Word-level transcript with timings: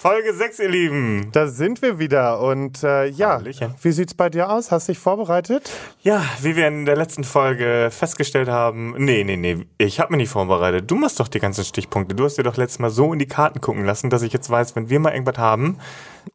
Folge 0.00 0.32
6, 0.32 0.60
ihr 0.60 0.68
Lieben. 0.68 1.28
Da 1.32 1.48
sind 1.48 1.82
wir 1.82 1.98
wieder 1.98 2.40
und 2.40 2.84
äh, 2.84 3.06
ja, 3.06 3.30
Hallöchen. 3.30 3.74
wie 3.82 3.90
sieht's 3.90 4.14
bei 4.14 4.30
dir 4.30 4.48
aus? 4.48 4.70
Hast 4.70 4.86
dich 4.86 4.96
vorbereitet? 5.00 5.72
Ja, 6.02 6.22
wie 6.40 6.54
wir 6.54 6.68
in 6.68 6.84
der 6.84 6.94
letzten 6.96 7.24
Folge 7.24 7.88
festgestellt 7.90 8.48
haben, 8.48 8.94
nee, 8.96 9.24
nee, 9.24 9.34
nee, 9.36 9.66
ich 9.76 9.98
habe 9.98 10.12
mich 10.12 10.18
nicht 10.18 10.30
vorbereitet. 10.30 10.88
Du 10.88 10.94
machst 10.94 11.18
doch 11.18 11.26
die 11.26 11.40
ganzen 11.40 11.64
Stichpunkte. 11.64 12.14
Du 12.14 12.22
hast 12.24 12.38
dir 12.38 12.44
doch 12.44 12.56
letztes 12.56 12.78
Mal 12.78 12.90
so 12.90 13.12
in 13.12 13.18
die 13.18 13.26
Karten 13.26 13.60
gucken 13.60 13.84
lassen, 13.84 14.08
dass 14.08 14.22
ich 14.22 14.32
jetzt 14.32 14.48
weiß, 14.48 14.76
wenn 14.76 14.88
wir 14.88 15.00
mal 15.00 15.12
irgendwas 15.14 15.38
haben, 15.38 15.78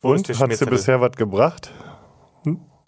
wo 0.02 0.11
ist 0.14 0.20
Und 0.20 0.27
der 0.27 0.34
hast 0.34 0.41
du 0.41 0.45
Schmierzettel? 0.48 0.71
bisher 0.73 1.00
was 1.00 1.11
gebracht? 1.16 1.71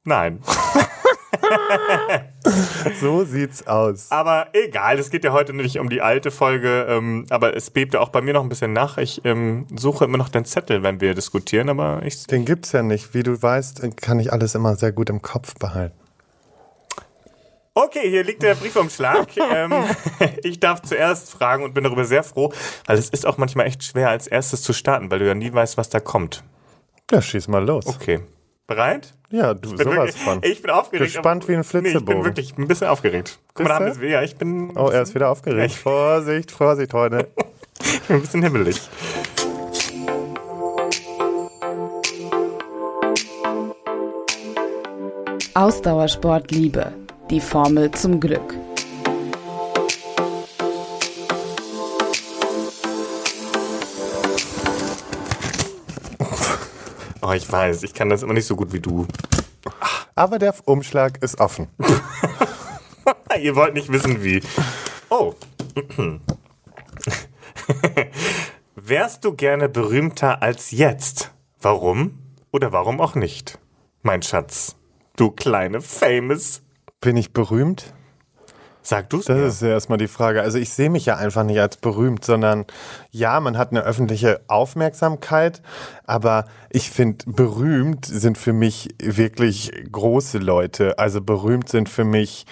Nein. 0.03 0.41
So 2.99 3.23
sieht's 3.25 3.67
aus. 3.67 4.11
Aber 4.11 4.47
egal, 4.53 4.99
es 4.99 5.09
geht 5.09 5.23
ja 5.23 5.33
heute 5.33 5.53
nicht 5.53 5.79
um 5.79 5.89
die 5.89 6.01
alte 6.01 6.31
Folge, 6.31 6.85
ähm, 6.89 7.25
aber 7.29 7.55
es 7.55 7.69
bebte 7.69 7.99
auch 7.99 8.09
bei 8.09 8.21
mir 8.21 8.33
noch 8.33 8.43
ein 8.43 8.49
bisschen 8.49 8.73
nach. 8.73 8.97
Ich 8.97 9.21
ähm, 9.25 9.67
suche 9.75 10.05
immer 10.05 10.17
noch 10.17 10.29
den 10.29 10.45
Zettel, 10.45 10.83
wenn 10.83 11.01
wir 11.01 11.13
diskutieren, 11.13 11.69
aber 11.69 12.01
ich 12.03 12.25
Den 12.27 12.45
gibt's 12.45 12.71
ja 12.71 12.83
nicht. 12.83 13.13
Wie 13.13 13.23
du 13.23 13.41
weißt, 13.41 13.81
kann 13.97 14.19
ich 14.19 14.31
alles 14.31 14.55
immer 14.55 14.75
sehr 14.75 14.91
gut 14.91 15.09
im 15.09 15.21
Kopf 15.21 15.55
behalten. 15.55 15.95
Okay, 17.77 18.09
hier 18.09 18.23
liegt 18.23 18.41
der 18.41 18.55
Briefumschlag. 18.55 19.27
ähm, 19.53 19.73
ich 20.43 20.61
darf 20.61 20.81
zuerst 20.83 21.29
fragen 21.29 21.63
und 21.63 21.73
bin 21.73 21.83
darüber 21.83 22.05
sehr 22.05 22.23
froh, 22.23 22.53
weil 22.85 22.97
es 22.97 23.09
ist 23.09 23.25
auch 23.25 23.37
manchmal 23.37 23.67
echt 23.67 23.83
schwer, 23.83 24.09
als 24.09 24.27
erstes 24.27 24.61
zu 24.61 24.71
starten, 24.71 25.11
weil 25.11 25.19
du 25.19 25.27
ja 25.27 25.35
nie 25.35 25.51
weißt, 25.51 25.77
was 25.77 25.89
da 25.89 25.99
kommt. 25.99 26.43
Ja, 27.11 27.21
schieß 27.21 27.49
mal 27.49 27.63
los. 27.63 27.85
Okay. 27.85 28.21
Bereit? 28.67 29.13
Ja, 29.29 29.53
du 29.53 29.69
Bin 29.75 29.77
sowas 29.77 29.95
wirklich, 29.97 30.15
von. 30.15 30.39
Ich 30.43 30.61
bin 30.61 30.71
aufgeregt. 30.71 31.13
Gespannt 31.13 31.47
wie 31.47 31.53
ein 31.53 31.59
Nee, 31.59 31.65
ich 31.65 31.71
bin 31.71 31.81
Flitzebogen. 31.83 32.23
wirklich 32.25 32.57
ein 32.57 32.67
bisschen 32.67 32.87
aufgeregt. 32.87 33.39
Guck 33.53 33.63
mal, 33.65 33.69
da 33.69 33.75
haben 33.75 33.85
Bist 33.85 34.01
wir 34.01 34.05
es 34.07 34.09
wieder. 34.09 34.23
Ich 34.23 34.35
bin, 34.37 34.75
Oh, 34.75 34.89
er 34.89 35.03
ist 35.03 35.13
wieder 35.13 35.29
aufgeregt. 35.29 35.75
Vorsicht, 35.75 36.51
Vorsicht, 36.51 36.91
Freunde. 36.91 37.27
ich 37.79 38.01
bin 38.01 38.15
ein 38.17 38.21
bisschen 38.21 38.41
himmelig. 38.43 38.81
Ausdauersport 45.53 46.51
Liebe. 46.51 46.93
Die 47.29 47.39
Formel 47.39 47.91
zum 47.91 48.19
Glück. 48.19 48.55
Oh, 57.27 57.31
ich 57.31 57.51
weiß, 57.51 57.81
ich 57.81 57.95
kann 57.95 58.09
das 58.09 58.21
immer 58.21 58.33
nicht 58.33 58.45
so 58.45 58.55
gut 58.55 58.71
wie 58.71 58.79
du. 58.79 59.07
Aber 60.13 60.37
der 60.37 60.53
Umschlag 60.65 61.23
ist 61.23 61.39
offen. 61.39 61.69
Ihr 63.41 63.55
wollt 63.55 63.73
nicht 63.73 63.91
wissen, 63.91 64.23
wie. 64.23 64.43
Oh. 65.09 65.33
Wärst 68.75 69.25
du 69.25 69.33
gerne 69.33 69.69
berühmter 69.69 70.43
als 70.43 70.69
jetzt? 70.69 71.31
Warum? 71.59 72.19
Oder 72.51 72.71
warum 72.71 73.01
auch 73.01 73.15
nicht? 73.15 73.57
Mein 74.03 74.21
Schatz. 74.21 74.75
Du 75.15 75.31
kleine 75.31 75.81
Famous. 75.81 76.61
Bin 77.01 77.17
ich 77.17 77.33
berühmt? 77.33 77.94
Sag 78.87 79.09
du's 79.09 79.25
Das 79.25 79.35
mir. 79.35 79.45
ist 79.47 79.61
ja 79.63 79.69
erstmal 79.69 79.97
die 79.97 80.07
Frage. 80.07 80.41
Also 80.43 80.59
ich 80.59 80.69
sehe 80.69 80.91
mich 80.91 81.07
ja 81.07 81.15
einfach 81.15 81.43
nicht 81.43 81.59
als 81.59 81.77
berühmt, 81.77 82.23
sondern 82.23 82.65
ja, 83.09 83.39
man 83.39 83.57
hat 83.57 83.71
eine 83.71 83.81
öffentliche 83.81 84.41
Aufmerksamkeit, 84.47 85.63
aber 86.05 86.45
ich 86.69 86.91
finde, 86.91 87.25
berühmt 87.25 88.05
sind 88.05 88.37
für 88.37 88.53
mich 88.53 88.89
wirklich 89.01 89.71
große 89.91 90.37
Leute. 90.37 90.99
Also 90.99 91.19
berühmt 91.19 91.67
sind 91.67 91.89
für 91.89 92.03
mich 92.05 92.45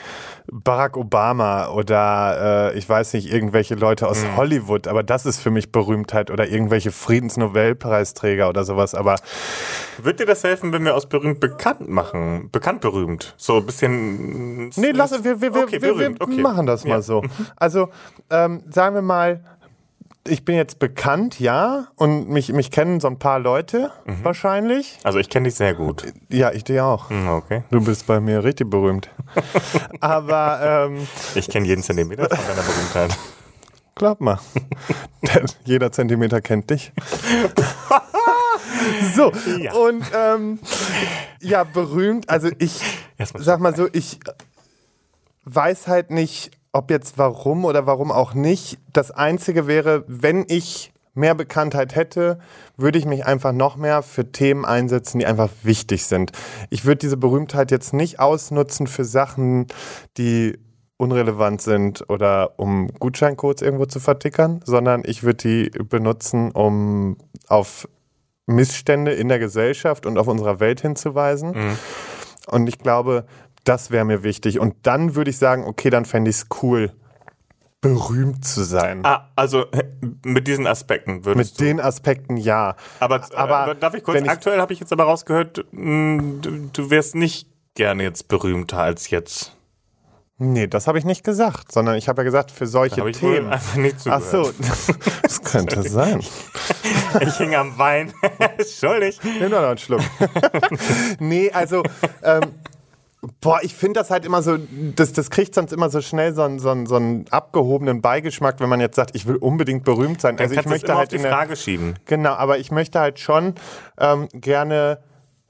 Barack 0.51 0.97
Obama 0.97 1.69
oder 1.69 2.71
äh, 2.73 2.77
ich 2.77 2.87
weiß 2.87 3.13
nicht, 3.13 3.31
irgendwelche 3.31 3.75
Leute 3.75 4.07
aus 4.07 4.25
Hollywood, 4.35 4.87
aber 4.87 5.01
das 5.03 5.25
ist 5.25 5.39
für 5.39 5.51
mich 5.51 5.71
Berühmtheit 5.71 6.29
oder 6.31 6.47
irgendwelche 6.47 6.91
Friedensnobelpreisträger 6.91 8.49
oder 8.49 8.63
sowas. 8.63 8.93
Aber 8.95 9.15
Wird 10.01 10.19
dir 10.19 10.25
das 10.25 10.43
helfen, 10.43 10.73
wenn 10.73 10.83
wir 10.83 10.95
aus 10.95 11.07
berühmt 11.07 11.39
bekannt 11.39 11.87
machen? 11.87 12.49
Bekannt 12.51 12.81
berühmt. 12.81 13.33
So 13.37 13.57
ein 13.57 13.65
bisschen. 13.65 14.69
Nee, 14.75 14.91
lass, 14.91 15.23
wir, 15.23 15.41
wir, 15.41 15.53
wir, 15.53 15.63
Okay, 15.63 15.81
wir, 15.81 15.93
berühmt, 15.93 16.19
wir 16.19 16.27
okay. 16.27 16.41
machen 16.41 16.65
das 16.65 16.83
mal 16.83 16.95
Ja. 16.95 17.01
so. 17.01 17.23
Also, 17.55 17.89
ähm, 18.29 18.63
sagen 18.69 18.95
wir 18.95 19.01
mal, 19.01 19.43
ich 20.25 20.45
bin 20.45 20.55
jetzt 20.55 20.79
bekannt, 20.79 21.39
ja, 21.39 21.87
und 21.95 22.29
mich, 22.29 22.51
mich 22.53 22.71
kennen 22.71 22.99
so 22.99 23.07
ein 23.07 23.19
paar 23.19 23.39
Leute 23.39 23.91
Mhm. 24.05 24.23
wahrscheinlich. 24.23 24.99
Also 25.03 25.19
ich 25.19 25.29
kenne 25.29 25.45
dich 25.49 25.55
sehr 25.55 25.73
gut. 25.73 26.05
Ja, 26.29 26.51
ich 26.51 26.63
dir 26.63 26.85
auch. 26.85 27.09
Hm, 27.09 27.27
Okay. 27.27 27.63
Du 27.71 27.83
bist 27.83 28.07
bei 28.07 28.19
mir 28.19 28.43
richtig 28.43 28.69
berühmt. 28.69 29.09
Aber 29.99 30.87
ähm, 30.89 31.07
Ich 31.35 31.49
kenne 31.49 31.65
jeden 31.67 31.83
Zentimeter 31.83 32.29
von 32.29 32.45
deiner 32.47 32.61
Berühmtheit. 32.61 33.17
glaub 33.95 34.21
mal, 34.21 34.39
jeder 35.65 35.91
Zentimeter 35.91 36.41
kennt 36.41 36.69
dich. 36.69 36.91
so, 39.15 39.31
Ja. 39.59 39.73
und 39.73 40.03
ähm, 40.15 40.59
ja, 41.41 41.63
berühmt, 41.63 42.29
also 42.29 42.49
ich 42.59 42.81
sag 43.17 43.59
mal 43.59 43.75
so, 43.75 43.87
ich 43.91 44.19
weiß 45.45 45.87
halt 45.87 46.11
nicht, 46.11 46.51
ob 46.73 46.91
jetzt 46.91 47.17
warum 47.17 47.65
oder 47.65 47.85
warum 47.85 48.11
auch 48.11 48.33
nicht. 48.33 48.79
Das 48.91 49.11
Einzige 49.11 49.67
wäre, 49.67 50.03
wenn 50.07 50.45
ich 50.47 50.91
mehr 51.13 51.35
Bekanntheit 51.35 51.95
hätte, 51.95 52.39
würde 52.75 52.97
ich 52.97 53.05
mich 53.05 53.25
einfach 53.25 53.51
noch 53.51 53.77
mehr 53.77 54.01
für 54.01 54.31
Themen 54.31 54.65
einsetzen, 54.65 55.19
die 55.19 55.25
einfach 55.27 55.49
wichtig 55.61 56.05
sind. 56.05 56.31
Ich 56.71 56.85
würde 56.85 56.97
diese 56.97 57.17
Berühmtheit 57.17 57.71
jetzt 57.71 57.93
nicht 57.93 58.19
ausnutzen 58.19 58.87
für 58.87 59.05
Sachen, 59.05 59.67
die 60.17 60.57
unrelevant 60.97 61.61
sind 61.61 62.09
oder 62.09 62.57
um 62.57 62.87
Gutscheincodes 62.99 63.61
irgendwo 63.61 63.85
zu 63.85 63.99
vertickern, 63.99 64.61
sondern 64.65 65.03
ich 65.05 65.23
würde 65.23 65.37
die 65.37 65.69
benutzen, 65.83 66.51
um 66.51 67.17
auf 67.47 67.87
Missstände 68.45 69.11
in 69.11 69.27
der 69.27 69.39
Gesellschaft 69.39 70.05
und 70.05 70.17
auf 70.17 70.27
unserer 70.27 70.59
Welt 70.59 70.81
hinzuweisen. 70.81 71.77
Und 72.47 72.67
ich 72.67 72.79
glaube, 72.79 73.25
das 73.63 73.91
wäre 73.91 74.05
mir 74.05 74.23
wichtig. 74.23 74.59
Und 74.59 74.75
dann 74.83 75.15
würde 75.15 75.29
ich 75.29 75.37
sagen, 75.37 75.63
okay, 75.65 75.89
dann 75.89 76.05
fände 76.05 76.29
ich 76.29 76.37
es 76.37 76.47
cool, 76.61 76.91
berühmt 77.81 78.45
zu 78.45 78.63
sein. 78.63 79.05
Ah, 79.05 79.29
also 79.35 79.65
äh, 79.71 79.83
mit 80.25 80.47
diesen 80.47 80.65
Aspekten 80.67 81.25
würdest 81.25 81.59
Mit 81.59 81.67
den 81.67 81.79
Aspekten 81.79 82.37
ja. 82.37 82.73
du. 82.73 82.79
Aber, 83.05 83.21
aber 83.35 83.57
aber 83.57 83.75
darf 83.75 83.93
ich 83.93 84.03
kurz? 84.03 84.25
aktuell 84.27 84.59
habe 84.59 84.73
ich 84.73 84.79
jetzt 84.79 84.93
aber 84.93 85.03
rausgehört, 85.03 85.65
mh, 85.71 86.41
du, 86.41 86.69
du 86.71 86.89
wärst 86.89 87.15
nicht 87.15 87.47
gerne 87.75 88.03
jetzt 88.03 88.27
berühmter 88.29 88.79
als 88.79 89.09
jetzt. 89.09 89.55
Nee, 90.37 90.67
das 90.67 90.87
habe 90.87 90.97
ich 90.97 91.05
nicht 91.05 91.23
gesagt, 91.23 91.71
sondern 91.71 91.95
ich 91.95 92.09
habe 92.09 92.21
ja 92.21 92.23
gesagt, 92.23 92.51
für 92.51 92.65
solche 92.67 93.01
Habe 93.01 93.11
ich 93.11 93.17
Themen. 93.19 93.49
einfach 93.51 93.75
nicht 93.75 93.97
Ach 94.07 94.19
zugehört. 94.21 94.55
so, 94.55 94.93
das 95.21 95.41
könnte 95.43 95.83
sein. 95.83 96.21
Ich 97.21 97.37
hing 97.37 97.53
am 97.53 97.77
Wein. 97.77 98.11
Entschuldig. 98.57 99.19
Nimm 99.23 99.51
doch 99.51 99.61
noch 99.61 99.67
einen 99.67 99.77
Schluck. 99.77 100.01
nee, 101.19 101.51
also, 101.51 101.83
ähm, 102.23 102.41
boah, 103.41 103.59
ich 103.61 103.73
finde 103.73 103.99
das 103.99 104.11
halt 104.11 104.25
immer 104.25 104.41
so, 104.41 104.57
das, 104.95 105.13
das 105.13 105.29
kriegt 105.29 105.55
sonst 105.55 105.71
immer 105.71 105.89
so 105.89 106.01
schnell 106.01 106.33
so 106.33 106.43
einen, 106.43 106.59
so, 106.59 106.69
einen, 106.69 106.85
so 106.85 106.95
einen 106.95 107.25
abgehobenen 107.29 108.01
Beigeschmack, 108.01 108.59
wenn 108.59 108.69
man 108.69 108.81
jetzt 108.81 108.95
sagt, 108.95 109.15
ich 109.15 109.25
will 109.25 109.35
unbedingt 109.35 109.83
berühmt 109.83 110.21
sein. 110.21 110.37
Dann 110.37 110.47
also 110.47 110.59
ich 110.59 110.65
möchte 110.65 110.93
halt 110.93 111.03
auf 111.03 111.09
die 111.09 111.15
in 111.17 111.21
der, 111.23 111.31
Frage 111.31 111.55
schieben. 111.55 111.95
Genau, 112.05 112.33
aber 112.33 112.57
ich 112.57 112.71
möchte 112.71 112.99
halt 112.99 113.19
schon 113.19 113.55
ähm, 113.97 114.27
gerne 114.33 114.99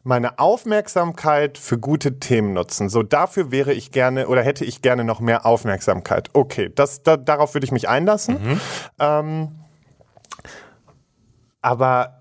meine 0.04 0.38
Aufmerksamkeit 0.38 1.58
für 1.58 1.78
gute 1.78 2.20
Themen 2.20 2.54
nutzen. 2.54 2.90
So 2.90 3.04
dafür 3.04 3.52
wäre 3.52 3.74
ich 3.74 3.92
gerne 3.92 4.28
oder 4.28 4.44
hätte 4.44 4.66
ich 4.66 4.82
gerne 4.82 5.04
noch 5.04 5.20
mehr 5.22 5.46
Aufmerksamkeit. 5.46 6.30
Okay, 6.34 6.72
das, 6.74 7.04
da, 7.04 7.18
darauf 7.18 7.54
würde 7.54 7.66
ich 7.66 7.72
mich 7.72 7.88
einlassen. 7.88 8.60
Ähm, 9.00 9.56
aber 11.62 12.20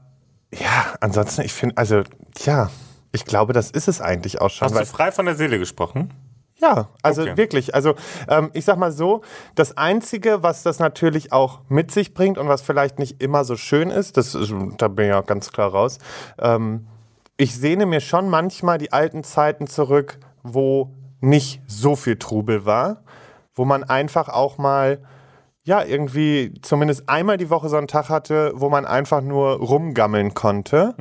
ja, 0.55 0.95
ansonsten, 1.01 1.43
ich 1.43 1.53
finde, 1.53 1.77
also 1.77 2.03
ja, 2.45 2.71
ich 3.13 3.25
glaube, 3.25 3.53
das 3.53 3.71
ist 3.71 3.89
es 3.89 4.01
eigentlich 4.01 4.41
auch 4.41 4.51
schon. 4.51 4.69
Hast 4.69 4.81
du 4.81 4.87
frei 4.87 5.13
von 5.13 5.27
der 5.27 5.35
Seele 5.35 5.59
gesprochen? 5.59 6.13
Ja, 6.57 6.89
also 7.03 7.23
Okay. 7.23 7.37
wirklich. 7.37 7.75
Also 7.75 7.95
ähm, 8.29 8.51
ich 8.53 8.65
sag 8.65 8.79
mal 8.79 8.93
so, 8.93 9.23
das 9.57 9.77
Einzige, 9.77 10.43
was 10.45 10.63
das 10.63 10.79
natürlich 10.79 11.33
auch 11.33 11.61
mit 11.69 11.91
sich 11.91 12.15
bringt 12.15 12.39
und 12.39 12.49
was 12.49 12.63
vielleicht 12.63 12.99
nicht 13.01 13.21
immer 13.21 13.45
so 13.45 13.57
schön 13.57 13.91
ist, 13.91 14.17
das 14.17 14.35
ist, 14.37 14.53
da 14.79 14.89
bin 14.89 15.09
ich 15.09 15.13
auch 15.15 15.27
ganz 15.27 15.51
klar 15.51 15.71
raus, 15.71 15.99
ähm, 16.39 16.87
ich 17.37 17.57
sehne 17.57 17.87
mir 17.87 18.01
schon 18.01 18.29
manchmal 18.29 18.79
die 18.79 18.93
alten 18.93 19.25
Zeiten 19.25 19.67
zurück, 19.67 20.21
wo 20.45 20.95
nicht 21.21 21.61
so 21.67 21.97
viel 21.97 22.17
Trubel 22.17 22.65
war, 22.65 23.03
wo 23.55 23.65
man 23.65 23.83
einfach 23.83 24.29
auch 24.29 24.59
mal 24.59 25.03
ja, 25.65 25.85
irgendwie 25.85 26.55
zumindest 26.63 27.09
einmal 27.09 27.37
die 27.37 27.49
Woche 27.51 27.69
so 27.69 27.77
einen 27.77 27.87
Tag 27.87 28.09
hatte, 28.09 28.53
wo 28.55 28.69
man 28.69 28.85
einfach 28.85 29.21
nur 29.21 29.53
rumgammeln 29.59 30.35
konnte. 30.35 30.95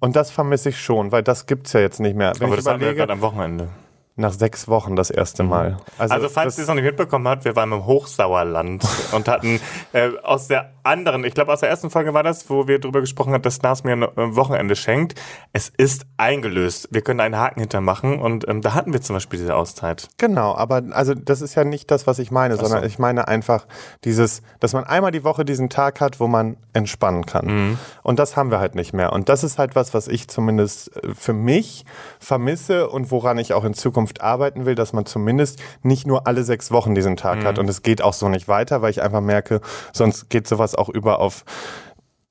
Und 0.00 0.16
das 0.16 0.30
vermisse 0.30 0.68
ich 0.68 0.80
schon, 0.80 1.10
weil 1.12 1.22
das 1.22 1.46
gibt's 1.46 1.72
ja 1.72 1.80
jetzt 1.80 2.00
nicht 2.00 2.16
mehr. 2.16 2.32
Wenn 2.38 2.46
Aber 2.46 2.56
das 2.56 2.66
hatten 2.66 2.80
wir 2.80 2.86
ja 2.88 2.92
überlege, 2.92 3.06
gerade 3.08 3.12
am 3.12 3.20
Wochenende. 3.20 3.68
Nach 4.16 4.32
sechs 4.32 4.68
Wochen 4.68 4.94
das 4.94 5.10
erste 5.10 5.42
Mal. 5.42 5.76
Also, 5.98 6.28
falls 6.28 6.54
das- 6.54 6.58
ihr 6.58 6.62
es 6.62 6.68
noch 6.68 6.74
nicht 6.76 6.84
mitbekommen 6.84 7.26
habt, 7.26 7.44
wir 7.44 7.56
waren 7.56 7.72
im 7.72 7.84
Hochsauerland 7.84 8.84
und 9.12 9.26
hatten 9.28 9.60
äh, 9.92 10.10
aus 10.22 10.46
der 10.46 10.70
anderen, 10.84 11.24
ich 11.24 11.34
glaube 11.34 11.52
aus 11.52 11.60
der 11.60 11.70
ersten 11.70 11.90
Folge 11.90 12.14
war 12.14 12.22
das, 12.22 12.48
wo 12.50 12.68
wir 12.68 12.78
darüber 12.78 13.00
gesprochen 13.00 13.32
haben, 13.32 13.42
dass 13.42 13.62
Nas 13.62 13.82
mir 13.84 13.92
ein 13.94 14.02
äh, 14.02 14.36
Wochenende 14.36 14.76
schenkt. 14.76 15.20
Es 15.52 15.68
ist 15.68 16.04
eingelöst. 16.16 16.88
Wir 16.92 17.00
können 17.02 17.20
einen 17.20 17.36
Haken 17.38 17.60
hintermachen 17.60 18.20
und 18.20 18.46
ähm, 18.48 18.60
da 18.60 18.74
hatten 18.74 18.92
wir 18.92 19.00
zum 19.00 19.16
Beispiel 19.16 19.38
diese 19.40 19.56
Auszeit. 19.56 20.08
Genau, 20.18 20.54
aber 20.54 20.82
also 20.92 21.14
das 21.14 21.40
ist 21.40 21.54
ja 21.56 21.64
nicht 21.64 21.90
das, 21.90 22.06
was 22.06 22.18
ich 22.18 22.30
meine, 22.30 22.56
sondern 22.56 22.84
ich 22.84 22.98
meine 22.98 23.26
einfach 23.28 23.66
dieses, 24.04 24.42
dass 24.60 24.74
man 24.74 24.84
einmal 24.84 25.10
die 25.10 25.24
Woche 25.24 25.44
diesen 25.44 25.70
Tag 25.70 26.00
hat, 26.00 26.20
wo 26.20 26.28
man 26.28 26.56
entspannen 26.72 27.24
kann. 27.26 27.78
Und 28.02 28.18
das 28.18 28.36
haben 28.36 28.50
wir 28.50 28.60
halt 28.60 28.74
nicht 28.74 28.92
mehr. 28.92 29.12
Und 29.12 29.28
das 29.28 29.42
ist 29.42 29.58
halt 29.58 29.74
was, 29.74 29.94
was 29.94 30.06
ich 30.06 30.28
zumindest 30.28 30.94
äh, 31.02 31.14
für 31.14 31.32
mich 31.32 31.84
vermisse 32.20 32.88
und 32.90 33.10
woran 33.10 33.38
ich 33.38 33.54
auch 33.54 33.64
in 33.64 33.74
Zukunft 33.74 34.03
arbeiten 34.20 34.66
will, 34.66 34.74
dass 34.74 34.92
man 34.92 35.06
zumindest 35.06 35.60
nicht 35.82 36.06
nur 36.06 36.26
alle 36.26 36.44
sechs 36.44 36.70
Wochen 36.70 36.94
diesen 36.94 37.16
Tag 37.16 37.44
hat. 37.44 37.58
Und 37.58 37.68
es 37.68 37.82
geht 37.82 38.02
auch 38.02 38.12
so 38.12 38.28
nicht 38.28 38.48
weiter, 38.48 38.82
weil 38.82 38.90
ich 38.90 39.02
einfach 39.02 39.20
merke, 39.20 39.60
sonst 39.92 40.30
geht 40.30 40.46
sowas 40.46 40.74
auch 40.74 40.88
über 40.88 41.18
auf 41.18 41.44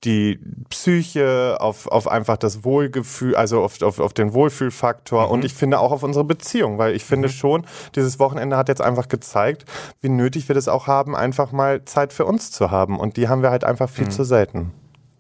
die 0.04 0.40
Psyche, 0.70 1.58
auf, 1.60 1.88
auf 1.88 2.08
einfach 2.08 2.38
das 2.38 2.64
Wohlgefühl, 2.64 3.36
also 3.36 3.64
auf, 3.64 3.82
auf, 3.82 4.00
auf 4.00 4.14
den 4.14 4.34
Wohlfühlfaktor 4.34 5.32
und 5.32 5.46
ich 5.46 5.54
finde 5.54 5.80
auch 5.80 5.92
auf 5.92 6.04
unsere 6.04 6.26
Beziehung, 6.26 6.78
weil 6.78 6.94
ich 6.94 7.06
finde 7.06 7.30
schon, 7.30 7.66
dieses 7.96 8.20
Wochenende 8.20 8.58
hat 8.58 8.68
jetzt 8.68 8.82
einfach 8.82 9.08
gezeigt, 9.08 9.66
wie 10.02 10.10
nötig 10.10 10.48
wir 10.50 10.56
das 10.56 10.68
auch 10.68 10.88
haben, 10.88 11.16
einfach 11.16 11.52
mal 11.52 11.86
Zeit 11.86 12.12
für 12.12 12.26
uns 12.26 12.52
zu 12.52 12.70
haben 12.70 13.00
und 13.00 13.18
die 13.18 13.30
haben 13.30 13.42
wir 13.42 13.50
halt 13.50 13.64
einfach 13.64 13.90
viel 13.90 14.10
zu 14.10 14.24
selten. 14.24 14.74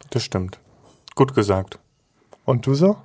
Das 0.09 0.23
stimmt. 0.23 0.59
Gut 1.15 1.33
gesagt. 1.33 1.79
Und 2.45 2.65
du 2.65 2.73
so? 2.73 2.97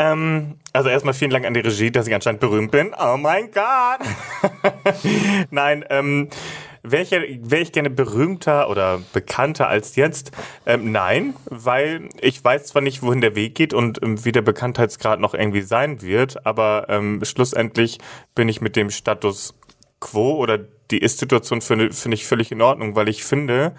Ähm, 0.00 0.56
also 0.72 0.88
erstmal 0.88 1.12
vielen 1.12 1.30
Dank 1.30 1.44
an 1.44 1.52
die 1.52 1.60
Regie, 1.60 1.90
dass 1.90 2.06
ich 2.06 2.14
anscheinend 2.14 2.40
berühmt 2.40 2.70
bin. 2.70 2.94
Oh 2.98 3.18
mein 3.18 3.50
Gott! 3.52 4.00
Nein, 5.50 5.84
ähm, 5.90 6.30
wäre 6.82 7.02
ich, 7.02 7.40
wär 7.42 7.60
ich 7.60 7.72
gerne 7.72 7.90
berühmter 7.90 8.70
oder 8.70 9.02
bekannter 9.12 9.68
als 9.68 9.96
jetzt? 9.96 10.32
Ähm, 10.64 10.90
nein, 10.90 11.34
weil 11.44 12.08
ich 12.22 12.42
weiß 12.42 12.68
zwar 12.68 12.80
nicht, 12.80 13.02
wohin 13.02 13.20
der 13.20 13.36
Weg 13.36 13.54
geht 13.54 13.74
und 13.74 14.02
ähm, 14.02 14.24
wie 14.24 14.32
der 14.32 14.40
Bekanntheitsgrad 14.40 15.20
noch 15.20 15.34
irgendwie 15.34 15.60
sein 15.60 16.00
wird, 16.00 16.46
aber 16.46 16.86
ähm, 16.88 17.22
schlussendlich 17.22 17.98
bin 18.34 18.48
ich 18.48 18.62
mit 18.62 18.76
dem 18.76 18.88
Status 18.88 19.54
quo 20.00 20.36
oder 20.36 20.58
die 20.90 20.98
Ist-Situation 20.98 21.60
finde 21.60 21.92
finde 21.92 22.14
ich 22.14 22.26
völlig 22.26 22.50
in 22.50 22.62
Ordnung, 22.62 22.96
weil 22.96 23.10
ich 23.10 23.22
finde, 23.22 23.74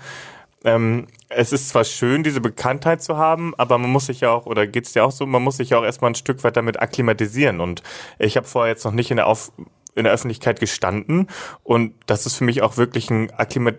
ähm, 0.64 1.08
es 1.30 1.54
ist 1.54 1.70
zwar 1.70 1.84
schön, 1.84 2.24
diese 2.24 2.42
Bekanntheit 2.42 3.02
zu 3.02 3.18
haben, 3.18 3.54
aber 3.58 3.78
man 3.78 3.90
muss 3.90 4.08
sich 4.08 4.22
ja 4.22 4.32
auch, 4.32 4.46
oder 4.46 4.68
geht's 4.68 4.94
dir 4.94 5.06
auch 5.06 5.12
so, 5.12 5.26
man 5.26 5.42
muss 5.42 5.58
sich 5.58 5.72
ja 5.72 5.80
auch 5.80 5.84
erstmal 5.84 6.12
ein 6.12 6.16
Stück 6.16 6.44
weit 6.44 6.58
damit 6.58 6.82
akklimatisieren. 6.82 7.60
Und 7.62 7.84
ich 8.20 8.38
habe 8.38 8.48
vorher 8.48 8.72
jetzt 8.72 8.86
noch 8.86 8.92
nicht 8.92 9.12
in 9.12 9.18
der, 9.18 9.28
Auf 9.28 9.52
in 9.96 10.06
der 10.06 10.14
Öffentlichkeit 10.14 10.60
gestanden 10.60 11.28
und 11.64 11.94
das 12.06 12.26
ist 12.26 12.38
für 12.38 12.46
mich 12.46 12.62
auch 12.62 12.78
wirklich 12.78 13.10
ein 13.10 13.30
Akklimat 13.32 13.76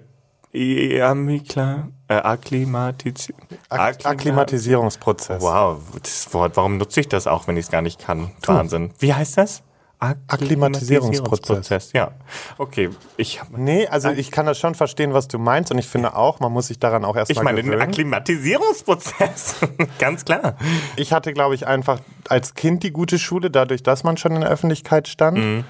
Amikla, 0.55 1.89
äh, 2.09 2.15
Akklimatiz 2.15 3.33
Ak 3.71 4.05
Akklimatisierungsprozess. 4.05 5.41
Wow, 5.41 5.81
das 6.03 6.33
Wort, 6.35 6.59
warum 6.59 6.77
nutze 6.77 7.01
ich 7.01 7.09
das 7.09 7.27
auch, 7.27 7.49
wenn 7.49 7.57
ich 7.57 7.65
es 7.65 7.71
gar 7.71 7.81
nicht 7.81 7.99
kann? 7.99 8.33
Wahnsinn. 8.45 8.91
Wie 8.99 9.15
heißt 9.15 9.39
das? 9.39 9.63
Akklimatisierungsprozess. 10.03 11.93
Ja. 11.93 12.11
Okay, 12.59 12.91
ich 13.17 13.41
Nee, 13.57 13.87
also 13.87 14.11
ich 14.11 14.31
kann 14.31 14.47
das 14.47 14.59
schon 14.59 14.75
verstehen, 14.75 15.15
was 15.15 15.29
du 15.29 15.39
meinst 15.39 15.71
und 15.71 15.79
ich 15.79 15.87
finde 15.87 16.17
auch, 16.17 16.41
man 16.41 16.53
muss 16.53 16.67
sich 16.67 16.79
daran 16.79 17.05
auch 17.05 17.15
ich 17.15 17.21
erstmal 17.21 17.45
meine 17.45 17.63
den 17.63 17.67
gewöhnen. 17.67 17.83
Akklimatisierungsprozess. 17.83 19.57
Ganz 19.99 20.25
klar. 20.25 20.57
Ich 20.97 21.13
hatte, 21.13 21.33
glaube 21.33 21.55
ich, 21.55 21.67
einfach 21.67 22.01
als 22.29 22.55
Kind 22.55 22.83
die 22.83 22.91
gute 22.91 23.19
Schule, 23.19 23.51
dadurch, 23.51 23.83
dass 23.83 24.03
man 24.03 24.17
schon 24.17 24.33
in 24.33 24.41
der 24.41 24.51
Öffentlichkeit 24.51 25.07
stand. 25.07 25.65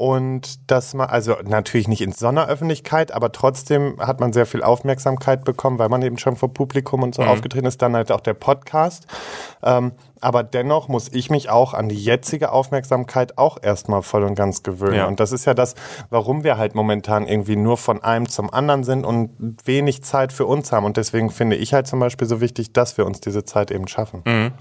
Und 0.00 0.70
dass 0.70 0.94
man, 0.94 1.08
also 1.08 1.34
natürlich 1.42 1.88
nicht 1.88 2.02
in 2.02 2.12
so 2.12 2.28
einer 2.28 2.46
Öffentlichkeit, 2.46 3.10
aber 3.10 3.32
trotzdem 3.32 3.96
hat 3.98 4.20
man 4.20 4.32
sehr 4.32 4.46
viel 4.46 4.62
Aufmerksamkeit 4.62 5.44
bekommen, 5.44 5.80
weil 5.80 5.88
man 5.88 6.02
eben 6.02 6.18
schon 6.18 6.36
vor 6.36 6.54
Publikum 6.54 7.02
und 7.02 7.16
so 7.16 7.22
aufgetreten 7.22 7.66
ist. 7.66 7.82
Dann 7.82 7.96
halt 7.96 8.12
auch 8.12 8.20
der 8.20 8.34
Podcast. 8.34 9.08
Ähm, 9.60 9.90
aber 10.20 10.44
dennoch 10.44 10.86
muss 10.86 11.08
ich 11.12 11.30
mich 11.30 11.50
auch 11.50 11.74
an 11.74 11.88
die 11.88 12.00
jetzige 12.00 12.52
Aufmerksamkeit 12.52 13.38
auch 13.38 13.58
erstmal 13.60 14.02
voll 14.02 14.22
und 14.22 14.36
ganz 14.36 14.62
gewöhnen. 14.62 14.94
Ja. 14.94 15.06
Und 15.06 15.18
das 15.18 15.32
ist 15.32 15.46
ja 15.46 15.54
das, 15.54 15.74
warum 16.10 16.44
wir 16.44 16.58
halt 16.58 16.76
momentan 16.76 17.26
irgendwie 17.26 17.56
nur 17.56 17.76
von 17.76 18.00
einem 18.00 18.28
zum 18.28 18.54
anderen 18.54 18.84
sind 18.84 19.04
und 19.04 19.30
wenig 19.64 20.04
Zeit 20.04 20.32
für 20.32 20.46
uns 20.46 20.70
haben. 20.70 20.86
Und 20.86 20.96
deswegen 20.96 21.30
finde 21.30 21.56
ich 21.56 21.74
halt 21.74 21.88
zum 21.88 21.98
Beispiel 21.98 22.28
so 22.28 22.40
wichtig, 22.40 22.72
dass 22.72 22.98
wir 22.98 23.04
uns 23.04 23.20
diese 23.20 23.44
Zeit 23.44 23.72
eben 23.72 23.88
schaffen. 23.88 24.52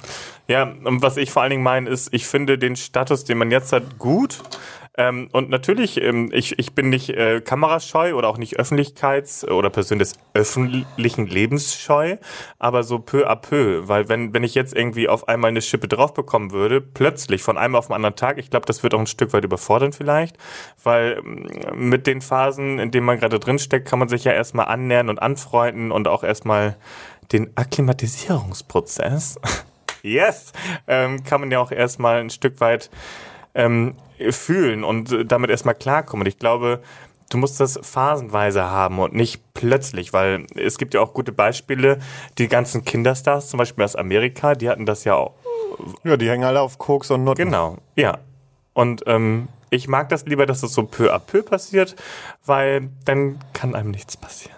Ja, 0.48 0.64
und 0.64 1.04
was 1.04 1.18
ich 1.18 1.30
vor 1.30 1.44
allen 1.44 1.52
Dingen 1.52 1.64
meine, 1.64 1.88
ist, 1.90 2.12
ich 2.12 2.26
finde 2.26 2.58
den 2.58 2.76
Status, 2.76 3.24
den 3.24 3.38
man 3.38 3.52
jetzt 3.52 3.72
hat, 3.72 4.00
gut. 4.00 4.42
Ähm, 5.00 5.30
und 5.32 5.50
natürlich, 5.50 6.02
ähm, 6.02 6.32
ich, 6.34 6.58
ich 6.58 6.74
bin 6.74 6.90
nicht 6.90 7.10
äh, 7.10 7.40
kamerascheu 7.40 8.16
oder 8.16 8.28
auch 8.28 8.40
nicht 8.40 8.60
öffentlichkeits- 8.60 9.48
oder 9.48 9.70
Person 9.70 10.00
des 10.00 10.14
öffentlichen 10.34 11.28
Lebens 11.28 11.80
scheu, 11.80 12.18
aber 12.58 12.82
so 12.82 12.98
peu 12.98 13.30
à 13.30 13.36
peu, 13.36 13.88
weil 13.88 14.10
wenn, 14.10 14.34
wenn 14.34 14.44
ich 14.44 14.56
jetzt 14.56 14.76
irgendwie 14.76 15.08
auf 15.08 15.28
einmal 15.28 15.50
eine 15.50 15.62
Schippe 15.62 15.88
drauf 15.88 16.16
bekommen 16.16 16.52
würde, 16.52 16.82
plötzlich 16.82 17.44
von 17.44 17.60
einem 17.60 17.76
auf 17.76 17.88
den 17.88 17.94
anderen 17.94 18.16
Tag, 18.16 18.40
ich 18.40 18.50
glaube, 18.50 18.66
das 18.66 18.82
wird 18.82 18.96
auch 18.96 19.00
ein 19.00 19.08
Stück 19.08 19.34
weit 19.34 19.44
überfordern 19.44 19.94
vielleicht, 19.94 20.36
weil 20.84 21.22
ähm, 21.24 21.90
mit 21.90 22.08
den 22.08 22.22
Phasen, 22.22 22.80
in 22.80 22.90
denen 22.90 23.06
man 23.06 23.20
gerade 23.20 23.40
drinsteckt, 23.40 23.88
kann 23.88 24.00
man 24.00 24.10
sich 24.10 24.24
ja 24.24 24.32
erstmal 24.32 24.66
annähern 24.66 25.10
und 25.10 25.22
anfreunden 25.22 25.92
und 25.92 26.08
auch 26.08 26.24
erstmal 26.24 26.76
den 27.32 27.56
Akklimatisierungsprozess 27.56 29.40
Yes! 30.02 30.54
Ähm, 30.88 31.24
kann 31.24 31.42
man 31.42 31.52
ja 31.52 31.60
auch 31.60 31.72
erstmal 31.72 32.20
ein 32.20 32.30
Stück 32.30 32.62
weit 32.62 32.90
ähm, 33.56 33.96
fühlen 34.32 34.84
und 34.84 35.32
damit 35.32 35.50
erstmal 35.50 35.76
klarkommen. 35.76 36.24
Und 36.24 36.28
ich 36.28 36.40
glaube, 36.40 36.82
du 37.30 37.38
musst 37.38 37.60
das 37.60 37.80
phasenweise 37.82 38.64
haben 38.66 39.00
und 39.00 39.14
nicht 39.14 39.42
plötzlich, 39.54 40.14
weil 40.14 40.46
es 40.56 40.78
gibt 40.78 40.94
ja 40.94 41.02
auch 41.02 41.14
gute 41.14 41.32
Beispiele, 41.32 42.00
die 42.38 42.48
ganzen 42.48 42.86
Kinderstars, 42.86 43.50
zum 43.50 43.58
Beispiel 43.58 43.84
aus 43.84 43.96
Amerika, 43.96 44.56
die 44.56 44.70
hatten 44.70 44.86
das 44.86 45.04
ja 45.04 45.16
auch. 45.16 45.34
Ja, 46.04 46.18
die 46.18 46.30
hängen 46.30 46.44
alle 46.44 46.62
auf 46.62 46.78
Koks 46.78 47.12
und 47.12 47.24
Nutten. 47.24 47.46
Genau, 47.46 47.78
ja. 47.96 48.20
Und 48.74 49.04
ähm, 49.08 49.48
ich 49.70 49.88
mag 49.88 50.10
das 50.10 50.26
lieber, 50.26 50.46
dass 50.46 50.64
es 50.64 50.74
so 50.74 50.84
peu 50.84 51.14
à 51.14 51.20
peu 51.20 51.44
passiert, 51.44 51.96
weil 52.46 52.90
dann 53.06 53.40
kann 53.54 53.76
einem 53.76 53.92
nichts 53.92 54.16
passieren. 54.16 54.58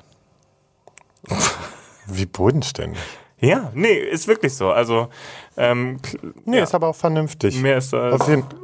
Wie 2.06 2.26
bodenständig. 2.26 3.00
Ja, 3.42 3.72
nee, 3.74 3.94
ist 3.94 4.28
wirklich 4.28 4.54
so. 4.54 4.72
Also, 4.72 5.08
ähm, 5.56 5.98
Nee, 6.46 6.58
ja. 6.58 6.64
ist 6.64 6.76
aber 6.76 6.88
auch 6.88 6.96
vernünftig. 6.96 7.62
Mehr 7.62 7.78
ist 7.78 7.94
äh, 7.94 7.98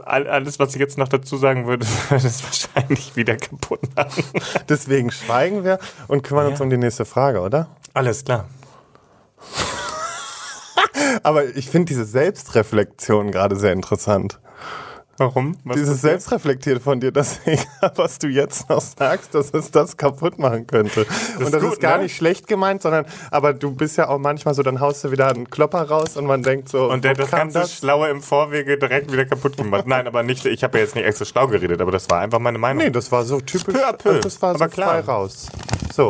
alles, 0.06 0.60
was 0.60 0.74
ich 0.74 0.80
jetzt 0.80 0.98
noch 0.98 1.08
dazu 1.08 1.38
sagen 1.38 1.66
würde, 1.66 1.86
würde 2.10 2.28
es 2.28 2.44
wahrscheinlich 2.44 3.16
wieder 3.16 3.38
kaputt 3.38 3.80
machen. 3.96 4.24
Deswegen 4.70 5.12
schweigen 5.12 5.64
wir 5.64 5.80
und 6.08 6.24
kümmern 6.24 6.48
uns 6.48 6.60
um 6.60 6.70
die 6.70 6.78
nächste 6.78 7.06
Frage, 7.06 7.40
oder? 7.40 7.70
Alles 7.94 8.26
klar. 8.26 8.46
Aber 11.24 11.56
ich 11.56 11.70
finde 11.70 11.86
diese 11.86 12.06
Selbstreflexion 12.06 13.32
gerade 13.32 13.56
sehr 13.56 13.72
interessant. 13.72 14.40
Warum? 15.18 15.56
Was 15.64 15.78
Dieses 15.78 15.96
ist 15.96 16.02
Selbstreflektiert 16.02 16.82
von 16.82 17.00
dir, 17.00 17.12
dass 17.12 17.40
was 17.96 18.20
du 18.20 18.28
jetzt 18.28 18.70
noch 18.70 18.82
sagst, 18.82 19.34
dass 19.34 19.54
es 19.54 19.72
das 19.72 19.96
kaputt 19.96 20.38
machen 20.40 20.68
könnte. 20.68 21.06
und 21.40 21.54
das 21.54 21.62
gut, 21.62 21.74
ist 21.74 21.80
gar 21.80 21.98
ne? 21.98 22.04
nicht 22.04 22.18
schlecht 22.18 22.48
gemeint, 22.48 22.82
sondern, 22.82 23.06
aber 23.32 23.54
du 23.54 23.72
bist 23.72 23.98
ja 23.98 24.10
auch 24.10 24.18
manchmal 24.18 24.54
so, 24.54 24.64
dann 24.64 24.82
haust 24.82 25.06
du 25.06 25.12
wieder 25.12 25.30
einen 25.30 25.50
Klopper 25.50 25.84
raus 25.84 26.18
und 26.18 26.26
man 26.26 26.44
denkt 26.44 26.68
so, 26.68 26.92
und 26.92 27.06
der 27.06 27.14
das 27.14 27.32
ganze 27.32 27.66
Schlaue 27.68 28.10
im 28.10 28.22
Vorwege 28.22 28.78
direkt 28.78 29.12
wieder 29.12 29.26
kaputt 29.26 29.56
gemacht. 29.56 29.88
Nein, 29.88 30.06
aber 30.08 30.24
nicht, 30.24 30.46
ich 30.46 30.64
habe 30.64 30.78
ja 30.78 30.84
jetzt 30.84 30.96
nicht 30.96 31.06
extra 31.06 31.26
schlau 31.26 31.48
geredet, 31.48 31.80
aber 31.80 31.92
das 31.92 32.10
war 32.10 32.20
einfach 32.20 32.40
meine 32.40 32.58
Meinung. 32.58 32.84
Nee, 32.84 32.90
das 32.90 33.12
war 33.12 33.24
so 33.24 33.40
typisch. 33.40 33.76
À 33.76 33.94
peu. 33.94 34.20
Das 34.20 34.42
war 34.42 34.50
Aber 34.50 34.60
so 34.60 34.68
klar. 34.68 35.02
frei 35.04 35.12
raus. 35.12 35.48
So. 35.94 36.08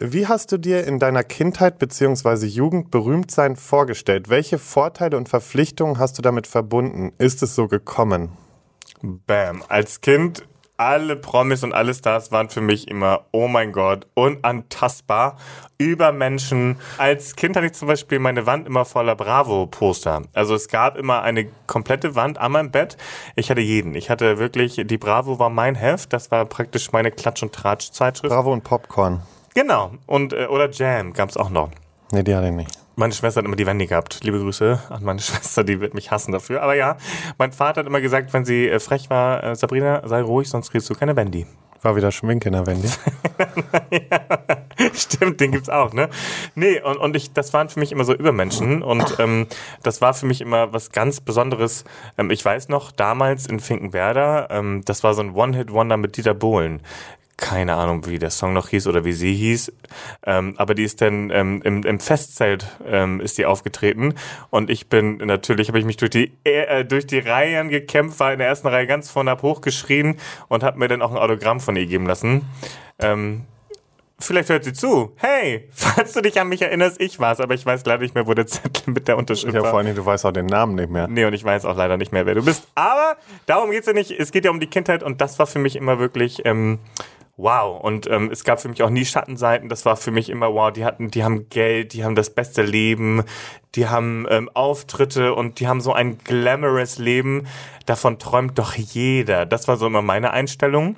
Wie 0.00 0.26
hast 0.26 0.50
du 0.50 0.58
dir 0.58 0.84
in 0.88 0.98
deiner 0.98 1.22
Kindheit 1.22 1.78
bzw. 1.78 2.46
Jugend 2.46 2.90
Berühmtsein 2.90 3.54
vorgestellt? 3.54 4.28
Welche 4.28 4.58
Vorteile 4.58 5.16
und 5.16 5.28
Verpflichtungen 5.28 6.00
hast 6.00 6.18
du 6.18 6.22
damit 6.22 6.48
verbunden? 6.48 7.12
Ist 7.18 7.44
es 7.44 7.54
so 7.54 7.68
gekommen? 7.68 8.32
Bam. 9.02 9.62
Als 9.68 10.00
Kind, 10.00 10.42
alle 10.76 11.14
Promis 11.14 11.62
und 11.62 11.74
alle 11.74 11.94
Stars 11.94 12.32
waren 12.32 12.48
für 12.48 12.60
mich 12.60 12.88
immer, 12.88 13.26
oh 13.30 13.46
mein 13.46 13.70
Gott, 13.70 14.08
unantastbar, 14.14 15.36
Übermenschen. 15.78 16.76
Als 16.98 17.36
Kind 17.36 17.54
hatte 17.54 17.66
ich 17.66 17.74
zum 17.74 17.86
Beispiel 17.86 18.18
meine 18.18 18.46
Wand 18.46 18.66
immer 18.66 18.84
voller 18.84 19.14
Bravo-Poster. 19.14 20.22
Also 20.32 20.56
es 20.56 20.66
gab 20.66 20.96
immer 20.96 21.22
eine 21.22 21.46
komplette 21.68 22.16
Wand 22.16 22.38
an 22.38 22.50
meinem 22.50 22.72
Bett. 22.72 22.96
Ich 23.36 23.48
hatte 23.48 23.60
jeden. 23.60 23.94
Ich 23.94 24.10
hatte 24.10 24.38
wirklich, 24.38 24.82
die 24.84 24.98
Bravo 24.98 25.38
war 25.38 25.50
mein 25.50 25.76
Heft. 25.76 26.12
Das 26.12 26.32
war 26.32 26.46
praktisch 26.46 26.90
meine 26.90 27.10
Klatsch- 27.12 27.44
und 27.44 27.52
Tratsch-Zeitschrift. 27.52 28.34
Bravo 28.34 28.52
und 28.52 28.64
Popcorn. 28.64 29.22
Genau. 29.54 29.92
Und, 30.06 30.32
äh, 30.32 30.46
oder 30.46 30.70
Jam 30.70 31.12
gab's 31.12 31.36
auch 31.36 31.50
noch. 31.50 31.70
Nee, 32.12 32.22
die 32.22 32.34
hatte 32.34 32.48
ich 32.48 32.52
nicht. 32.52 32.78
Meine 32.96 33.12
Schwester 33.12 33.40
hat 33.40 33.46
immer 33.46 33.56
die 33.56 33.66
Wendy 33.66 33.86
gehabt. 33.86 34.20
Liebe 34.22 34.38
Grüße 34.38 34.80
an 34.88 35.04
meine 35.04 35.18
Schwester, 35.20 35.64
die 35.64 35.80
wird 35.80 35.94
mich 35.94 36.10
hassen 36.10 36.32
dafür. 36.32 36.62
Aber 36.62 36.74
ja, 36.74 36.96
mein 37.38 37.52
Vater 37.52 37.80
hat 37.80 37.86
immer 37.86 38.00
gesagt, 38.00 38.32
wenn 38.32 38.44
sie 38.44 38.68
äh, 38.68 38.78
frech 38.78 39.10
war, 39.10 39.42
äh, 39.42 39.56
Sabrina, 39.56 40.06
sei 40.06 40.22
ruhig, 40.22 40.48
sonst 40.48 40.70
kriegst 40.70 40.88
du 40.90 40.94
keine 40.94 41.16
Wendy. 41.16 41.46
War 41.82 41.96
wieder 41.96 42.10
Schminke 42.10 42.48
in 42.48 42.54
der 42.54 42.66
Wendy. 42.66 42.88
Stimmt, 44.94 45.40
den 45.40 45.52
gibt's 45.52 45.68
auch, 45.68 45.92
ne? 45.92 46.08
Nee, 46.54 46.80
und, 46.80 46.96
und 46.96 47.14
ich, 47.14 47.32
das 47.32 47.52
waren 47.52 47.68
für 47.68 47.78
mich 47.78 47.92
immer 47.92 48.04
so 48.04 48.14
Übermenschen 48.14 48.82
und 48.82 49.16
ähm, 49.18 49.46
das 49.82 50.00
war 50.00 50.14
für 50.14 50.24
mich 50.24 50.40
immer 50.40 50.72
was 50.72 50.92
ganz 50.92 51.20
Besonderes. 51.20 51.84
Ähm, 52.16 52.30
ich 52.30 52.44
weiß 52.44 52.70
noch, 52.70 52.90
damals 52.90 53.46
in 53.46 53.60
Finkenwerder, 53.60 54.48
ähm, 54.50 54.82
das 54.86 55.04
war 55.04 55.14
so 55.14 55.20
ein 55.20 55.34
One-Hit-Wonder 55.34 55.98
mit 55.98 56.16
Dieter 56.16 56.34
Bohlen 56.34 56.80
keine 57.36 57.74
Ahnung, 57.74 58.06
wie 58.06 58.18
der 58.18 58.30
Song 58.30 58.52
noch 58.52 58.68
hieß 58.68 58.86
oder 58.86 59.04
wie 59.04 59.12
sie 59.12 59.34
hieß, 59.34 59.72
ähm, 60.26 60.54
aber 60.56 60.74
die 60.74 60.84
ist 60.84 61.00
dann 61.00 61.30
ähm, 61.30 61.60
im, 61.64 61.82
im 61.82 62.00
Festzelt 62.00 62.66
ähm, 62.86 63.20
ist 63.20 63.38
die 63.38 63.46
aufgetreten 63.46 64.14
und 64.50 64.70
ich 64.70 64.88
bin 64.88 65.16
natürlich 65.18 65.68
habe 65.68 65.78
ich 65.78 65.84
mich 65.84 65.96
durch 65.96 66.10
die 66.10 66.32
äh, 66.44 66.84
durch 66.84 67.06
die 67.06 67.18
Reihen 67.18 67.68
gekämpft, 67.68 68.20
war 68.20 68.32
in 68.32 68.38
der 68.38 68.48
ersten 68.48 68.68
Reihe 68.68 68.86
ganz 68.86 69.10
vorne 69.10 69.30
ab 69.32 69.42
hochgeschrien 69.42 70.16
und 70.48 70.62
habe 70.62 70.78
mir 70.78 70.88
dann 70.88 71.02
auch 71.02 71.10
ein 71.10 71.18
Autogramm 71.18 71.60
von 71.60 71.76
ihr 71.76 71.86
geben 71.86 72.06
lassen. 72.06 72.42
Ähm, 72.98 73.42
Vielleicht 74.20 74.48
hört 74.48 74.62
sie 74.62 74.72
zu. 74.72 75.12
Hey, 75.16 75.68
falls 75.72 76.12
du 76.12 76.22
dich 76.22 76.40
an 76.40 76.48
mich 76.48 76.62
erinnerst, 76.62 77.00
ich 77.00 77.18
war's, 77.18 77.40
aber 77.40 77.54
ich 77.54 77.66
weiß 77.66 77.84
leider 77.84 78.00
nicht 78.02 78.14
mehr, 78.14 78.26
wo 78.28 78.32
der 78.32 78.46
Zettel 78.46 78.92
mit 78.94 79.08
der 79.08 79.18
Unterschrift 79.18 79.54
Ja, 79.54 79.62
war. 79.62 79.70
vor 79.70 79.80
allem, 79.80 79.94
du 79.94 80.06
weißt 80.06 80.24
auch 80.24 80.32
den 80.32 80.46
Namen 80.46 80.76
nicht 80.76 80.88
mehr. 80.88 81.08
Nee, 81.08 81.24
und 81.24 81.34
ich 81.34 81.42
weiß 81.44 81.64
auch 81.64 81.76
leider 81.76 81.96
nicht 81.96 82.12
mehr, 82.12 82.24
wer 82.24 82.36
du 82.36 82.44
bist. 82.44 82.68
Aber 82.76 83.16
darum 83.46 83.72
geht's 83.72 83.88
ja 83.88 83.92
nicht. 83.92 84.12
Es 84.12 84.30
geht 84.30 84.44
ja 84.44 84.52
um 84.52 84.60
die 84.60 84.68
Kindheit 84.68 85.02
und 85.02 85.20
das 85.20 85.38
war 85.40 85.46
für 85.46 85.58
mich 85.58 85.74
immer 85.74 85.98
wirklich 85.98 86.42
ähm, 86.46 86.78
wow. 87.36 87.80
Und 87.80 88.06
ähm, 88.08 88.30
es 88.30 88.44
gab 88.44 88.60
für 88.60 88.68
mich 88.68 88.82
auch 88.82 88.90
nie 88.90 89.04
Schattenseiten. 89.04 89.68
Das 89.68 89.84
war 89.84 89.96
für 89.96 90.10
mich 90.10 90.30
immer 90.30 90.52
wow. 90.52 90.72
Die 90.72 90.84
hatten, 90.84 91.10
die 91.10 91.24
haben 91.24 91.48
Geld, 91.48 91.92
die 91.92 92.04
haben 92.04 92.14
das 92.14 92.30
beste 92.30 92.62
Leben, 92.62 93.24
die 93.74 93.88
haben 93.88 94.26
ähm, 94.30 94.50
Auftritte 94.54 95.34
und 95.34 95.60
die 95.60 95.68
haben 95.68 95.80
so 95.80 95.92
ein 95.92 96.18
glamorous 96.18 96.98
Leben. 96.98 97.46
Davon 97.86 98.18
träumt 98.18 98.58
doch 98.58 98.74
jeder. 98.74 99.46
Das 99.46 99.68
war 99.68 99.76
so 99.76 99.86
immer 99.86 100.02
meine 100.02 100.32
Einstellung. 100.32 100.96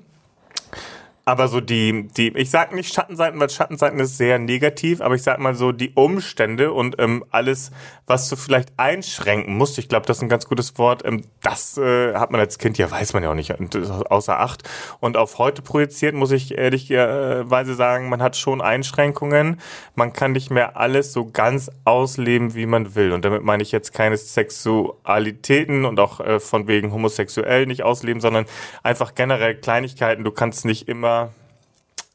Aber 1.29 1.49
so 1.49 1.61
die, 1.61 2.07
die, 2.17 2.29
ich 2.37 2.51
sag 2.53 2.73
nicht 2.73 2.95
Schattenseiten, 2.95 3.41
weil 3.41 3.51
Schattenseiten 3.51 3.99
ist 3.99 4.17
sehr 4.17 4.39
negativ, 4.39 5.01
aber 5.01 5.17
ich 5.17 5.25
sag 5.25 5.41
mal 5.41 5.57
so 5.57 5.73
die 5.73 5.91
Umstände 5.91 6.73
und 6.73 7.01
ähm, 7.01 7.25
alles, 7.33 7.73
was 8.07 8.29
du 8.29 8.37
vielleicht 8.37 8.73
einschränken 8.77 9.57
musst, 9.57 9.77
ich 9.79 9.89
glaube, 9.89 10.07
das 10.07 10.19
ist 10.19 10.23
ein 10.23 10.29
ganz 10.29 10.47
gutes 10.47 10.79
Wort, 10.79 11.05
ähm, 11.05 11.25
das 11.43 11.79
äh, 11.79 12.15
hat 12.15 12.31
man 12.31 12.41
als 12.41 12.59
Kind, 12.59 12.79
ja 12.79 12.89
weiß 12.89 13.13
man 13.13 13.25
ja 13.25 13.31
auch 13.33 13.35
nicht, 13.35 13.51
äh, 13.51 13.81
außer 14.09 14.39
Acht. 14.39 14.71
Und 15.01 15.17
auf 15.17 15.39
heute 15.39 15.63
projiziert 15.63 16.15
muss 16.15 16.31
ich 16.31 16.57
ehrlicherweise 16.57 17.75
sagen, 17.75 18.09
man 18.09 18.23
hat 18.23 18.37
schon 18.37 18.61
Einschränkungen, 18.61 19.61
man 19.97 20.13
kann 20.13 20.31
nicht 20.31 20.53
mehr 20.53 20.77
alles 20.77 21.13
so 21.13 21.27
ganz 21.29 21.73
ausleben, 21.85 22.55
wie 22.55 22.67
man 22.67 22.95
will. 22.95 23.11
Und 23.11 23.25
damit 23.25 23.43
meine 23.43 23.65
ich 23.65 23.73
jetzt 23.73 23.93
keine 23.93 24.17
Sexualitäten 24.17 25.87
und 25.87 25.99
auch 25.99 26.21
äh, 26.21 26.39
von 26.39 26.69
wegen 26.69 26.93
homosexuell 26.93 27.67
nicht 27.67 27.83
ausleben, 27.83 28.21
sondern 28.21 28.47
einfach 28.85 29.17
generell 29.17 29.57
Kleinigkeiten. 29.57 30.23
Du 30.23 30.31
kannst 30.31 30.65
nicht 30.65 30.89
immer 30.89 31.16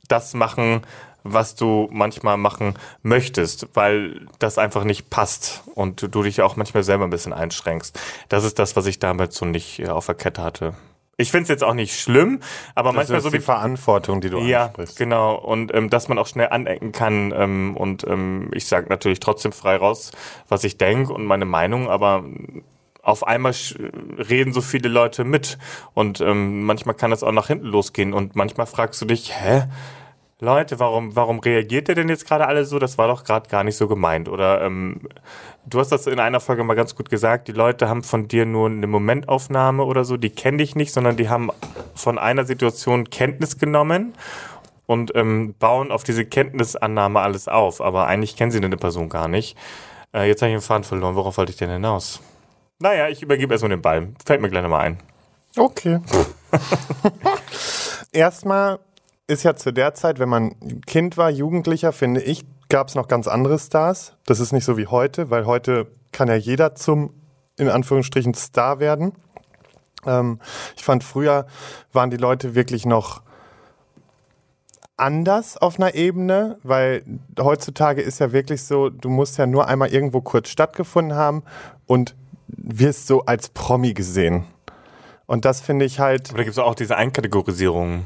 das 0.08 0.34
machen, 0.34 0.82
was 1.24 1.56
du 1.56 1.88
manchmal 1.92 2.38
machen 2.38 2.74
möchtest, 3.04 3.68
weil 3.76 4.28
das 4.40 4.58
einfach 4.58 4.84
nicht 4.84 5.10
passt 5.10 5.64
und 5.76 6.14
du 6.14 6.24
dich 6.24 6.42
auch 6.42 6.56
manchmal 6.56 6.84
selber 6.84 7.04
ein 7.06 7.12
bisschen 7.12 7.34
einschränkst. 7.34 8.00
Das 8.30 8.44
ist 8.44 8.58
das, 8.60 8.76
was 8.76 8.86
ich 8.88 9.00
damals 9.00 9.36
so 9.36 9.46
nicht 9.46 9.80
äh, 9.80 9.90
auf 9.90 10.08
der 10.08 10.16
Kette 10.16 10.42
hatte. 10.42 10.74
Ich 11.18 11.30
finde 11.30 11.44
es 11.44 11.50
jetzt 11.50 11.64
auch 11.64 11.76
nicht 11.76 12.00
schlimm, 12.00 12.40
aber 12.74 12.90
Das 12.90 12.96
manchmal 12.96 13.18
ist 13.20 13.24
so 13.26 13.30
die 13.30 13.38
wie 13.38 13.42
Verantwortung, 13.42 14.22
die 14.22 14.32
du 14.32 14.40
ja, 14.40 14.66
ansprichst. 14.66 14.98
genau. 14.98 15.36
Und 15.36 15.72
ähm, 15.76 15.92
dass 15.92 16.08
man 16.08 16.18
auch 16.18 16.26
schnell 16.26 16.48
anecken 16.50 16.92
kann. 16.92 17.32
Ähm, 17.36 17.78
und 17.78 18.04
ähm, 18.08 18.50
ich 18.56 18.66
sage 18.66 18.88
natürlich 18.90 19.20
trotzdem 19.20 19.52
frei 19.52 19.76
raus, 19.76 20.12
was 20.50 20.64
ich 20.64 20.80
denke 20.80 21.14
und 21.14 21.26
meine 21.26 21.46
Meinung, 21.46 21.90
aber 21.90 22.24
auf 23.04 23.26
einmal 23.26 23.54
reden 24.18 24.54
so 24.54 24.62
viele 24.62 24.90
Leute 24.90 25.24
mit. 25.24 25.58
Und 25.94 26.22
ähm, 26.22 26.64
manchmal 26.64 26.96
kann 26.96 27.12
das 27.12 27.24
auch 27.24 27.32
nach 27.32 27.48
hinten 27.48 27.66
losgehen. 27.66 28.14
Und 28.14 28.36
manchmal 28.36 28.68
fragst 28.68 29.02
du 29.02 29.06
dich, 29.06 29.34
hä? 29.34 29.64
Leute, 30.44 30.80
warum, 30.80 31.16
warum 31.16 31.40
reagiert 31.40 31.88
ihr 31.88 31.94
denn 31.94 32.10
jetzt 32.10 32.28
gerade 32.28 32.48
alle 32.48 32.66
so? 32.66 32.80
Das 32.80 32.98
war 32.98 33.08
doch 33.08 33.24
gerade 33.24 33.48
gar 33.48 33.64
nicht 33.64 33.78
so 33.78 33.88
gemeint. 33.88 34.28
Oder 34.28 34.64
ähm, 34.64 35.02
du 35.68 35.80
hast 35.80 35.92
das 35.92 36.08
in 36.08 36.20
einer 36.20 36.40
Folge 36.40 36.64
mal 36.64 36.74
ganz 36.74 36.96
gut 36.96 37.12
gesagt, 37.12 37.48
die 37.48 37.52
Leute 37.52 37.88
haben 37.88 38.02
von 38.02 38.28
dir 38.28 38.48
nur 38.48 38.68
eine 38.68 38.88
Momentaufnahme 38.88 39.84
oder 39.84 40.04
so, 40.04 40.18
die 40.18 40.32
kennen 40.32 40.58
dich 40.58 40.76
nicht, 40.76 40.94
sondern 40.94 41.16
die 41.16 41.30
haben 41.30 41.52
von 41.94 42.18
einer 42.18 42.46
Situation 42.46 43.12
Kenntnis 43.12 43.60
genommen 43.60 44.16
und 44.88 45.12
ähm, 45.16 45.54
bauen 45.60 45.92
auf 45.92 46.04
diese 46.04 46.26
Kenntnisannahme 46.26 47.20
alles 47.20 47.48
auf. 47.48 47.80
Aber 47.80 48.08
eigentlich 48.08 48.36
kennen 48.36 48.50
sie 48.50 48.58
eine 48.58 48.78
Person 48.78 49.10
gar 49.10 49.28
nicht. 49.28 49.56
Äh, 50.12 50.28
jetzt 50.28 50.42
habe 50.42 50.52
ich 50.52 50.58
den 50.58 50.62
Faden 50.62 50.84
verloren. 50.84 51.16
Worauf 51.16 51.38
wollte 51.38 51.52
ich 51.52 51.58
denn 51.58 51.70
hinaus? 51.70 52.20
Naja, 52.82 53.10
ich 53.10 53.22
übergebe 53.22 53.54
erstmal 53.54 53.70
den 53.70 53.82
Ball. 53.82 54.10
Fällt 54.26 54.42
mir 54.42 54.50
gleich 54.50 54.64
nochmal 54.64 54.82
ein. 54.82 54.98
Okay. 55.56 56.00
Erstmal 58.12 58.80
ist 59.28 59.44
ja 59.44 59.56
zu 59.56 59.72
der 59.72 59.94
Zeit, 59.94 60.18
wenn 60.18 60.30
man 60.30 60.56
Kind 60.88 61.16
war, 61.16 61.30
Jugendlicher, 61.30 61.94
finde 61.94 62.22
ich, 62.22 62.44
gab 62.70 62.88
es 62.88 62.96
noch 62.96 63.08
ganz 63.08 63.28
andere 63.28 63.60
Stars. 63.60 64.14
Das 64.26 64.40
ist 64.40 64.52
nicht 64.52 64.66
so 64.66 64.78
wie 64.78 64.88
heute, 64.88 65.30
weil 65.30 65.46
heute 65.46 65.88
kann 66.12 66.28
ja 66.28 66.36
jeder 66.36 66.74
zum, 66.74 67.14
in 67.58 67.70
Anführungsstrichen, 67.70 68.34
Star 68.34 68.80
werden. 68.80 69.14
Ähm, 70.06 70.40
ich 70.76 70.84
fand, 70.84 71.04
früher 71.04 71.46
waren 71.94 72.10
die 72.10 72.18
Leute 72.18 72.56
wirklich 72.56 72.86
noch 72.86 73.22
anders 74.98 75.58
auf 75.58 75.80
einer 75.80 75.94
Ebene, 75.94 76.58
weil 76.64 77.04
heutzutage 77.40 78.02
ist 78.02 78.20
ja 78.20 78.32
wirklich 78.32 78.64
so, 78.64 78.90
du 78.90 79.10
musst 79.10 79.38
ja 79.38 79.46
nur 79.46 79.68
einmal 79.68 79.90
irgendwo 79.90 80.22
kurz 80.22 80.50
stattgefunden 80.50 81.16
haben 81.16 81.44
und 81.86 82.16
wirst 82.58 83.08
so 83.08 83.22
als 83.26 83.50
Promi 83.50 83.94
gesehen. 83.94 84.46
Und 85.26 85.46
das 85.46 85.62
finde 85.62 85.86
ich 85.86 86.00
halt. 86.00 86.30
Aber 86.30 86.40
da 86.40 86.44
gibt 86.44 86.58
es 86.58 86.60
auch 86.60 86.76
diese 86.76 86.98
Einkategorisierung. 86.98 88.06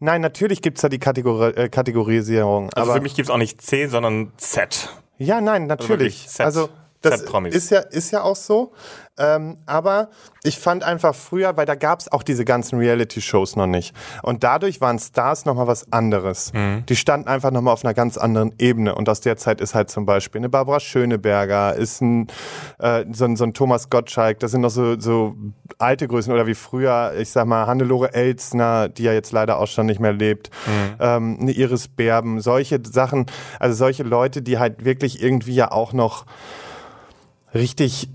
Nein, 0.00 0.20
natürlich 0.20 0.60
gibt 0.62 0.78
es 0.78 0.82
da 0.82 0.88
die 0.88 0.98
Kategori 0.98 1.50
äh, 1.52 1.68
Kategorisierung. 1.68 2.70
Also 2.74 2.90
aber 2.90 2.98
für 2.98 3.02
mich 3.02 3.14
gibt 3.14 3.28
es 3.28 3.30
auch 3.34 3.38
nicht 3.38 3.60
C, 3.62 3.86
sondern 3.86 4.32
Z. 4.36 4.88
ja, 5.18 5.40
nein, 5.40 5.66
natürlich. 5.66 5.90
wirklich 5.90 6.28
Set- 6.28 6.46
Also 6.46 6.68
das 7.10 7.22
ist 7.54 7.70
ja, 7.70 7.80
ist 7.80 8.10
ja 8.12 8.22
auch 8.22 8.36
so. 8.36 8.72
Ähm, 9.18 9.58
aber 9.66 10.08
ich 10.42 10.58
fand 10.58 10.84
einfach 10.84 11.14
früher, 11.14 11.56
weil 11.58 11.66
da 11.66 11.74
gab 11.74 12.00
es 12.00 12.10
auch 12.10 12.22
diese 12.22 12.46
ganzen 12.46 12.78
Reality-Shows 12.78 13.56
noch 13.56 13.66
nicht. 13.66 13.94
Und 14.22 14.42
dadurch 14.42 14.80
waren 14.80 14.98
Stars 14.98 15.44
nochmal 15.44 15.66
was 15.66 15.92
anderes. 15.92 16.52
Mhm. 16.54 16.86
Die 16.86 16.96
standen 16.96 17.28
einfach 17.28 17.50
nochmal 17.50 17.74
auf 17.74 17.84
einer 17.84 17.92
ganz 17.92 18.16
anderen 18.16 18.54
Ebene. 18.58 18.94
Und 18.94 19.08
aus 19.10 19.20
der 19.20 19.36
Zeit 19.36 19.60
ist 19.60 19.74
halt 19.74 19.90
zum 19.90 20.06
Beispiel 20.06 20.40
eine 20.40 20.48
Barbara 20.48 20.80
Schöneberger, 20.80 21.74
ist 21.74 22.00
ein, 22.00 22.28
äh, 22.78 23.04
so, 23.12 23.26
ein 23.26 23.36
so 23.36 23.44
ein 23.44 23.52
Thomas 23.52 23.90
Gottschalk, 23.90 24.40
das 24.40 24.52
sind 24.52 24.62
noch 24.62 24.70
so, 24.70 24.98
so 24.98 25.36
alte 25.78 26.08
Größen. 26.08 26.32
Oder 26.32 26.46
wie 26.46 26.54
früher, 26.54 27.12
ich 27.18 27.30
sag 27.30 27.46
mal, 27.46 27.66
Hannelore 27.66 28.14
Elsner, 28.14 28.88
die 28.88 29.02
ja 29.02 29.12
jetzt 29.12 29.32
leider 29.32 29.58
auch 29.58 29.68
schon 29.68 29.86
nicht 29.86 30.00
mehr 30.00 30.14
lebt. 30.14 30.50
Ähm, 30.98 31.38
eine 31.38 31.52
Iris 31.52 31.86
Berben, 31.86 32.40
solche 32.40 32.80
Sachen, 32.82 33.26
also 33.60 33.76
solche 33.76 34.04
Leute, 34.04 34.40
die 34.40 34.58
halt 34.58 34.86
wirklich 34.86 35.22
irgendwie 35.22 35.54
ja 35.54 35.70
auch 35.70 35.92
noch 35.92 36.24
richtig 37.54 38.08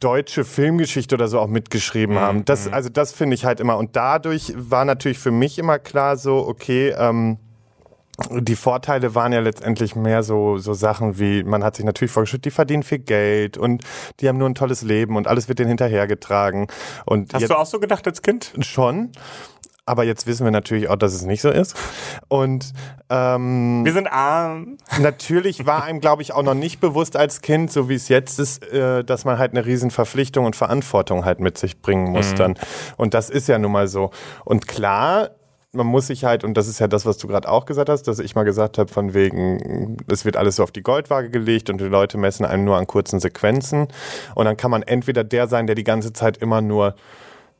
deutsche 0.00 0.44
Filmgeschichte 0.44 1.14
oder 1.14 1.28
so 1.28 1.40
auch 1.40 1.46
mitgeschrieben 1.46 2.18
haben. 2.18 2.44
Das, 2.44 2.70
also 2.70 2.90
das 2.90 3.12
finde 3.12 3.34
ich 3.34 3.44
halt 3.44 3.60
immer. 3.60 3.78
Und 3.78 3.96
dadurch 3.96 4.52
war 4.56 4.84
natürlich 4.84 5.18
für 5.18 5.30
mich 5.30 5.58
immer 5.58 5.78
klar 5.78 6.16
so, 6.16 6.46
okay, 6.46 6.94
ähm, 6.98 7.38
die 8.30 8.54
Vorteile 8.54 9.14
waren 9.14 9.32
ja 9.32 9.40
letztendlich 9.40 9.96
mehr 9.96 10.22
so, 10.22 10.58
so 10.58 10.72
Sachen 10.72 11.18
wie, 11.18 11.42
man 11.42 11.64
hat 11.64 11.76
sich 11.76 11.84
natürlich 11.84 12.12
vorgestellt, 12.12 12.44
die 12.44 12.50
verdienen 12.50 12.82
viel 12.82 13.00
Geld 13.00 13.56
und 13.58 13.82
die 14.20 14.28
haben 14.28 14.38
nur 14.38 14.48
ein 14.48 14.54
tolles 14.54 14.82
Leben 14.82 15.16
und 15.16 15.26
alles 15.26 15.48
wird 15.48 15.58
denen 15.58 15.68
hinterhergetragen. 15.68 16.68
Und 17.06 17.34
Hast 17.34 17.50
du 17.50 17.58
auch 17.58 17.66
so 17.66 17.80
gedacht 17.80 18.06
als 18.06 18.22
Kind? 18.22 18.52
schon. 18.60 19.10
Aber 19.86 20.04
jetzt 20.04 20.26
wissen 20.26 20.44
wir 20.44 20.50
natürlich 20.50 20.88
auch, 20.88 20.96
dass 20.96 21.12
es 21.12 21.22
nicht 21.22 21.42
so 21.42 21.50
ist. 21.50 21.76
Und 22.28 22.72
ähm, 23.10 23.84
Wir 23.84 23.92
sind 23.92 24.06
arm. 24.06 24.78
Natürlich 24.98 25.66
war 25.66 25.84
einem, 25.84 26.00
glaube 26.00 26.22
ich, 26.22 26.32
auch 26.32 26.42
noch 26.42 26.54
nicht 26.54 26.80
bewusst 26.80 27.16
als 27.16 27.42
Kind, 27.42 27.70
so 27.70 27.90
wie 27.90 27.94
es 27.94 28.08
jetzt 28.08 28.38
ist, 28.38 28.66
äh, 28.72 29.04
dass 29.04 29.26
man 29.26 29.38
halt 29.38 29.52
eine 29.52 29.66
riesen 29.66 29.90
Verpflichtung 29.90 30.46
und 30.46 30.56
Verantwortung 30.56 31.26
halt 31.26 31.40
mit 31.40 31.58
sich 31.58 31.82
bringen 31.82 32.12
muss 32.12 32.34
dann. 32.34 32.54
Und 32.96 33.12
das 33.12 33.28
ist 33.28 33.46
ja 33.46 33.58
nun 33.58 33.72
mal 33.72 33.86
so. 33.86 34.10
Und 34.46 34.66
klar, 34.66 35.30
man 35.74 35.86
muss 35.86 36.06
sich 36.06 36.24
halt, 36.24 36.44
und 36.44 36.56
das 36.56 36.68
ist 36.68 36.78
ja 36.78 36.88
das, 36.88 37.04
was 37.04 37.18
du 37.18 37.26
gerade 37.26 37.48
auch 37.48 37.66
gesagt 37.66 37.88
hast, 37.88 38.04
dass 38.04 38.20
ich 38.20 38.34
mal 38.34 38.44
gesagt 38.44 38.78
habe, 38.78 38.90
von 38.90 39.12
wegen, 39.12 39.98
es 40.08 40.24
wird 40.24 40.36
alles 40.36 40.56
so 40.56 40.62
auf 40.62 40.70
die 40.70 40.82
Goldwaage 40.82 41.30
gelegt 41.30 41.68
und 41.68 41.78
die 41.78 41.84
Leute 41.84 42.16
messen 42.16 42.46
einen 42.46 42.64
nur 42.64 42.76
an 42.76 42.86
kurzen 42.86 43.20
Sequenzen. 43.20 43.88
Und 44.34 44.46
dann 44.46 44.56
kann 44.56 44.70
man 44.70 44.82
entweder 44.82 45.24
der 45.24 45.48
sein, 45.48 45.66
der 45.66 45.74
die 45.74 45.84
ganze 45.84 46.12
Zeit 46.12 46.38
immer 46.38 46.60
nur 46.62 46.94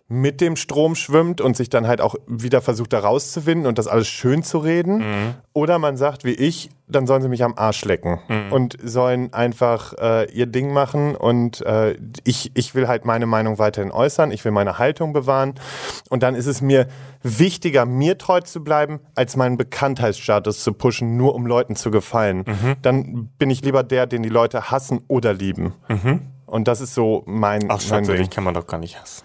mit 0.06 0.42
dem 0.42 0.54
Strom 0.56 0.94
schwimmt 0.96 1.40
und 1.40 1.56
sich 1.56 1.70
dann 1.70 1.86
halt 1.86 2.02
auch 2.02 2.14
wieder 2.26 2.60
versucht, 2.60 2.92
da 2.92 2.98
rauszuwinden 2.98 3.66
und 3.66 3.78
das 3.78 3.86
alles 3.88 4.06
schön 4.06 4.42
zu 4.42 4.58
reden. 4.58 5.34
Oder 5.54 5.78
man 5.78 5.96
sagt, 5.96 6.24
wie 6.24 6.32
ich, 6.34 6.70
dann 6.86 7.06
sollen 7.06 7.22
sie 7.22 7.28
mich 7.28 7.42
am 7.42 7.54
Arsch 7.56 7.86
lecken 7.86 8.20
und 8.50 8.76
sollen 8.84 9.32
einfach 9.32 9.94
äh, 9.98 10.30
ihr 10.30 10.44
Ding 10.44 10.72
machen 10.74 11.16
und 11.16 11.62
äh, 11.62 11.96
ich, 12.24 12.50
ich 12.54 12.74
will 12.74 12.86
halt 12.86 13.06
meine 13.06 13.24
Meinung 13.24 13.58
weiterhin 13.58 13.90
äußern, 13.90 14.30
ich 14.30 14.44
will 14.44 14.52
meine 14.52 14.78
Haltung 14.78 15.14
bewahren 15.14 15.54
und 16.10 16.22
dann 16.22 16.34
ist 16.34 16.46
es 16.46 16.60
mir 16.60 16.86
wichtiger, 17.22 17.86
mir 17.86 18.18
treu 18.18 18.40
zu 18.42 18.62
bleiben, 18.62 19.00
als 19.14 19.36
meinen 19.36 19.56
Bekanntheitsstatus 19.56 20.62
zu 20.62 20.74
pushen, 20.74 21.16
nur 21.16 21.34
um 21.34 21.46
Leuten 21.46 21.76
zu 21.76 21.90
gefallen. 21.90 22.44
Dann 22.82 23.30
bin 23.38 23.48
ich 23.48 23.62
lieber 23.62 23.82
der, 23.82 24.06
den 24.06 24.22
die 24.22 24.28
Leute 24.28 24.70
hassen 24.70 25.00
oder 25.08 25.32
lieben. 25.32 25.72
Und 26.44 26.68
das 26.68 26.82
ist 26.82 26.94
so 26.94 27.22
mein, 27.26 27.70
Ach, 27.70 27.80
mein 27.90 28.04
Ding. 28.04 28.28
kann 28.28 28.44
man 28.44 28.52
doch 28.52 28.66
gar 28.66 28.78
nicht 28.78 29.00
hassen. 29.00 29.24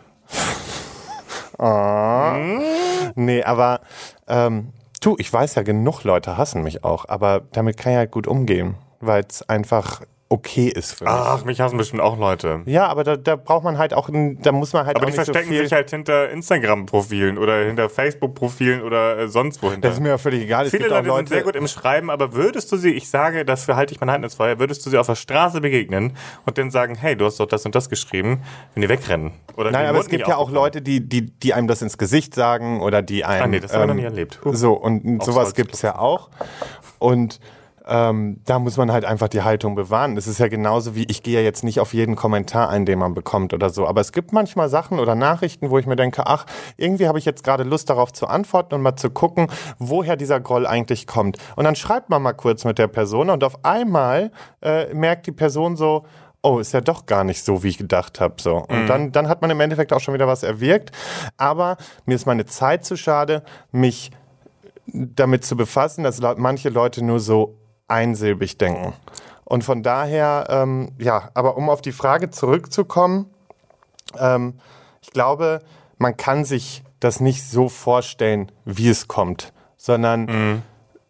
Nee, 3.15 3.43
aber 3.43 3.81
ähm, 4.27 4.73
du, 5.01 5.15
ich 5.17 5.31
weiß 5.31 5.55
ja, 5.55 5.63
genug 5.63 6.03
Leute 6.03 6.37
hassen 6.37 6.63
mich 6.63 6.83
auch, 6.83 7.05
aber 7.07 7.41
damit 7.51 7.77
kann 7.77 7.91
ich 7.91 7.97
halt 7.97 8.11
gut 8.11 8.27
umgehen, 8.27 8.75
weil 8.99 9.23
es 9.27 9.47
einfach 9.47 10.01
okay 10.29 10.67
ist 10.67 10.93
für 10.93 11.05
mich. 11.05 11.13
Ach, 11.13 11.43
mich 11.43 11.59
hassen 11.59 11.77
bestimmt 11.77 12.01
auch 12.01 12.17
Leute. 12.17 12.61
Ja, 12.65 12.87
aber 12.87 13.03
da, 13.03 13.17
da 13.17 13.35
braucht 13.35 13.63
man 13.63 13.79
halt 13.79 13.95
auch, 13.95 14.09
da 14.11 14.51
muss 14.51 14.73
man 14.73 14.85
halt 14.85 14.95
Aber 14.95 15.05
auch 15.05 15.09
die 15.09 15.17
nicht 15.17 15.25
so 15.25 15.33
verstecken 15.33 15.51
viel. 15.51 15.63
sich 15.63 15.73
halt 15.73 15.89
hinter 15.89 16.29
Instagram-Profilen 16.29 17.39
oder 17.39 17.65
hinter 17.65 17.89
Facebook-Profilen 17.89 18.83
oder 18.83 19.17
äh, 19.17 19.27
sonst 19.27 19.63
wo 19.63 19.71
hinter. 19.71 19.87
das 19.87 19.97
ist 19.97 20.03
mir 20.03 20.09
ja 20.09 20.17
völlig 20.19 20.43
egal. 20.43 20.65
Es 20.65 20.71
Viele 20.71 20.87
Leute, 20.87 21.07
Leute, 21.07 21.17
sind 21.17 21.29
sehr 21.29 21.43
gut 21.43 21.55
im 21.55 21.67
Schreiben, 21.67 22.11
aber 22.11 22.33
würdest 22.33 22.71
du 22.71 22.77
sie, 22.77 22.91
ich 22.91 23.09
sage, 23.09 23.43
dafür 23.43 23.75
halte 23.75 23.93
ich 23.93 23.99
meine 23.99 24.11
Hand 24.11 24.23
ins 24.23 24.35
Feuer, 24.35 24.59
würdest 24.59 24.85
du 24.85 24.91
sie 24.91 24.99
auf 24.99 25.07
der 25.07 25.15
Straße 25.15 25.61
begegnen 25.61 26.15
und 26.45 26.57
dann 26.59 26.69
sagen, 26.69 26.95
hey, 26.95 27.15
du 27.15 27.25
hast 27.25 27.39
doch 27.39 27.47
das 27.47 27.65
und 27.65 27.73
das 27.73 27.89
geschrieben, 27.89 28.43
wenn 28.75 28.81
die 28.81 28.89
wegrennen? 28.89 29.31
Oder 29.57 29.71
Nein, 29.71 29.87
aber 29.87 29.99
es 29.99 30.07
gibt 30.07 30.27
ja 30.27 30.37
auch? 30.37 30.51
Leute, 30.51 30.81
die, 30.81 31.07
die, 31.07 31.31
die 31.31 31.53
einem 31.53 31.67
das 31.67 31.81
ins 31.81 31.97
Gesicht 31.97 32.35
sagen 32.35 32.81
oder 32.81 33.01
die 33.01 33.25
einem. 33.25 33.43
Ah, 33.43 33.47
nee, 33.47 33.59
das 33.59 33.73
haben 33.73 33.81
wir 33.81 33.87
noch 33.87 33.93
nie 33.95 34.03
erlebt. 34.03 34.39
Huh. 34.43 34.53
So, 34.53 34.73
und 34.73 35.19
Auf 35.19 35.25
sowas 35.25 35.53
gibt 35.53 35.73
es 35.73 35.81
ja 35.81 35.97
auch. 35.97 36.29
Und 36.99 37.39
ähm, 37.89 38.39
da 38.45 38.59
muss 38.59 38.77
man 38.77 38.91
halt 38.91 39.03
einfach 39.03 39.27
die 39.27 39.41
Haltung 39.41 39.73
bewahren. 39.73 40.15
Das 40.15 40.27
ist 40.27 40.39
ja 40.39 40.47
genauso 40.47 40.95
wie, 40.95 41.05
ich 41.05 41.23
gehe 41.23 41.39
ja 41.39 41.43
jetzt 41.43 41.63
nicht 41.63 41.79
auf 41.79 41.93
jeden 41.93 42.15
Kommentar 42.15 42.69
ein, 42.69 42.85
den 42.85 42.99
man 42.99 43.15
bekommt 43.15 43.53
oder 43.53 43.71
so. 43.71 43.87
Aber 43.87 43.99
es 43.99 44.11
gibt 44.11 44.31
manchmal 44.31 44.69
Sachen 44.69 44.99
oder 44.99 45.15
Nachrichten, 45.15 45.71
wo 45.71 45.79
ich 45.79 45.87
mir 45.87 45.95
denke, 45.95 46.27
ach, 46.27 46.45
irgendwie 46.77 47.07
habe 47.07 47.17
ich 47.17 47.25
jetzt 47.25 47.43
gerade 47.43 47.63
Lust 47.63 47.89
darauf 47.89 48.13
zu 48.13 48.27
antworten 48.27 48.75
und 48.75 48.83
mal 48.83 48.95
zu 48.95 49.09
gucken, 49.09 49.47
woher 49.79 50.15
dieser 50.15 50.39
Groll 50.39 50.67
eigentlich 50.67 51.07
kommt. 51.07 51.37
Und 51.55 51.63
dann 51.63 51.75
schreibt 51.75 52.09
man 52.09 52.21
mal 52.21 52.33
kurz 52.33 52.63
mit 52.63 52.77
der 52.77 52.87
Person 52.87 53.31
und 53.31 53.43
auf 53.43 53.65
einmal 53.65 54.31
äh, 54.61 54.93
merkt 54.93 55.25
die 55.25 55.31
Person 55.31 55.75
so, 55.75 56.05
oh, 56.43 56.59
ist 56.59 56.73
ja 56.73 56.81
doch 56.81 57.07
gar 57.07 57.23
nicht 57.23 57.43
so, 57.43 57.63
wie 57.63 57.69
ich 57.69 57.79
gedacht 57.79 58.19
habe. 58.19 58.35
So. 58.39 58.57
Und 58.57 58.87
dann, 58.87 59.11
dann 59.11 59.27
hat 59.27 59.41
man 59.41 59.49
im 59.49 59.59
Endeffekt 59.59 59.91
auch 59.93 59.99
schon 59.99 60.13
wieder 60.13 60.27
was 60.27 60.43
erwirkt. 60.43 60.91
Aber 61.37 61.77
mir 62.05 62.15
ist 62.15 62.27
meine 62.27 62.45
Zeit 62.45 62.85
zu 62.85 62.95
schade, 62.95 63.43
mich 63.71 64.11
damit 64.93 65.43
zu 65.43 65.57
befassen, 65.57 66.03
dass 66.03 66.21
manche 66.37 66.69
Leute 66.69 67.03
nur 67.03 67.19
so 67.19 67.55
einsilbig 67.89 68.57
denken. 68.57 68.93
Und 69.45 69.63
von 69.63 69.83
daher, 69.83 70.45
ähm, 70.49 70.91
ja, 70.99 71.29
aber 71.33 71.57
um 71.57 71.69
auf 71.69 71.81
die 71.81 71.91
Frage 71.91 72.29
zurückzukommen, 72.29 73.25
ähm, 74.17 74.59
ich 75.01 75.11
glaube, 75.11 75.61
man 75.97 76.15
kann 76.17 76.45
sich 76.45 76.83
das 76.99 77.19
nicht 77.19 77.43
so 77.43 77.69
vorstellen, 77.69 78.51
wie 78.65 78.89
es 78.89 79.07
kommt, 79.07 79.53
sondern 79.77 80.63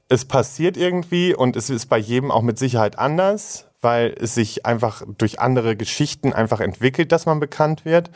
es 0.09 0.25
passiert 0.25 0.75
irgendwie 0.77 1.35
und 1.35 1.55
es 1.55 1.69
ist 1.69 1.85
bei 1.85 1.97
jedem 1.97 2.31
auch 2.31 2.41
mit 2.41 2.57
Sicherheit 2.57 2.97
anders, 2.97 3.67
weil 3.81 4.15
es 4.19 4.35
sich 4.35 4.65
einfach 4.65 5.03
durch 5.17 5.39
andere 5.39 5.75
Geschichten 5.75 6.33
einfach 6.33 6.59
entwickelt, 6.59 7.11
dass 7.11 7.25
man 7.25 7.39
bekannt 7.39 7.85
wird. 7.85 8.09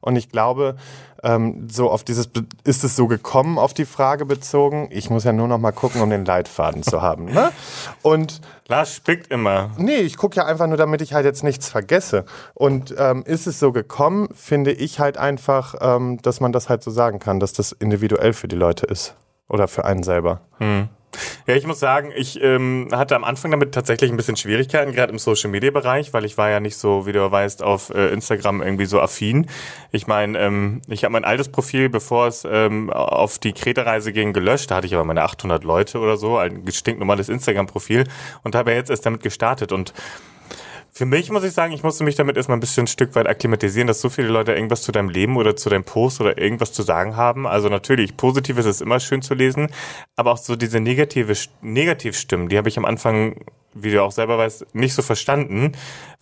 Und 0.00 0.16
ich 0.16 0.30
glaube, 0.30 0.76
ähm, 1.24 1.68
so 1.70 1.90
auf 1.90 2.04
dieses, 2.04 2.28
ist 2.64 2.84
es 2.84 2.94
so 2.94 3.06
gekommen 3.06 3.58
auf 3.58 3.74
die 3.74 3.84
Frage 3.84 4.26
bezogen? 4.26 4.88
Ich 4.90 5.10
muss 5.10 5.24
ja 5.24 5.32
nur 5.32 5.48
noch 5.48 5.58
mal 5.58 5.72
gucken, 5.72 6.00
um 6.00 6.10
den 6.10 6.24
Leitfaden 6.24 6.82
zu 6.82 7.02
haben. 7.02 7.24
Ne? 7.24 7.50
Und 8.02 8.40
Lars 8.68 8.94
spickt 8.94 9.32
immer. 9.32 9.70
Nee, 9.76 9.96
ich 9.96 10.16
gucke 10.16 10.36
ja 10.36 10.46
einfach 10.46 10.66
nur, 10.66 10.76
damit 10.76 11.02
ich 11.02 11.14
halt 11.14 11.24
jetzt 11.24 11.42
nichts 11.42 11.68
vergesse. 11.68 12.24
Und 12.54 12.94
ähm, 12.98 13.22
ist 13.26 13.46
es 13.46 13.58
so 13.58 13.72
gekommen, 13.72 14.28
finde 14.34 14.72
ich 14.72 15.00
halt 15.00 15.18
einfach, 15.18 15.74
ähm, 15.80 16.18
dass 16.22 16.40
man 16.40 16.52
das 16.52 16.68
halt 16.68 16.82
so 16.82 16.90
sagen 16.90 17.18
kann, 17.18 17.40
dass 17.40 17.52
das 17.52 17.72
individuell 17.72 18.32
für 18.32 18.48
die 18.48 18.56
Leute 18.56 18.86
ist. 18.86 19.14
Oder 19.48 19.68
für 19.68 19.84
einen 19.84 20.02
selber. 20.02 20.40
Ja, 21.46 21.54
ich 21.54 21.66
muss 21.66 21.80
sagen, 21.80 22.12
ich 22.14 22.40
ähm, 22.42 22.88
hatte 22.92 23.16
am 23.16 23.24
Anfang 23.24 23.50
damit 23.50 23.72
tatsächlich 23.72 24.10
ein 24.10 24.16
bisschen 24.16 24.36
Schwierigkeiten, 24.36 24.92
gerade 24.92 25.12
im 25.12 25.18
Social 25.18 25.50
Media 25.50 25.70
Bereich, 25.70 26.12
weil 26.12 26.24
ich 26.24 26.38
war 26.38 26.50
ja 26.50 26.60
nicht 26.60 26.76
so, 26.76 27.06
wie 27.06 27.12
du 27.12 27.30
weißt, 27.30 27.62
auf 27.62 27.90
äh, 27.90 28.08
Instagram 28.08 28.62
irgendwie 28.62 28.86
so 28.86 29.00
affin. 29.00 29.46
Ich 29.92 30.06
meine, 30.06 30.38
ähm, 30.38 30.82
ich 30.88 31.04
habe 31.04 31.12
mein 31.12 31.24
altes 31.24 31.50
Profil, 31.50 31.88
bevor 31.88 32.26
es 32.26 32.46
ähm, 32.50 32.90
auf 32.90 33.38
die 33.38 33.52
Kreta-Reise 33.52 34.12
ging, 34.12 34.32
gelöscht. 34.32 34.70
Da 34.70 34.76
hatte 34.76 34.86
ich 34.86 34.94
aber 34.94 35.04
meine 35.04 35.22
800 35.22 35.64
Leute 35.64 35.98
oder 35.98 36.16
so, 36.16 36.38
ein 36.38 36.64
stinknormales 36.70 37.28
Instagram-Profil 37.28 38.04
und 38.42 38.54
habe 38.54 38.70
ja 38.70 38.76
jetzt 38.76 38.90
erst 38.90 39.06
damit 39.06 39.22
gestartet 39.22 39.72
und 39.72 39.92
für 40.96 41.06
mich 41.06 41.28
muss 41.28 41.42
ich 41.42 41.52
sagen, 41.52 41.72
ich 41.72 41.82
musste 41.82 42.04
mich 42.04 42.14
damit 42.14 42.36
erstmal 42.36 42.56
ein 42.56 42.60
bisschen 42.60 42.84
ein 42.84 42.86
Stück 42.86 43.16
weit 43.16 43.26
akklimatisieren, 43.26 43.88
dass 43.88 44.00
so 44.00 44.08
viele 44.10 44.28
Leute 44.28 44.52
irgendwas 44.52 44.82
zu 44.82 44.92
deinem 44.92 45.08
Leben 45.08 45.36
oder 45.36 45.56
zu 45.56 45.68
deinem 45.68 45.82
Post 45.82 46.20
oder 46.20 46.38
irgendwas 46.38 46.72
zu 46.72 46.82
sagen 46.82 47.16
haben. 47.16 47.48
Also 47.48 47.68
natürlich, 47.68 48.16
Positives 48.16 48.64
ist 48.64 48.80
immer 48.80 49.00
schön 49.00 49.20
zu 49.20 49.34
lesen, 49.34 49.68
aber 50.14 50.30
auch 50.30 50.38
so 50.38 50.54
diese 50.54 50.78
negative, 50.78 51.34
Negativstimmen, 51.62 52.48
die 52.48 52.56
habe 52.56 52.68
ich 52.68 52.78
am 52.78 52.84
Anfang, 52.84 53.44
wie 53.74 53.90
du 53.90 54.02
auch 54.02 54.12
selber 54.12 54.38
weißt, 54.38 54.74
nicht 54.74 54.94
so 54.94 55.02
verstanden, 55.02 55.72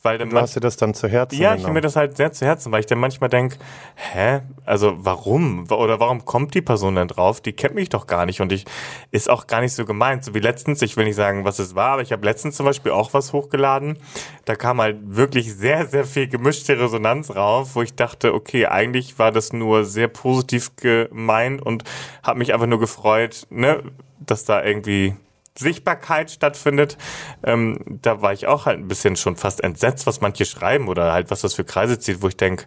weil 0.03 0.19
dann 0.19 0.31
Du 0.31 0.39
hast 0.39 0.57
dir 0.57 0.61
das 0.61 0.77
dann 0.77 0.95
zu 0.95 1.09
Herzen 1.09 1.41
ja, 1.41 1.53
ich 1.53 1.59
genommen. 1.59 1.75
mir 1.75 1.81
das 1.81 1.95
halt 1.95 2.17
sehr 2.17 2.33
zu 2.33 2.45
Herzen, 2.45 2.73
weil 2.73 2.81
ich 2.81 2.87
dann 2.87 2.99
manchmal 2.99 3.31
denke, 3.31 3.57
hä, 3.95 4.41
also 4.65 4.95
warum? 4.97 5.65
Oder 5.71 6.01
warum 6.01 6.25
kommt 6.25 6.55
die 6.55 6.63
Person 6.63 6.97
dann 6.97 7.09
drauf? 7.09 7.41
Die 7.41 7.53
kennt 7.53 7.75
mich 7.75 7.89
doch 7.89 8.07
gar 8.07 8.27
nicht 8.27 8.41
und 8.41 8.51
ich 8.51 8.65
ist 9.13 9.31
auch 9.31 9.47
gar 9.47 9.61
nicht 9.61 9.75
so 9.75 9.85
gemeint. 9.85 10.25
So 10.25 10.35
wie 10.35 10.41
letztens, 10.41 10.83
ich 10.83 10.97
will 10.97 11.05
nicht 11.05 11.15
sagen, 11.15 11.45
was 11.45 11.59
es 11.61 11.75
war, 11.77 11.93
aber 11.93 12.03
ich 12.03 12.11
habe 12.13 12.25
letztens 12.25 12.57
zum 12.57 12.67
Beispiel 12.67 12.91
auch 12.91 13.15
was 13.15 13.33
hochgeladen. 13.33 13.97
Da 14.45 14.57
kam 14.57 14.81
halt 14.81 14.97
wirklich 15.05 15.55
sehr, 15.55 15.87
sehr 15.87 16.05
viel 16.05 16.27
gemischte 16.27 16.79
Resonanz 16.79 17.35
rauf, 17.35 17.77
wo 17.77 17.83
ich 17.83 17.95
dachte, 17.95 18.35
okay, 18.35 18.67
eigentlich 18.67 19.19
war 19.21 19.31
das 19.31 19.53
nur 19.53 19.85
sehr 19.85 20.09
positiv 20.09 20.75
gemeint 20.77 21.63
und 21.63 21.85
habe 22.25 22.41
mich 22.41 22.53
einfach 22.53 22.67
nur 22.67 22.81
gefreut, 22.81 23.47
ne, 23.51 23.83
dass 24.19 24.45
da 24.45 24.65
irgendwie 24.65 25.15
Sichtbarkeit 25.59 26.31
stattfindet, 26.31 26.97
ähm, 27.45 27.79
da 28.03 28.23
war 28.23 28.33
ich 28.33 28.47
auch 28.47 28.67
halt 28.67 28.79
ein 28.79 28.89
bisschen 28.89 29.17
schon 29.17 29.37
fast 29.37 29.63
entsetzt, 29.63 30.07
was 30.07 30.21
manche 30.21 30.45
schreiben 30.45 30.89
oder 30.89 31.13
halt 31.13 31.31
was 31.31 31.43
das 31.43 31.55
für 31.55 31.65
Kreise 31.65 31.99
zieht, 31.99 32.23
wo 32.23 32.29
ich 32.29 32.37
denk, 32.37 32.67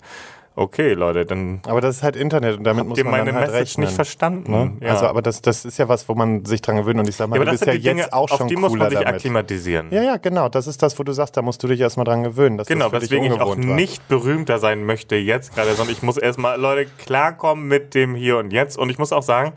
okay, 0.58 0.94
Leute, 0.94 1.26
dann 1.26 1.62
aber 1.68 1.82
das 1.82 1.98
ist 1.98 2.04
halt 2.04 2.16
Internet 2.16 2.58
und 2.58 2.64
damit 2.64 2.82
habt 2.82 2.90
muss 2.90 3.04
man 3.04 3.12
meine 3.12 3.26
dann 3.26 3.36
halt 3.36 3.48
Message 3.52 3.72
rechnen. 3.72 3.86
nicht 3.88 3.96
verstanden. 3.96 4.52
Ne? 4.52 4.78
Ja. 4.80 4.94
Also, 4.94 5.08
aber 5.08 5.22
das, 5.22 5.42
das 5.42 5.66
ist 5.66 5.78
ja 5.78 5.90
was, 5.90 6.08
wo 6.08 6.16
man 6.16 6.46
sich 6.46 6.62
dran 6.62 6.78
gewöhnt. 6.78 6.98
Und 7.00 7.10
ich 7.10 7.16
sag 7.18 7.28
mal, 7.28 7.36
ja, 7.36 7.42
aber 7.42 7.52
du 7.52 7.58
das 7.58 7.60
bist 7.62 7.68
ja 7.68 7.74
jetzt 7.74 7.86
Dinge, 7.86 8.14
auch 8.14 8.32
auf 8.32 8.38
schon 8.38 8.48
die 8.48 8.56
muss 8.56 8.72
man 8.74 8.90
sich 8.90 9.00
damit. 9.00 9.16
akklimatisieren. 9.16 9.92
Ja, 9.92 10.02
ja, 10.02 10.18
genau. 10.18 10.48
Das 10.48 10.68
ist 10.68 10.82
das, 10.82 10.98
wo 10.98 11.04
du 11.04 11.12
sagst, 11.12 11.36
da 11.36 11.42
musst 11.42 11.62
du 11.62 11.68
dich 11.68 11.82
erstmal 11.82 12.06
dran 12.06 12.24
gewöhnen. 12.24 12.58
Dass 12.58 12.68
Genau, 12.68 12.90
weswegen 12.92 13.26
ich 13.34 13.42
auch 13.42 13.50
war. 13.50 13.56
nicht 13.58 14.08
berühmter 14.08 14.60
sein 14.60 14.86
möchte 14.86 15.16
jetzt 15.18 15.54
gerade, 15.56 15.74
sondern 15.74 15.94
ich 15.94 16.04
muss 16.04 16.18
erstmal, 16.18 16.58
Leute, 16.60 16.90
klarkommen 17.00 17.68
mit 17.68 17.94
dem 17.94 18.16
Hier 18.16 18.38
und 18.38 18.54
Jetzt. 18.54 18.78
Und 18.78 18.90
ich 18.90 18.98
muss 18.98 19.12
auch 19.12 19.24
sagen, 19.24 19.52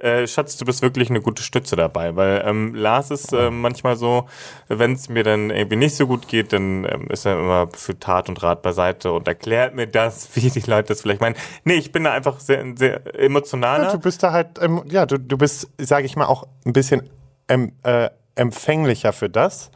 äh, 0.00 0.26
Schatz, 0.26 0.56
du 0.56 0.64
bist 0.64 0.82
wirklich 0.82 1.08
eine 1.10 1.20
gute 1.20 1.42
Stütze 1.42 1.74
dabei, 1.76 2.14
weil 2.16 2.42
ähm, 2.44 2.74
Lars 2.74 3.10
ist 3.10 3.32
äh, 3.32 3.50
manchmal 3.50 3.96
so, 3.96 4.26
wenn 4.68 4.92
es 4.92 5.08
mir 5.08 5.22
dann 5.22 5.50
irgendwie 5.50 5.76
nicht 5.76 5.96
so 5.96 6.06
gut 6.06 6.28
geht, 6.28 6.52
dann 6.52 6.84
ähm, 6.84 7.06
ist 7.08 7.24
er 7.24 7.38
immer 7.38 7.68
für 7.72 7.98
Tat 7.98 8.28
und 8.28 8.42
Rat 8.42 8.60
beiseite 8.62 9.12
und 9.12 9.26
erklärt 9.26 9.74
mir 9.74 9.86
das, 9.86 10.28
wie 10.34 10.50
die 10.50 10.60
Leute 10.70 10.88
das 10.88 11.00
vielleicht 11.00 11.20
meinen. 11.20 11.36
Nee, 11.64 11.74
ich 11.76 11.92
bin 11.92 12.04
da 12.04 12.12
einfach 12.12 12.40
sehr, 12.40 12.62
sehr 12.76 13.00
emotionaler. 13.18 13.84
Ja, 13.84 13.92
du 13.92 13.98
bist 13.98 14.22
da 14.22 14.32
halt, 14.32 14.58
ähm, 14.60 14.82
ja, 14.88 15.06
du, 15.06 15.18
du 15.18 15.38
bist, 15.38 15.68
sage 15.78 16.04
ich 16.06 16.14
mal, 16.16 16.26
auch 16.26 16.46
ein 16.66 16.72
bisschen 16.72 17.08
ähm, 17.48 17.72
äh, 17.82 18.10
empfänglicher 18.34 19.12
für 19.12 19.30
das. 19.30 19.70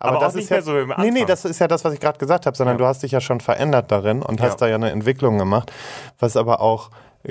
Aber 0.00 0.18
auch 0.18 0.20
das 0.20 0.36
ist 0.36 0.50
ja, 0.50 0.62
so 0.62 0.74
wie 0.76 0.80
am 0.82 0.88
Nee, 0.90 0.94
nee, 1.10 1.22
Anfang. 1.22 1.26
das 1.26 1.44
ist 1.44 1.58
ja 1.58 1.66
das, 1.66 1.84
was 1.84 1.92
ich 1.92 1.98
gerade 1.98 2.18
gesagt 2.18 2.46
habe, 2.46 2.56
sondern 2.56 2.76
Ja. 2.76 2.78
du 2.78 2.86
hast 2.86 3.02
dich 3.02 3.10
ja 3.10 3.20
schon 3.20 3.40
verändert 3.40 3.90
darin 3.90 4.22
und 4.22 4.40
hast 4.40 4.52
Ja. 4.52 4.56
da 4.58 4.68
ja 4.68 4.74
eine 4.76 4.92
Entwicklung 4.92 5.38
gemacht, 5.38 5.72
was 6.20 6.36
aber 6.36 6.60
auch 6.60 6.90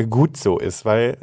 gut 0.10 0.38
so 0.38 0.60
ist, 0.60 0.86
weil 0.86 1.18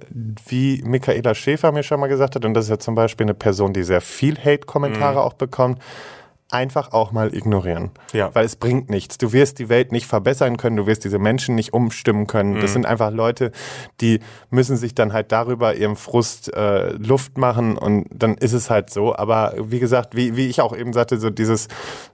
wie 0.46 0.82
Michaela 0.82 1.34
Schäfer 1.34 1.72
mir 1.72 1.82
schon 1.82 2.00
mal 2.00 2.08
gesagt 2.08 2.34
hat, 2.34 2.44
und 2.44 2.54
das 2.54 2.64
ist 2.66 2.70
ja 2.70 2.78
zum 2.78 2.94
Beispiel 2.94 3.24
eine 3.24 3.34
Person, 3.34 3.72
die 3.72 3.82
sehr 3.82 4.00
viel 4.00 4.36
Hate-Kommentare 4.38 5.22
auch 5.22 5.34
bekommt, 5.34 5.80
einfach 6.50 6.92
auch 6.92 7.10
mal 7.10 7.34
ignorieren. 7.34 7.90
Ja. 8.12 8.30
Weil 8.34 8.44
es 8.44 8.56
bringt 8.56 8.88
nichts. 8.90 9.18
Du 9.18 9.32
wirst 9.32 9.58
die 9.58 9.68
Welt 9.68 9.90
nicht 9.92 10.06
verbessern 10.06 10.56
können, 10.56 10.76
du 10.76 10.86
wirst 10.86 11.04
diese 11.04 11.18
Menschen 11.18 11.54
nicht 11.54 11.72
umstimmen 11.72 12.26
können. 12.26 12.54
Mhm. 12.54 12.60
Das 12.60 12.72
sind 12.72 12.86
einfach 12.86 13.10
Leute, 13.10 13.50
die 14.00 14.20
müssen 14.50 14.76
sich 14.76 14.94
dann 14.94 15.12
halt 15.12 15.32
darüber 15.32 15.74
ihrem 15.74 15.96
Frust 15.96 16.54
äh, 16.54 16.90
Luft 16.92 17.38
machen 17.38 17.76
und 17.76 18.06
dann 18.14 18.34
ist 18.36 18.52
es 18.52 18.70
halt 18.70 18.90
so. 18.90 19.16
Aber 19.16 19.54
wie 19.58 19.80
gesagt, 19.80 20.14
wie, 20.14 20.36
wie 20.36 20.46
ich 20.48 20.60
auch 20.60 20.76
eben 20.76 20.92
sagte, 20.92 21.18
so 21.18 21.30
dieses, 21.30 21.66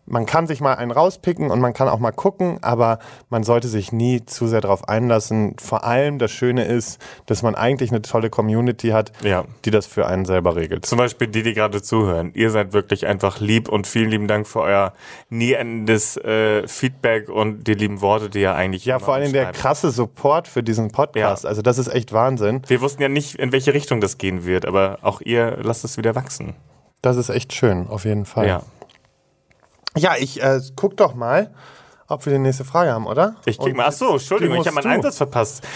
man 0.06 0.26
kann 0.26 0.46
sich 0.46 0.60
mal 0.60 0.74
einen 0.74 0.90
rauspicken 0.90 1.50
und 1.50 1.60
man 1.60 1.72
kann 1.74 1.88
auch 1.88 1.98
mal 1.98 2.12
gucken, 2.12 2.58
aber 2.62 2.98
man 3.28 3.42
sollte 3.42 3.68
sich 3.68 3.92
nie 3.92 4.24
zu 4.24 4.46
sehr 4.46 4.60
darauf 4.60 4.88
einlassen. 4.88 5.56
Vor 5.60 5.84
allem 5.84 6.18
das 6.18 6.30
Schöne 6.30 6.64
ist, 6.64 6.98
dass 7.26 7.42
man 7.42 7.54
eigentlich 7.54 7.90
eine 7.90 8.00
tolle 8.02 8.30
Community 8.30 8.88
hat, 8.88 9.12
Ja. 9.22 9.44
die 9.64 9.70
das 9.70 9.86
für 9.86 10.06
einen 10.06 10.24
selber 10.24 10.56
regelt. 10.56 10.86
Zum 10.86 10.98
Beispiel 10.98 11.26
die, 11.28 11.42
die 11.42 11.52
gerade 11.52 11.82
zuhören. 11.82 12.30
Ihr 12.34 12.50
seid 12.50 12.72
wirklich 12.72 13.06
einfach 13.06 13.40
lieb 13.40 13.68
und 13.68 13.86
vielen 13.86 14.08
lieben 14.10 14.28
Dank 14.30 14.46
für 14.46 14.60
euer 14.60 14.92
nie 15.28 15.52
endendes 15.52 16.16
äh, 16.16 16.66
Feedback 16.66 17.28
und 17.28 17.64
die 17.64 17.74
lieben 17.74 18.00
Worte, 18.00 18.30
die 18.30 18.40
ihr 18.40 18.54
eigentlich 18.54 18.84
Ja, 18.84 18.98
vor 18.98 19.14
allem 19.14 19.32
der 19.32 19.52
krasse 19.52 19.90
Support 19.90 20.48
für 20.48 20.62
diesen 20.62 20.90
Podcast. 20.90 21.44
Ja. 21.44 21.48
Also 21.48 21.62
das 21.62 21.78
ist 21.78 21.88
echt 21.88 22.12
Wahnsinn. 22.12 22.62
Wir 22.66 22.80
wussten 22.80 23.02
ja 23.02 23.08
nicht, 23.08 23.34
in 23.34 23.52
welche 23.52 23.74
Richtung 23.74 24.00
das 24.00 24.18
gehen 24.18 24.44
wird, 24.44 24.64
aber 24.66 24.98
auch 25.02 25.20
ihr 25.20 25.58
lasst 25.62 25.84
es 25.84 25.96
wieder 25.96 26.14
wachsen. 26.14 26.54
Das 27.02 27.16
ist 27.16 27.28
echt 27.30 27.52
schön, 27.52 27.86
auf 27.88 28.04
jeden 28.04 28.26
Fall. 28.26 28.46
Ja. 28.46 28.62
Ja, 29.96 30.14
ich 30.18 30.42
äh, 30.42 30.60
guck 30.76 30.96
doch 30.96 31.14
mal, 31.14 31.50
ob 32.06 32.24
wir 32.26 32.32
die 32.32 32.38
nächste 32.38 32.64
Frage 32.64 32.92
haben, 32.92 33.06
oder? 33.06 33.36
Ich 33.44 33.58
krieg 33.58 33.74
mal, 33.76 33.86
ach 33.86 33.92
so, 33.92 34.12
Entschuldigung, 34.12 34.60
ich 34.60 34.66
habe 34.66 34.74
meinen. 34.76 34.86
Einsatz 34.86 35.16
verpasst. 35.16 35.66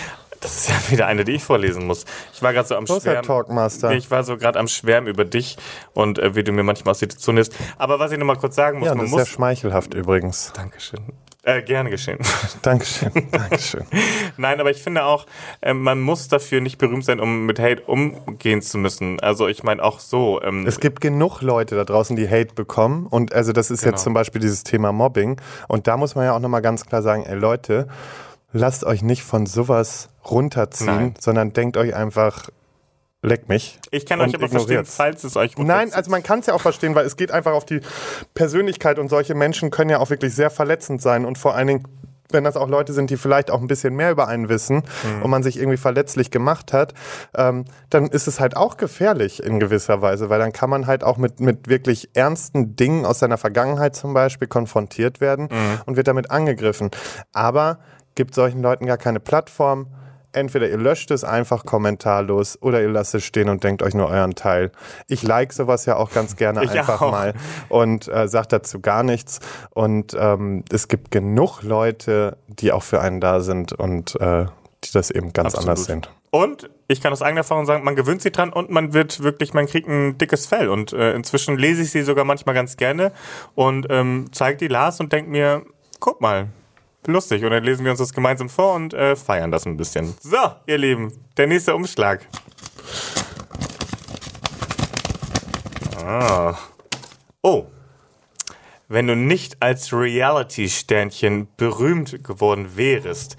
Das 0.44 0.56
ist 0.56 0.68
ja 0.68 0.74
wieder 0.90 1.06
eine, 1.06 1.24
die 1.24 1.32
ich 1.32 1.42
vorlesen 1.42 1.86
muss. 1.86 2.04
Ich 2.34 2.42
war 2.42 2.52
gerade 2.52 2.68
so 2.68 2.76
am 2.76 2.86
Schwärmen. 2.86 3.22
Talkmaster. 3.22 3.88
Nee, 3.88 3.96
Ich 3.96 4.10
war 4.10 4.22
so 4.24 4.36
gerade 4.36 4.58
am 4.58 4.68
Schwärmen 4.68 5.08
über 5.08 5.24
dich 5.24 5.56
und 5.94 6.18
äh, 6.18 6.34
wie 6.36 6.44
du 6.44 6.52
mir 6.52 6.62
manchmal 6.62 6.92
aus 6.92 6.98
die 6.98 7.08
Zunge 7.08 7.40
ist. 7.40 7.54
Aber 7.78 7.98
was 7.98 8.12
ich 8.12 8.18
noch 8.18 8.26
mal 8.26 8.36
kurz 8.36 8.54
sagen 8.54 8.78
muss, 8.78 8.86
Ja, 8.88 8.94
man 8.94 9.06
das 9.06 9.10
ist 9.10 9.16
sehr 9.16 9.20
muss. 9.22 9.28
schmeichelhaft 9.30 9.94
übrigens. 9.94 10.52
Dankeschön. 10.54 11.00
Äh, 11.46 11.62
gerne 11.62 11.90
geschehen. 11.90 12.18
Dankeschön, 12.62 13.10
Dankeschön. 13.30 13.84
Nein, 14.38 14.60
aber 14.60 14.70
ich 14.70 14.82
finde 14.82 15.04
auch, 15.04 15.26
äh, 15.60 15.72
man 15.74 16.00
muss 16.00 16.28
dafür 16.28 16.60
nicht 16.62 16.78
berühmt 16.78 17.04
sein, 17.04 17.20
um 17.20 17.44
mit 17.46 17.58
Hate 17.58 17.82
umgehen 17.82 18.60
zu 18.62 18.76
müssen. 18.78 19.20
Also 19.20 19.46
ich 19.48 19.62
meine 19.62 19.82
auch 19.82 19.98
so. 20.00 20.40
Ähm, 20.42 20.66
Es 20.66 20.80
gibt 20.80 21.00
genug 21.02 21.40
Leute 21.42 21.74
da 21.76 21.84
draußen, 21.84 22.16
die 22.16 22.28
Hate 22.28 22.54
bekommen. 22.54 23.06
Und 23.06 23.34
also 23.34 23.52
das 23.52 23.70
ist 23.70 23.80
Genau. 23.80 23.92
jetzt 23.92 24.04
zum 24.04 24.12
Beispiel 24.14 24.40
dieses 24.42 24.62
Thema 24.62 24.92
Mobbing. 24.92 25.38
Und 25.68 25.86
da 25.86 25.96
muss 25.98 26.14
man 26.14 26.24
ja 26.26 26.34
auch 26.34 26.40
nochmal 26.40 26.62
ganz 26.62 26.86
klar 26.86 27.02
sagen, 27.02 27.24
ey 27.24 27.34
Leute, 27.36 27.88
lasst 28.54 28.84
euch 28.84 29.02
nicht 29.02 29.22
von 29.24 29.44
sowas 29.44 30.08
runterziehen, 30.24 30.86
Nein. 30.86 31.14
sondern 31.20 31.52
denkt 31.52 31.76
euch 31.76 31.94
einfach, 31.94 32.48
leck 33.20 33.48
mich. 33.48 33.78
ich 33.90 34.06
kann 34.06 34.20
euch 34.20 34.34
aber 34.34 34.48
verstehen, 34.48 34.84
falls 34.84 35.24
es 35.24 35.36
euch 35.36 35.58
Nein, 35.58 35.92
also 35.92 36.10
man 36.10 36.22
kann 36.22 36.38
es 36.38 36.46
ja 36.46 36.54
auch 36.54 36.60
verstehen, 36.60 36.94
weil 36.94 37.04
es 37.04 37.16
geht 37.16 37.32
einfach 37.32 37.52
auf 37.52 37.64
die 37.66 37.80
Persönlichkeit 38.34 38.98
und 38.98 39.08
solche 39.08 39.34
Menschen 39.34 39.70
können 39.70 39.90
ja 39.90 39.98
auch 39.98 40.10
wirklich 40.10 40.34
sehr 40.34 40.50
verletzend 40.50 41.02
sein 41.02 41.24
und 41.24 41.36
vor 41.36 41.54
allen 41.54 41.66
Dingen, 41.66 41.88
wenn 42.30 42.44
das 42.44 42.56
auch 42.56 42.68
Leute 42.68 42.92
sind, 42.92 43.10
die 43.10 43.16
vielleicht 43.16 43.50
auch 43.50 43.60
ein 43.60 43.66
bisschen 43.66 43.94
mehr 43.94 44.10
über 44.10 44.28
einen 44.28 44.48
wissen 44.48 44.82
und 45.22 45.30
man 45.30 45.42
sich 45.42 45.56
irgendwie 45.56 45.76
verletzlich 45.76 46.30
gemacht 46.30 46.72
hat, 46.72 46.94
ähm, 47.36 47.64
dann 47.90 48.06
ist 48.08 48.26
es 48.26 48.40
halt 48.40 48.56
auch 48.56 48.76
gefährlich 48.76 49.42
in 49.42 49.60
gewisser 49.60 50.00
Weise, 50.00 50.30
weil 50.30 50.38
dann 50.38 50.52
kann 50.52 50.68
man 50.68 50.86
halt 50.86 51.04
auch 51.04 51.16
mit, 51.16 51.38
mit 51.40 51.68
wirklich 51.68 52.10
ernsten 52.14 52.76
Dingen 52.76 53.04
aus 53.04 53.20
seiner 53.20 53.38
Vergangenheit 53.38 53.94
zum 53.94 54.14
Beispiel 54.14 54.48
konfrontiert 54.48 55.20
werden 55.20 55.48
und 55.86 55.96
wird 55.96 56.08
damit 56.08 56.30
angegriffen. 56.30 56.90
Aber 57.32 57.78
gibt 58.14 58.34
solchen 58.34 58.62
Leuten 58.62 58.86
gar 58.86 58.98
keine 58.98 59.20
Plattform. 59.20 59.86
Entweder 60.32 60.68
ihr 60.68 60.78
löscht 60.78 61.12
es 61.12 61.22
einfach 61.22 61.64
kommentarlos 61.64 62.60
oder 62.60 62.82
ihr 62.82 62.88
lasst 62.88 63.14
es 63.14 63.24
stehen 63.24 63.48
und 63.48 63.62
denkt 63.62 63.84
euch 63.84 63.94
nur 63.94 64.08
euren 64.08 64.34
Teil. 64.34 64.72
Ich 65.06 65.22
like 65.22 65.52
sowas 65.52 65.86
ja 65.86 65.94
auch 65.96 66.10
ganz 66.10 66.34
gerne 66.34 66.60
einfach 66.68 67.02
auch. 67.02 67.12
mal 67.12 67.34
und 67.68 68.08
äh, 68.08 68.26
sagt 68.26 68.52
dazu 68.52 68.80
gar 68.80 69.04
nichts. 69.04 69.38
Und 69.70 70.16
ähm, 70.18 70.64
es 70.72 70.88
gibt 70.88 71.12
genug 71.12 71.62
Leute, 71.62 72.36
die 72.48 72.72
auch 72.72 72.82
für 72.82 73.00
einen 73.00 73.20
da 73.20 73.40
sind 73.40 73.72
und 73.72 74.20
äh, 74.20 74.46
die 74.82 74.92
das 74.92 75.12
eben 75.12 75.32
ganz 75.32 75.54
Absolut. 75.54 75.68
anders 75.68 75.84
sehen. 75.84 76.06
Und 76.30 76.68
ich 76.88 77.00
kann 77.00 77.12
aus 77.12 77.22
eigener 77.22 77.42
Erfahrung 77.42 77.64
sagen, 77.64 77.84
man 77.84 77.94
gewöhnt 77.94 78.20
sich 78.20 78.32
dran 78.32 78.52
und 78.52 78.68
man 78.68 78.92
wird 78.92 79.22
wirklich, 79.22 79.54
man 79.54 79.66
kriegt 79.66 79.88
ein 79.88 80.18
dickes 80.18 80.46
Fell. 80.46 80.68
Und 80.68 80.92
äh, 80.92 81.14
inzwischen 81.14 81.56
lese 81.56 81.82
ich 81.82 81.92
sie 81.92 82.02
sogar 82.02 82.24
manchmal 82.24 82.56
ganz 82.56 82.76
gerne 82.76 83.12
und 83.54 83.86
ähm, 83.88 84.26
zeige 84.32 84.58
die 84.58 84.66
Lars 84.66 84.98
und 84.98 85.12
denke 85.12 85.30
mir, 85.30 85.62
guck 86.00 86.20
mal, 86.20 86.48
lustig. 87.06 87.44
Und 87.44 87.50
dann 87.50 87.64
lesen 87.64 87.84
wir 87.84 87.90
uns 87.90 88.00
das 88.00 88.12
gemeinsam 88.12 88.48
vor 88.48 88.74
und 88.74 88.94
äh, 88.94 89.16
feiern 89.16 89.50
das 89.50 89.66
ein 89.66 89.76
bisschen. 89.76 90.14
So, 90.20 90.36
ihr 90.66 90.78
Lieben, 90.78 91.12
der 91.36 91.46
nächste 91.46 91.74
Umschlag. 91.74 92.26
Ah. 96.04 96.56
Oh. 97.42 97.66
Wenn 98.88 99.06
du 99.06 99.16
nicht 99.16 99.56
als 99.60 99.92
Reality-Sternchen 99.92 101.48
berühmt 101.56 102.22
geworden 102.22 102.76
wärest, 102.76 103.36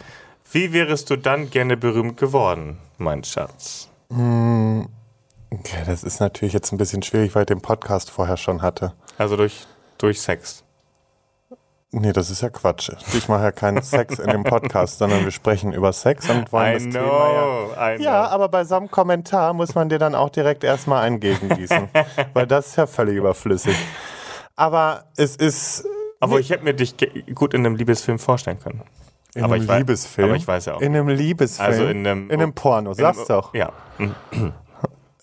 wie 0.51 0.73
wärest 0.73 1.09
du 1.09 1.15
dann 1.15 1.49
gerne 1.49 1.77
berühmt 1.77 2.17
geworden, 2.17 2.79
mein 2.97 3.23
Schatz? 3.23 3.89
Okay, 4.09 5.83
das 5.85 6.03
ist 6.03 6.19
natürlich 6.19 6.53
jetzt 6.53 6.71
ein 6.71 6.77
bisschen 6.77 7.03
schwierig, 7.03 7.35
weil 7.35 7.43
ich 7.43 7.47
den 7.47 7.61
Podcast 7.61 8.09
vorher 8.09 8.37
schon 8.37 8.61
hatte. 8.61 8.93
Also 9.17 9.37
durch, 9.37 9.65
durch 9.97 10.19
Sex. 10.21 10.64
Nee, 11.97 12.11
das 12.13 12.29
ist 12.29 12.41
ja 12.41 12.49
Quatsch. 12.49 12.91
Ich 13.13 13.27
mache 13.29 13.43
ja 13.43 13.51
keinen 13.51 13.81
Sex 13.83 14.19
in 14.19 14.29
dem 14.29 14.43
Podcast, 14.43 14.97
sondern 14.97 15.23
wir 15.23 15.31
sprechen 15.31 15.71
über 15.73 15.93
Sex 15.93 16.29
und 16.29 16.51
wollen 16.51 16.67
I 16.71 16.73
das 16.73 16.83
Thema 16.83 16.97
ja 16.97 17.43
know, 17.43 17.69
I 17.77 17.95
know. 17.95 18.03
Ja, 18.03 18.27
aber 18.27 18.49
bei 18.49 18.65
so 18.65 18.75
einem 18.75 18.91
Kommentar 18.91 19.53
muss 19.53 19.75
man 19.75 19.87
dir 19.89 19.97
dann 19.99 20.13
auch 20.15 20.29
direkt 20.29 20.63
erstmal 20.63 21.03
einen 21.03 21.19
gegengießen. 21.19 21.87
weil 22.33 22.47
das 22.47 22.67
ist 22.67 22.75
ja 22.75 22.85
völlig 22.87 23.15
überflüssig. 23.15 23.75
Aber 24.55 25.05
es 25.17 25.35
ist 25.35 25.85
Aber 26.19 26.39
ich 26.39 26.49
hätte 26.49 26.63
mir 26.63 26.73
dich 26.73 26.95
gut 27.33 27.53
in 27.53 27.65
einem 27.65 27.75
Liebesfilm 27.75 28.19
vorstellen 28.19 28.59
können. 28.59 28.81
in 29.33 29.43
aber 29.43 29.55
einem 29.55 29.67
Liebesfilm. 29.67 30.27
aber 30.29 30.37
ich 30.37 30.47
weiß 30.47 30.65
ja 30.65 30.75
auch. 30.75 30.81
In 30.81 30.95
einem 30.95 31.09
Liebesfilm. 31.09 31.69
Also 31.69 31.85
in 31.85 32.05
einem- 32.05 32.29
In 32.29 32.41
einem 32.41 32.53
Porno, 32.53 32.91
In 32.91 32.95
sag's 32.97 33.17
einem- 33.19 33.27
doch. 33.27 33.53
Ja. 33.53 33.71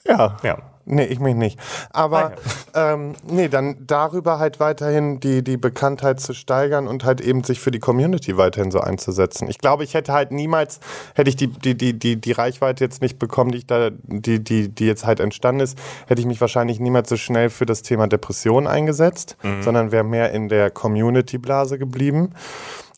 Ja. 0.04 0.37
Ja. 0.42 0.58
Nee, 0.84 1.04
ich 1.04 1.20
mich 1.20 1.36
nicht. 1.36 1.60
Aber 1.90 2.32
ähm, 2.74 3.14
nee, 3.28 3.48
dann 3.48 3.86
darüber 3.86 4.38
halt 4.38 4.58
weiterhin 4.58 5.20
die, 5.20 5.44
die 5.44 5.56
Bekanntheit 5.56 6.18
zu 6.18 6.34
steigern 6.34 6.88
und 6.88 7.04
halt 7.04 7.20
eben 7.20 7.44
sich 7.44 7.60
für 7.60 7.70
die 7.70 7.78
Community 7.78 8.36
weiterhin 8.36 8.72
so 8.72 8.80
einzusetzen. 8.80 9.48
Ich 9.48 9.58
glaube, 9.58 9.84
ich 9.84 9.94
hätte 9.94 10.12
halt 10.12 10.32
niemals, 10.32 10.80
hätte 11.14 11.30
ich 11.30 11.36
die, 11.36 11.46
die, 11.46 11.76
die, 11.76 11.96
die, 11.96 12.20
die 12.20 12.32
Reichweite 12.32 12.82
jetzt 12.82 13.00
nicht 13.00 13.18
bekommen, 13.20 13.52
die 13.52 13.58
ich 13.58 13.66
da, 13.66 13.90
die, 13.90 14.42
die, 14.42 14.68
die 14.68 14.86
jetzt 14.86 15.06
halt 15.06 15.20
entstanden 15.20 15.60
ist, 15.60 15.78
hätte 16.06 16.20
ich 16.20 16.26
mich 16.26 16.40
wahrscheinlich 16.40 16.80
niemals 16.80 17.08
so 17.08 17.16
schnell 17.16 17.48
für 17.48 17.66
das 17.66 17.82
Thema 17.82 18.08
Depression 18.08 18.66
eingesetzt, 18.66 19.36
sondern 19.60 19.92
wäre 19.92 20.04
mehr 20.04 20.32
in 20.32 20.48
der 20.48 20.70
Community-Blase 20.70 21.78
geblieben. 21.78 22.30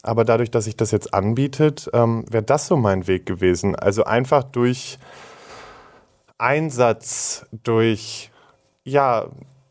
Aber 0.02 0.24
dadurch, 0.24 0.50
dass 0.50 0.64
sich 0.64 0.76
das 0.76 0.90
jetzt 0.90 1.14
anbietet, 1.14 1.90
ähm, 1.94 2.24
wäre 2.30 2.42
das 2.42 2.66
so 2.66 2.76
mein 2.76 3.06
Weg 3.06 3.24
gewesen. 3.26 3.74
Also 3.74 4.04
einfach 4.04 4.44
durch 4.44 4.98
Einsatz, 6.38 7.46
durch, 7.52 8.30
ja, 8.84 9.26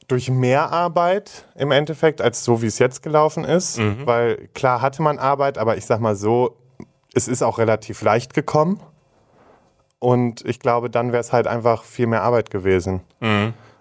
durch 0.08 0.30
mehr 0.30 0.72
Arbeit 0.72 1.46
im 1.56 1.72
Endeffekt, 1.72 2.22
als 2.22 2.44
so 2.44 2.62
wie 2.62 2.68
es 2.68 2.80
jetzt 2.80 3.02
gelaufen 3.04 3.44
ist. 3.44 3.78
Weil 4.06 4.50
klar 4.54 4.82
hatte 4.82 5.02
man 5.02 5.18
Arbeit, 5.20 5.58
aber 5.58 5.78
ich 5.78 5.86
sag 5.86 6.00
mal 6.00 6.16
so, 6.16 6.58
es 7.14 7.28
ist 7.28 7.42
auch 7.42 7.58
relativ 7.58 8.02
leicht 8.02 8.34
gekommen. 8.34 8.80
Und 10.00 10.44
ich 10.46 10.60
glaube, 10.60 10.90
dann 10.90 11.12
wäre 11.14 11.22
es 11.22 11.32
halt 11.32 11.48
einfach 11.48 11.84
viel 11.84 12.08
mehr 12.08 12.24
Arbeit 12.24 12.50
gewesen. 12.50 13.02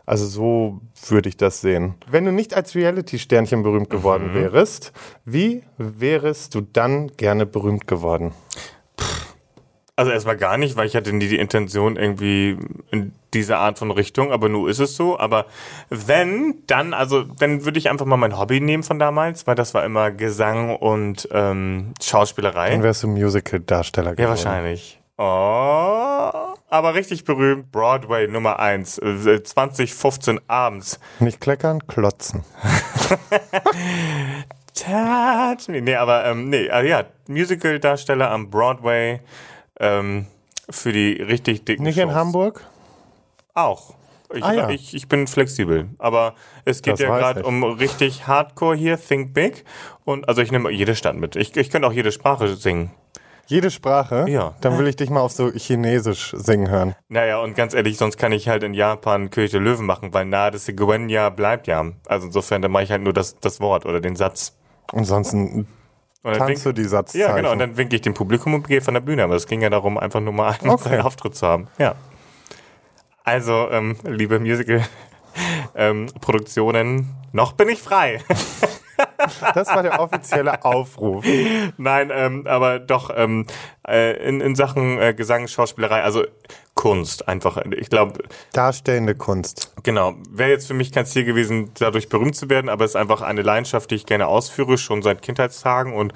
Also 0.07 0.27
so 0.27 0.81
würde 1.09 1.29
ich 1.29 1.37
das 1.37 1.61
sehen. 1.61 1.95
Wenn 2.09 2.25
du 2.25 2.33
nicht 2.33 2.55
als 2.55 2.75
Reality-Sternchen 2.75 3.63
berühmt 3.63 3.89
geworden 3.91 4.31
wärst, 4.35 4.93
wie 5.25 5.63
wärest 5.79 6.55
du 6.55 6.61
dann 6.61 7.09
gerne 7.17 7.47
berühmt 7.47 7.87
geworden? 7.87 8.33
Also 9.95 10.11
erstmal 10.11 10.39
gar 10.39 10.57
nicht, 10.57 10.77
weil 10.77 10.87
ich 10.87 10.97
hatte 10.97 11.13
nie 11.13 11.29
die 11.29 11.37
Intention 11.37 11.97
irgendwie 11.97 12.57
in 12.91 13.13
diese 13.35 13.59
Art 13.59 13.79
von 13.79 13.91
Richtung, 13.91 14.33
aber 14.33 14.49
nur 14.49 14.71
ist 14.71 14.79
es 14.79 14.97
so. 14.97 15.19
Aber 15.19 15.45
wenn, 15.91 16.63
dann, 16.67 16.95
also 16.95 17.25
dann 17.25 17.67
würde 17.67 17.79
ich 17.79 17.91
einfach 17.91 18.07
mal 18.07 18.17
mein 18.17 18.39
Hobby 18.39 18.61
nehmen 18.61 18.85
von 18.85 18.99
damals, 18.99 19.47
weil 19.47 19.55
das 19.55 19.75
war 19.75 19.85
immer 19.85 20.11
Gesang 20.11 20.75
und 20.77 21.29
ähm, 21.31 21.93
Schauspielerei. 22.03 22.71
Dann 22.71 22.83
wärst 22.83 23.03
du 23.03 23.09
Musical-Darsteller 23.09 24.17
geworden. 24.17 24.23
Ja, 24.23 24.29
wahrscheinlich. 24.31 24.99
Oh, 25.19 26.55
aber 26.71 26.95
richtig 26.95 27.25
berühmt. 27.25 27.71
Broadway 27.71 28.29
Nummer 28.29 28.61
1, 28.61 28.97
äh, 28.99 29.43
2015 29.43 30.41
abends. 30.49 30.99
Nicht 31.21 31.39
kleckern, 31.39 31.87
klotzen. 31.87 32.45
Touch 34.75 35.69
me. 35.69 35.83
Nee, 35.83 35.97
aber 35.97 36.25
ähm, 36.25 36.49
nee, 36.49 36.71
also 36.71 36.89
ja, 36.89 37.05
Musical-Darsteller 37.29 38.31
am 38.31 38.49
Broadway 38.49 39.21
ähm, 39.83 40.27
für 40.71 40.93
die 40.93 41.13
richtig 41.21 41.65
dicken 41.67 41.83
Nicht 41.83 41.99
in 41.99 42.09
Shows. 42.09 42.15
Hamburg? 42.17 42.65
Auch. 43.53 43.95
Ich, 44.33 44.43
Ah, 44.43 44.53
ja. 44.55 44.71
ich, 44.71 44.95
ich 44.95 45.09
bin 45.09 45.27
flexibel. 45.27 45.91
Aber 45.99 46.35
es 46.65 46.81
geht 46.81 46.95
Das 46.95 47.01
ja 47.01 47.09
gerade 47.19 47.43
um 47.43 47.63
richtig 47.63 48.27
Hardcore 48.27 48.75
hier, 48.75 48.99
Think 48.99 49.35
Big. 49.35 49.65
Und 50.05 50.27
also 50.29 50.41
ich 50.41 50.51
nehme 50.51 50.71
jede 50.71 50.95
Stadt 50.95 51.17
mit. 51.17 51.37
Ich, 51.37 51.55
ich 51.55 51.69
könnte 51.69 51.87
auch 51.87 51.93
jede 51.93 52.13
Sprache 52.13 52.49
singen. 52.57 52.91
Jede 53.47 53.71
Sprache? 53.71 54.25
Ja. 54.29 54.55
Dann 54.63 54.79
will 54.79 54.87
ich 54.87 54.97
dich 54.97 55.11
mal 55.11 55.21
auf 55.21 55.33
so 55.33 55.51
Chinesisch 55.53 56.33
singen 56.35 56.71
hören. 56.71 56.95
Naja, 57.09 57.41
und 57.41 57.55
ganz 57.55 57.75
ehrlich, 57.75 57.99
sonst 57.99 58.17
kann 58.17 58.33
ich 58.33 58.49
halt 58.49 58.63
in 58.63 58.73
Japan 58.73 59.29
der 59.29 59.61
Löwen 59.61 59.85
machen, 59.85 60.15
weil 60.15 60.25
nahe 60.25 60.51
des 60.53 60.67
Gwenya 60.75 61.29
bleibt 61.29 61.67
ja. 61.67 61.85
Also 62.07 62.29
insofern, 62.29 62.63
dann 62.63 62.71
mache 62.71 62.85
ich 62.85 62.91
halt 62.91 63.03
nur 63.03 63.13
das, 63.13 63.37
das 63.41 63.61
Wort 63.61 63.85
oder 63.85 64.01
den 64.01 64.17
Satz. 64.17 64.57
Ansonsten 64.93 65.67
Und 66.23 66.39
dann 66.39 66.49
wink- 66.49 66.75
die 66.77 66.85
Satzzeichen. 66.85 67.29
Ja, 67.29 67.35
genau. 67.37 67.53
Und 67.53 67.59
dann 67.59 67.77
winke 67.77 67.97
ich 67.97 68.03
dem 68.03 68.15
Publikum 68.15 68.55
und 68.55 68.69
gehe 68.69 68.81
von 68.81 68.95
der 68.95 69.01
Bühne. 69.01 69.25
Aber 69.25 69.35
es 69.35 69.47
ging 69.47 69.61
ja 69.61 69.71
darum, 69.71 69.99
einfach 69.99 70.21
nur 70.21 70.33
mal 70.33 70.57
einen 70.61 70.71
Okay. 70.71 71.01
Auftritt 71.01 71.35
zu 71.35 71.47
haben. 71.47 71.67
Ja. 71.79 71.95
Also, 73.25 73.69
ähm, 73.71 73.97
liebe 74.05 74.39
Musical-Produktionen, 74.41 77.09
noch 77.33 77.53
bin 77.53 77.69
ich 77.69 77.81
frei. 77.83 78.21
das 79.55 79.69
war 79.69 79.83
der 79.83 80.01
offizielle 80.01 80.65
Aufruf. 80.65 81.25
Nein, 81.77 82.11
ähm, 82.13 82.47
aber 82.47 82.79
doch 82.79 83.11
ähm, 83.15 83.47
äh, 83.87 84.17
in, 84.27 84.41
in 84.41 84.55
Sachen 84.55 84.99
äh, 84.99 85.15
Gesang, 85.15 85.49
Schauspielerei, 85.49 86.03
also 86.03 86.25
Kunst 86.75 87.29
einfach. 87.29 87.59
Ich 87.77 87.91
glaube, 87.91 88.23
Darstellende 88.53 89.15
Kunst. 89.15 89.73
genau, 89.83 90.15
wäre 90.31 90.51
jetzt 90.51 90.67
für 90.67 90.75
mich 90.75 90.93
kein 90.93 91.07
Ziel 91.07 91.25
gewesen, 91.25 91.71
dadurch 91.79 92.09
berühmt 92.09 92.37
zu 92.37 92.49
werden, 92.49 92.69
aber 92.69 92.85
es 92.85 92.93
ist 92.93 92.97
einfach 92.97 93.23
eine 93.23 93.43
Leidenschaft, 93.43 93.91
die 93.91 93.97
ich 93.97 94.07
gerne 94.07 94.27
ausführe, 94.27 94.79
schon 94.79 95.03
seit 95.03 95.23
Kindheitstagen 95.23 95.93
und 95.93 96.13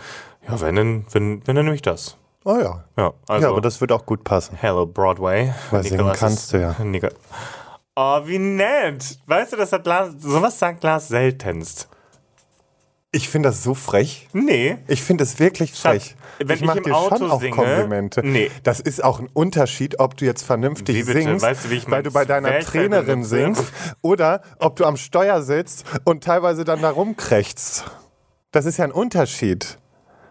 ja, 0.49 0.61
wenn 0.61 0.77
dann, 0.77 1.07
wenn, 1.13 1.47
wenn 1.47 1.57
dann 1.57 1.65
nehme 1.65 1.75
ich 1.75 1.83
das. 1.83 2.17
Oh 2.45 2.59
ja. 2.59 2.85
Ja, 2.97 3.13
also 3.27 3.47
ja, 3.47 3.51
aber 3.51 3.61
das 3.61 3.81
wird 3.81 3.91
auch 3.91 4.07
gut 4.07 4.23
passen. 4.23 4.57
Hello 4.61 4.87
Broadway. 4.87 5.53
Weil 5.73 5.83
singen 5.83 6.13
kannst 6.13 6.53
du 6.53 6.61
ja. 6.61 6.77
Nico 6.79 7.09
oh, 7.97 8.21
wie 8.25 8.39
nett. 8.39 9.19
Weißt 9.27 9.53
du, 9.53 9.57
das 9.57 9.73
hat 9.73 9.87
Lars, 9.87 10.15
sowas 10.19 10.59
sagt 10.59 10.85
Lars 10.85 11.09
seltenst. 11.09 11.89
Ich 13.13 13.29
finde 13.29 13.49
das 13.49 13.63
so 13.63 13.75
frech. 13.75 14.29
Nee. 14.33 14.77
Ich 14.89 15.03
finde 15.03 15.25
es 15.25 15.39
wirklich 15.39 15.73
frech. 15.73 16.17
wenn 16.39 16.55
ich 16.57 16.61
ich 16.61 16.67
mach 16.67 16.77
im 16.77 16.83
dir 16.83 16.95
Auto 16.97 17.17
schon 17.17 17.31
auch 17.31 17.41
singe- 17.41 17.55
Komplimente. 17.57 18.23
Nee. 18.23 18.51
Das 18.63 18.81
ist 18.81 19.03
auch 19.03 19.21
ein 19.21 19.29
Unterschied, 19.33 20.01
ob 20.01 20.17
du 20.17 20.25
jetzt 20.27 20.43
vernünftig 20.43 21.05
singst, 21.05 21.43
Weißt 21.43 21.65
du, 21.65 21.71
wie 21.71 21.75
ich 21.77 21.91
weil 21.91 22.03
du 22.03 22.11
bei 22.11 22.25
deiner 22.27 22.59
Trainerin 22.61 23.25
singst, 23.25 23.65
oder 24.03 24.43
ob 24.59 24.77
du 24.77 24.85
am 24.85 24.97
Steuer 24.97 25.41
sitzt 25.43 25.85
und 26.05 26.25
teilweise 26.25 26.65
dann 26.65 26.83
da 26.83 26.91
rumkrächzt. 26.91 27.85
Das 28.51 28.67
ist 28.67 28.77
ja 28.77 28.85
ein 28.85 28.93
Unterschied. 28.93 29.79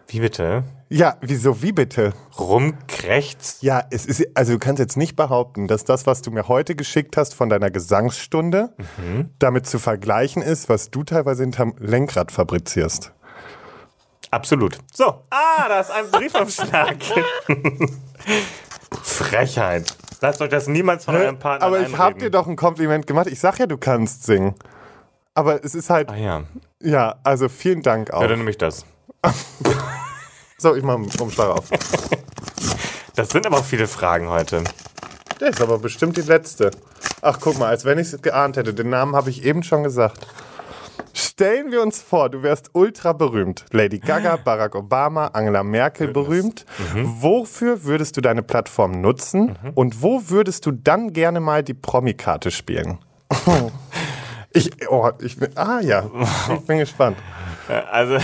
Wie 0.08 0.20
bitte? 0.20 0.62
Ja, 0.88 1.16
wieso, 1.20 1.62
wie 1.62 1.72
bitte? 1.72 2.12
Rumkrächzt? 2.38 3.62
Ja, 3.64 3.82
es 3.90 4.06
ist, 4.06 4.24
also 4.34 4.52
du 4.52 4.58
kannst 4.60 4.78
jetzt 4.78 4.96
nicht 4.96 5.16
behaupten, 5.16 5.66
dass 5.66 5.84
das, 5.84 6.06
was 6.06 6.22
du 6.22 6.30
mir 6.30 6.46
heute 6.46 6.76
geschickt 6.76 7.16
hast 7.16 7.34
von 7.34 7.48
deiner 7.48 7.70
Gesangsstunde, 7.72 8.72
damit 9.40 9.66
zu 9.66 9.80
vergleichen 9.80 10.42
ist, 10.42 10.68
was 10.68 10.90
du 10.92 11.02
teilweise 11.02 11.42
hinterm 11.42 11.74
Lenkrad 11.78 12.30
fabrizierst. 12.30 13.12
Absolut. 14.30 14.78
So, 14.94 15.06
ah, 15.30 15.68
da 15.68 15.80
ist 15.80 15.90
ein 15.90 16.08
Briefumschlag. 16.10 16.96
Frechheit. 19.02 19.96
Lasst 20.20 20.40
euch 20.40 20.48
das 20.50 20.68
niemals 20.68 21.04
von 21.04 21.16
eurem 21.16 21.38
Partner 21.38 21.66
Aber 21.66 21.80
ich 21.80 21.92
habe 21.92 22.04
einreden. 22.14 22.20
dir 22.20 22.30
doch 22.30 22.46
ein 22.46 22.56
Kompliment 22.56 23.06
gemacht. 23.06 23.26
Ich 23.26 23.40
sag 23.40 23.58
ja, 23.58 23.66
du 23.66 23.76
kannst 23.76 24.24
singen. 24.24 24.54
Aber 25.34 25.64
es 25.64 25.74
ist 25.74 25.90
halt, 25.90 26.08
Ah 26.10 26.16
ja, 26.16 26.42
ja, 26.80 27.16
also 27.22 27.48
vielen 27.48 27.82
Dank 27.82 28.10
auch. 28.12 28.22
ja 28.22 28.28
dann 28.28 28.38
nehme 28.38 28.50
ich 28.50 28.58
das. 28.58 28.86
So, 30.58 30.74
ich 30.74 30.82
mache 30.82 30.96
einen 30.96 31.10
Umschlag 31.20 31.50
auf. 31.50 31.68
Das 33.14 33.28
sind 33.28 33.46
aber 33.46 33.58
auch 33.58 33.64
viele 33.64 33.86
Fragen 33.86 34.30
heute. 34.30 34.64
Der 35.38 35.48
ist 35.48 35.60
aber 35.60 35.78
bestimmt 35.78 36.16
die 36.16 36.22
letzte. 36.22 36.70
Ach, 37.20 37.38
guck 37.40 37.58
mal, 37.58 37.68
als 37.68 37.84
wenn 37.84 37.98
ich 37.98 38.12
es 38.12 38.22
geahnt 38.22 38.56
hätte. 38.56 38.72
Den 38.72 38.88
Namen 38.88 39.14
habe 39.14 39.28
ich 39.28 39.44
eben 39.44 39.62
schon 39.62 39.82
gesagt. 39.82 40.26
Stellen 41.12 41.72
wir 41.72 41.82
uns 41.82 42.00
vor, 42.00 42.30
du 42.30 42.42
wärst 42.42 42.70
ultra 42.72 43.12
berühmt. 43.12 43.66
Lady 43.70 43.98
Gaga, 43.98 44.36
Barack 44.36 44.74
Obama, 44.74 45.28
Angela 45.28 45.62
Merkel 45.62 46.08
berühmt. 46.08 46.64
Wofür 46.94 47.84
würdest 47.84 48.16
du 48.16 48.22
deine 48.22 48.42
Plattform 48.42 49.00
nutzen? 49.00 49.58
Und 49.74 50.02
wo 50.02 50.30
würdest 50.30 50.64
du 50.64 50.72
dann 50.72 51.12
gerne 51.12 51.40
mal 51.40 51.62
die 51.62 51.74
Promi-Karte 51.74 52.50
spielen? 52.50 52.98
ich, 54.52 54.70
oh, 54.90 55.10
ich 55.20 55.38
bin, 55.38 55.56
ah 55.56 55.80
ja, 55.80 56.04
ich 56.54 56.66
bin 56.66 56.78
gespannt. 56.78 57.18
Also. 57.90 58.18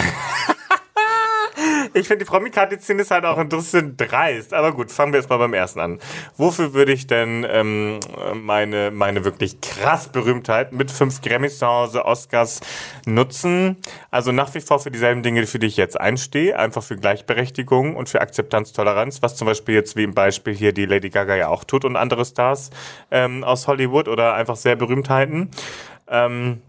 Ich 1.95 2.09
finde 2.09 2.25
die 2.25 2.31
Promi-Karte-Szene 2.31 3.03
ist 3.03 3.11
halt 3.11 3.27
auch 3.27 3.37
ein 3.37 3.49
bisschen 3.49 3.97
dreist. 3.97 4.55
Aber 4.55 4.73
gut, 4.73 4.91
fangen 4.91 5.13
wir 5.13 5.21
jetzt 5.21 5.29
mal 5.29 5.37
beim 5.37 5.53
ersten 5.53 5.81
an. 5.81 5.99
Wofür 6.37 6.73
würde 6.73 6.93
ich 6.93 7.07
denn 7.07 7.47
ähm, 7.49 8.01
meine, 8.35 8.91
meine 8.91 9.25
wirklich 9.25 9.61
krass 9.61 10.09
Berühmtheit 10.09 10.73
mit 10.73 10.91
fünf 10.91 11.21
Grammys 11.21 11.59
zu 11.59 11.67
Hause, 11.67 12.07
Oscars 12.07 12.61
nutzen? 13.05 13.77
Also 14.11 14.33
nach 14.33 14.55
wie 14.55 14.61
vor 14.61 14.81
für 14.81 14.91
dieselben 14.91 15.23
Dinge, 15.23 15.47
für 15.47 15.59
die 15.59 15.67
ich 15.67 15.77
jetzt 15.77 16.01
einstehe. 16.01 16.59
Einfach 16.59 16.83
für 16.83 16.97
Gleichberechtigung 16.97 17.95
und 17.95 18.09
für 18.09 18.23
Akzeptanz, 18.23 18.73
Toleranz. 18.73 19.21
Was 19.21 19.37
zum 19.37 19.47
Beispiel 19.47 19.75
jetzt 19.75 19.95
wie 19.95 20.05
im 20.05 20.15
Beispiel 20.15 20.55
hier 20.55 20.73
die 20.73 20.87
Lady 20.87 21.11
Gaga 21.11 21.37
ja 21.37 21.49
auch 21.49 21.65
tut 21.65 21.85
und 21.85 21.97
andere 21.97 22.25
Stars 22.25 22.71
ähm, 23.11 23.45
aus 23.45 23.67
Hollywood 23.67 24.09
oder 24.09 24.35
einfach 24.35 24.57
sehr 24.57 24.77
Berühmtheiten. 24.77 25.51
Ähm, 26.09 26.63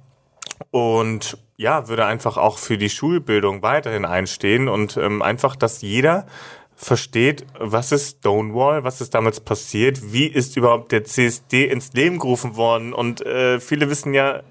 und 0.72 1.38
ja, 1.64 1.88
würde 1.88 2.06
einfach 2.06 2.36
auch 2.36 2.58
für 2.58 2.78
die 2.78 2.90
Schulbildung 2.90 3.62
weiterhin 3.62 4.04
einstehen 4.04 4.68
und 4.68 4.98
ähm, 4.98 5.22
einfach, 5.22 5.56
dass 5.56 5.82
jeder 5.82 6.28
versteht, 6.76 7.46
was 7.58 7.94
ist 7.94 8.18
Stonewall, 8.20 8.84
was 8.84 9.00
ist 9.00 9.14
damals 9.14 9.40
passiert, 9.40 10.12
wie 10.12 10.28
ist 10.28 10.58
überhaupt 10.58 10.92
der 10.92 11.06
CSD 11.06 11.66
ins 11.66 11.94
Leben 11.94 12.20
gerufen 12.20 12.58
worden 12.58 12.94
und 12.94 13.26
äh, 13.26 13.62
viele 13.62 13.90
wissen 13.90 14.14
ja 14.14 14.42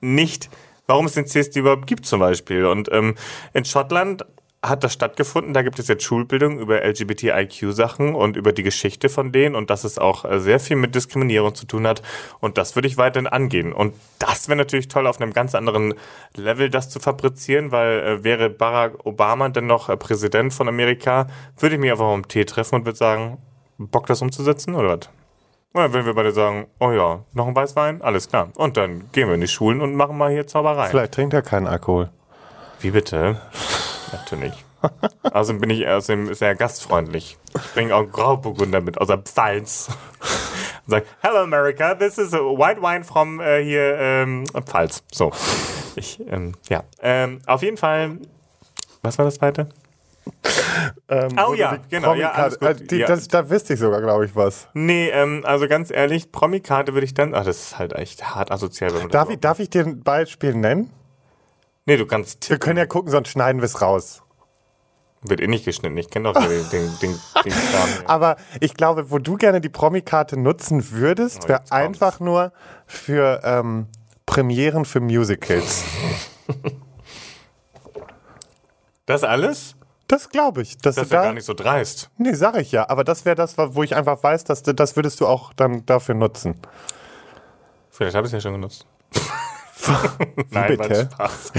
nicht, 0.00 0.50
warum 0.88 1.06
es 1.06 1.12
den 1.12 1.28
CSD 1.28 1.60
überhaupt 1.60 1.86
gibt 1.86 2.06
zum 2.06 2.18
Beispiel. 2.18 2.64
Und 2.66 2.90
ähm, 2.90 3.14
in 3.52 3.64
Schottland 3.64 4.26
hat 4.62 4.82
das 4.82 4.92
stattgefunden. 4.92 5.54
Da 5.54 5.62
gibt 5.62 5.78
es 5.78 5.88
jetzt 5.88 6.02
Schulbildung 6.02 6.58
über 6.58 6.84
LGBTIQ-Sachen 6.84 8.14
und 8.14 8.36
über 8.36 8.52
die 8.52 8.62
Geschichte 8.62 9.08
von 9.08 9.30
denen 9.30 9.54
und 9.54 9.70
dass 9.70 9.84
es 9.84 9.98
auch 9.98 10.24
äh, 10.24 10.40
sehr 10.40 10.58
viel 10.58 10.76
mit 10.76 10.94
Diskriminierung 10.94 11.54
zu 11.54 11.66
tun 11.66 11.86
hat. 11.86 12.02
Und 12.40 12.58
das 12.58 12.74
würde 12.74 12.88
ich 12.88 12.96
weiterhin 12.96 13.28
angehen. 13.28 13.72
Und 13.72 13.94
das 14.18 14.48
wäre 14.48 14.56
natürlich 14.56 14.88
toll, 14.88 15.06
auf 15.06 15.20
einem 15.20 15.32
ganz 15.32 15.54
anderen 15.54 15.94
Level 16.34 16.70
das 16.70 16.90
zu 16.90 16.98
fabrizieren, 16.98 17.70
weil 17.70 18.00
äh, 18.00 18.24
wäre 18.24 18.50
Barack 18.50 19.06
Obama 19.06 19.48
denn 19.48 19.66
noch 19.66 19.88
äh, 19.88 19.96
Präsident 19.96 20.52
von 20.52 20.68
Amerika, 20.68 21.28
würde 21.58 21.76
ich 21.76 21.80
mich 21.80 21.90
einfach 21.90 22.12
um 22.12 22.26
Tee 22.26 22.44
treffen 22.44 22.76
und 22.76 22.84
würde 22.84 22.98
sagen, 22.98 23.38
Bock 23.78 24.06
das 24.06 24.22
umzusetzen 24.22 24.74
oder 24.74 24.98
was? 24.98 25.10
Ja, 25.74 25.92
wenn 25.92 26.04
wir 26.06 26.14
beide 26.14 26.32
sagen, 26.32 26.66
oh 26.80 26.90
ja, 26.90 27.24
noch 27.34 27.46
ein 27.46 27.54
Weißwein, 27.54 28.02
alles 28.02 28.28
klar. 28.28 28.48
Und 28.56 28.76
dann 28.76 29.10
gehen 29.12 29.28
wir 29.28 29.34
in 29.34 29.40
die 29.40 29.48
Schulen 29.48 29.80
und 29.80 29.94
machen 29.94 30.16
mal 30.18 30.32
hier 30.32 30.46
Zauberei. 30.46 30.88
Vielleicht 30.88 31.12
trinkt 31.12 31.34
er 31.34 31.42
keinen 31.42 31.68
Alkohol. 31.68 32.10
Wie 32.80 32.90
bitte? 32.90 33.40
Natürlich. 34.12 34.64
Außerdem 35.32 35.60
bin 35.60 35.70
ich 35.70 35.86
außerdem 35.86 36.32
sehr 36.34 36.54
gastfreundlich. 36.54 37.36
Ich 37.54 37.72
bringe 37.74 37.94
auch 37.94 38.04
Grauburgunder 38.10 38.80
mit 38.80 38.98
aus 39.00 39.08
der 39.08 39.18
Pfalz. 39.18 39.88
Und 40.86 40.90
sage, 40.92 41.06
Hello 41.20 41.38
America, 41.42 41.94
this 41.94 42.16
is 42.18 42.32
a 42.32 42.38
white 42.38 42.80
wine 42.80 43.04
from 43.04 43.40
äh, 43.40 43.62
hier 43.62 43.96
ähm, 43.98 44.44
Pfalz. 44.66 45.02
So. 45.12 45.32
Ich, 45.96 46.20
ähm, 46.28 46.54
ja. 46.68 46.84
Ähm, 47.02 47.40
auf 47.46 47.62
jeden 47.62 47.76
Fall, 47.76 48.18
was 49.02 49.18
war 49.18 49.24
das 49.24 49.34
zweite? 49.34 49.68
Ähm, 51.08 51.36
Oh 51.44 51.54
ja, 51.54 51.78
genau, 51.90 52.14
ja, 52.14 52.30
alles 52.32 52.58
Promi-Karte- 52.58 52.74
gut. 52.74 52.82
äh, 52.82 52.86
die, 52.86 52.96
Ja. 52.98 53.06
das, 53.06 53.26
da 53.28 53.48
wüsste 53.50 53.74
ich 53.74 53.80
sogar, 53.80 54.00
glaube 54.00 54.26
ich, 54.26 54.36
was. 54.36 54.68
Nee, 54.74 55.08
ähm, 55.08 55.42
also 55.44 55.66
ganz 55.66 55.90
ehrlich, 55.90 56.30
Promi-Karte 56.30 56.92
würde 56.94 57.06
ich 57.06 57.14
dann, 57.14 57.34
ach, 57.34 57.44
das 57.44 57.58
ist 57.58 57.78
halt 57.78 57.94
echt 57.94 58.34
hart 58.34 58.52
asozial. 58.52 58.92
Darf 59.10 59.30
ich, 59.30 59.40
darf 59.40 59.58
ich 59.58 59.70
dir 59.70 59.84
ein 59.84 60.02
Beispiel 60.02 60.54
nennen? 60.54 60.90
Nee, 61.88 61.96
du 61.96 62.04
kannst 62.04 62.34
Wir 62.34 62.40
tippen. 62.40 62.60
können 62.60 62.78
ja 62.78 62.84
gucken, 62.84 63.10
sonst 63.10 63.30
schneiden 63.30 63.62
wir 63.62 63.66
es 63.66 63.80
raus. 63.80 64.22
Wird 65.22 65.40
eh 65.40 65.46
nicht 65.46 65.64
geschnitten. 65.64 65.96
Ich 65.96 66.10
kenne 66.10 66.30
doch 66.30 66.38
den, 66.38 66.68
den, 66.68 66.98
den, 67.00 67.18
den 67.44 67.52
Kram. 67.52 67.88
Aber 68.04 68.36
ich 68.60 68.74
glaube, 68.74 69.10
wo 69.10 69.18
du 69.18 69.36
gerne 69.36 69.62
die 69.62 69.70
Promi-Karte 69.70 70.36
nutzen 70.36 70.90
würdest, 70.90 71.44
Oh, 71.44 71.48
wäre 71.48 71.62
einfach 71.70 72.20
nur 72.20 72.52
für 72.86 73.40
ähm, 73.42 73.86
Premieren 74.26 74.84
für 74.84 75.00
Musicals. 75.00 75.82
Das 79.06 79.24
alles? 79.24 79.74
Das 80.06 80.28
glaube 80.28 80.60
ich. 80.60 80.76
Dass 80.76 80.96
Das 80.96 81.06
ist 81.06 81.12
ja 81.12 81.20
da, 81.20 81.24
gar 81.24 81.32
nicht 81.32 81.46
so 81.46 81.54
dreist. 81.54 82.10
Nee, 82.18 82.34
sag 82.34 82.56
ich 82.56 82.72
ja. 82.72 82.90
Aber 82.90 83.04
das 83.04 83.24
wäre 83.24 83.36
das, 83.36 83.56
wo 83.56 83.82
ich 83.82 83.96
einfach 83.96 84.22
weiß, 84.22 84.44
dass 84.44 84.62
das 84.62 84.96
würdest 84.96 85.20
du 85.22 85.26
auch 85.26 85.54
dann 85.54 85.86
dafür 85.86 86.14
nutzen. 86.14 86.60
Vielleicht 87.88 88.14
habe 88.14 88.26
ich 88.26 88.34
es 88.34 88.34
ja 88.34 88.40
schon 88.42 88.52
genutzt. 88.52 88.84
Nein, 90.50 90.76
bitte? 90.76 91.08
Spaß. 91.12 91.52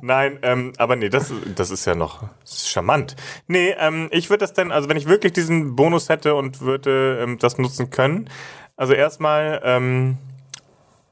Nein, 0.00 0.38
ähm, 0.42 0.72
aber 0.78 0.96
nee, 0.96 1.08
das, 1.08 1.32
das 1.54 1.70
ist 1.70 1.84
ja 1.84 1.94
noch 1.94 2.22
ist 2.44 2.68
charmant. 2.68 3.16
Nee, 3.46 3.74
ähm, 3.78 4.08
ich 4.10 4.30
würde 4.30 4.40
das 4.40 4.52
dann, 4.52 4.72
also 4.72 4.88
wenn 4.88 4.96
ich 4.96 5.06
wirklich 5.08 5.32
diesen 5.32 5.76
Bonus 5.76 6.08
hätte 6.08 6.34
und 6.34 6.60
würde 6.60 7.20
ähm, 7.22 7.38
das 7.38 7.58
nutzen 7.58 7.90
können, 7.90 8.30
also 8.76 8.92
erstmal 8.92 9.60
ähm, 9.64 10.18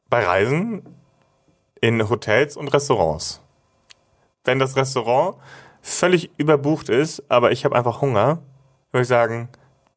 bei 0.08 0.24
Reisen 0.24 0.82
in 1.80 2.08
Hotels 2.08 2.56
und 2.56 2.68
Restaurants. 2.68 3.40
Wenn 4.44 4.58
das 4.58 4.76
Restaurant 4.76 5.36
völlig 5.80 6.30
überbucht 6.36 6.88
ist, 6.88 7.24
aber 7.28 7.52
ich 7.52 7.64
habe 7.64 7.76
einfach 7.76 8.00
Hunger, 8.00 8.38
würde 8.92 9.02
ich 9.02 9.08
sagen, 9.08 9.48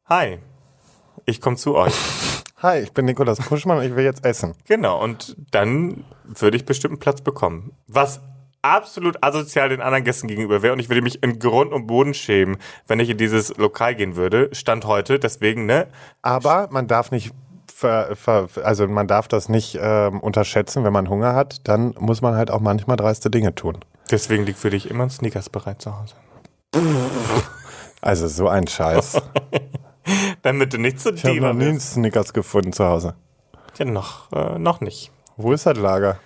hi, 0.08 0.38
ich 1.24 1.40
komme 1.40 1.56
zu 1.56 1.76
euch. 1.76 1.94
Hi, 2.62 2.78
ich 2.78 2.92
bin 2.92 3.04
Nikolas 3.04 3.38
Puschmann 3.38 3.76
und 3.78 3.84
ich 3.84 3.94
will 3.94 4.04
jetzt 4.04 4.24
essen. 4.24 4.54
Genau, 4.64 5.02
und 5.02 5.36
dann 5.50 6.04
würde 6.24 6.56
ich 6.56 6.64
bestimmt 6.64 6.92
einen 6.92 7.00
Platz 7.00 7.20
bekommen. 7.20 7.72
Was 7.86 8.22
absolut 8.62 9.22
asozial 9.22 9.68
den 9.68 9.82
anderen 9.82 10.04
Gästen 10.04 10.26
gegenüber 10.26 10.62
wäre 10.62 10.72
und 10.72 10.78
ich 10.78 10.88
würde 10.88 11.02
mich 11.02 11.22
in 11.22 11.38
Grund 11.38 11.74
und 11.74 11.86
Boden 11.86 12.14
schämen, 12.14 12.56
wenn 12.86 12.98
ich 12.98 13.10
in 13.10 13.18
dieses 13.18 13.54
Lokal 13.58 13.94
gehen 13.94 14.16
würde. 14.16 14.48
Stand 14.52 14.86
heute, 14.86 15.18
deswegen, 15.18 15.66
ne? 15.66 15.88
Aber 16.22 16.68
man 16.70 16.86
darf 16.86 17.10
nicht, 17.10 17.34
ver, 17.72 18.16
ver, 18.16 18.48
also 18.64 18.88
man 18.88 19.06
darf 19.06 19.28
das 19.28 19.50
nicht 19.50 19.78
ähm, 19.78 20.18
unterschätzen, 20.20 20.82
wenn 20.82 20.94
man 20.94 21.10
Hunger 21.10 21.34
hat, 21.34 21.68
dann 21.68 21.94
muss 21.98 22.22
man 22.22 22.36
halt 22.36 22.50
auch 22.50 22.60
manchmal 22.60 22.96
dreiste 22.96 23.28
Dinge 23.28 23.54
tun. 23.54 23.76
Deswegen 24.10 24.46
liegt 24.46 24.58
für 24.58 24.70
dich 24.70 24.88
immer 24.88 25.04
ein 25.04 25.10
Sneakers 25.10 25.50
bereit 25.50 25.82
zu 25.82 25.92
Hause. 26.00 26.14
Also 28.00 28.28
so 28.28 28.48
ein 28.48 28.66
Scheiß. 28.66 29.20
Damit 30.46 30.72
du 30.72 30.78
nicht 30.78 31.00
zu 31.00 31.12
Ich 31.12 31.24
habe 31.24 31.40
noch 31.40 31.54
nie 31.54 31.64
einen. 31.64 31.80
Snickers 31.80 32.32
gefunden 32.32 32.72
zu 32.72 32.84
Hause. 32.84 33.16
Ja, 33.78 33.84
noch, 33.84 34.30
äh, 34.30 34.60
noch 34.60 34.80
nicht. 34.80 35.10
Wo 35.36 35.52
ist 35.52 35.66
das 35.66 35.76
Lager? 35.76 36.20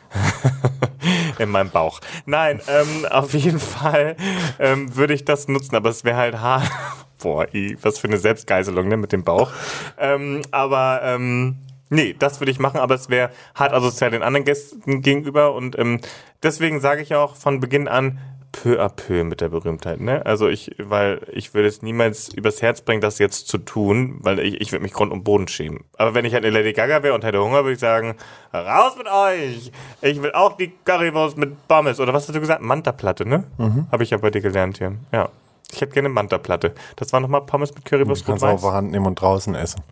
in 1.39 1.49
meinem 1.49 1.71
Bauch. 1.71 2.01
Nein, 2.27 2.61
ähm, 2.69 3.07
auf 3.11 3.33
jeden 3.33 3.59
Fall 3.59 4.17
ähm, 4.59 4.95
würde 4.95 5.15
ich 5.15 5.25
das 5.25 5.49
nutzen, 5.49 5.75
aber 5.75 5.89
es 5.89 6.05
wäre 6.05 6.19
halt 6.19 6.39
hart. 6.39 6.71
Boah, 7.23 7.47
was 7.81 7.99
für 7.99 8.09
eine 8.09 8.19
Selbstgeißelung, 8.19 8.89
ne, 8.89 8.99
mit 8.99 9.13
dem 9.13 9.25
Bauch. 9.25 9.53
Ähm, 9.99 10.43
aber 10.51 11.01
ähm, 11.03 11.57
nee, 11.89 12.15
das 12.19 12.41
würde 12.43 12.51
ich 12.51 12.59
machen, 12.59 12.79
aber 12.79 12.97
es 12.97 13.09
wäre 13.09 13.31
hart 13.55 13.73
asozial 13.73 14.11
den 14.11 14.23
anderen 14.23 14.45
Gästen 14.45 15.01
gegenüber 15.01 15.55
und 15.55 15.79
ähm, 15.79 15.99
deswegen 16.43 16.81
sage 16.81 17.01
ich 17.01 17.15
auch 17.15 17.37
von 17.37 17.59
Beginn 17.59 17.89
an 17.89 18.19
peu 18.53 18.81
à 18.81 18.89
peu 18.89 19.25
mit 19.25 19.41
der 19.41 19.49
Berühmtheit, 19.49 20.01
ne? 20.01 20.25
Also 20.27 20.49
ich, 20.49 20.75
weil 20.79 21.21
ich 21.33 21.55
würde 21.55 21.69
es 21.69 21.83
niemals 21.83 22.29
übers 22.29 22.63
Herz 22.63 22.81
bringen, 22.81 23.01
das 23.01 23.19
jetzt 23.19 23.49
zu 23.49 23.59
tun, 23.59 24.19
weil 24.21 24.39
ich, 24.41 24.61
ich 24.61 24.73
würde 24.73 24.83
mich 24.83 24.93
Grund 24.93 25.13
und 25.13 25.25
Boden 25.25 25.49
schämen. 25.49 25.85
Aber 25.97 26.15
wenn 26.15 26.25
ich 26.25 26.35
halt 26.35 26.45
eine 26.45 26.57
Lady 26.57 26.73
Gaga 26.73 27.03
wäre 27.03 27.15
und 27.15 27.25
hätte 27.25 27.43
Hunger, 27.43 27.65
würde 27.65 27.73
ich 27.73 27.79
sagen, 27.79 28.17
raus 28.53 28.97
mit 28.97 29.07
euch! 29.07 29.73
Ich 30.03 30.23
will 30.23 30.33
auch 30.33 30.57
die 30.57 30.73
Currywurst 30.85 31.37
mit 31.37 31.69
Pommes. 31.69 32.01
Oder 32.01 32.13
was 32.13 32.29
hast 32.29 32.35
du 32.35 32.41
gesagt? 32.41 32.63
Manta-Platte, 32.63 33.27
ne? 33.27 33.45
Habe 33.91 34.03
ich 34.03 34.11
ja 34.11 34.19
bei 34.19 34.31
dir 34.31 34.41
gelernt 34.41 34.79
hier. 34.79 34.97
Ja. 35.13 35.29
Ich 35.73 35.81
hätte 35.81 35.93
gerne 35.93 36.09
Manta-Platte. 36.09 36.75
Das 36.97 37.13
war 37.13 37.21
nochmal 37.21 37.43
Pommes 37.43 37.75
mit 37.75 37.85
Currywurst 37.85 38.23
Du 38.23 38.27
kannst 38.27 38.45
auch 38.45 38.65
auf 38.65 38.73
Hand 38.73 38.91
nehmen 38.91 39.07
und 39.07 39.21
draußen 39.21 39.55
essen. 39.55 39.83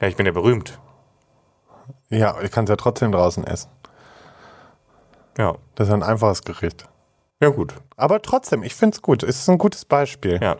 Ja, 0.00 0.08
ich 0.08 0.16
bin 0.16 0.26
ja 0.26 0.32
berühmt. 0.32 0.78
Ja, 2.08 2.40
ich 2.42 2.50
kann 2.50 2.64
es 2.64 2.70
ja 2.70 2.76
trotzdem 2.76 3.12
draußen 3.12 3.46
essen. 3.46 3.70
Ja. 5.36 5.56
Das 5.74 5.88
ist 5.88 5.94
ein 5.94 6.02
einfaches 6.02 6.42
Gericht. 6.42 6.88
Ja, 7.40 7.50
gut. 7.50 7.74
Aber 7.96 8.20
trotzdem, 8.20 8.62
ich 8.62 8.74
finde 8.74 8.96
es 8.96 9.02
gut. 9.02 9.22
Es 9.22 9.38
ist 9.40 9.48
ein 9.48 9.58
gutes 9.58 9.84
Beispiel. 9.84 10.40
Ja. 10.42 10.56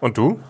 Und 0.00 0.18
du? 0.18 0.40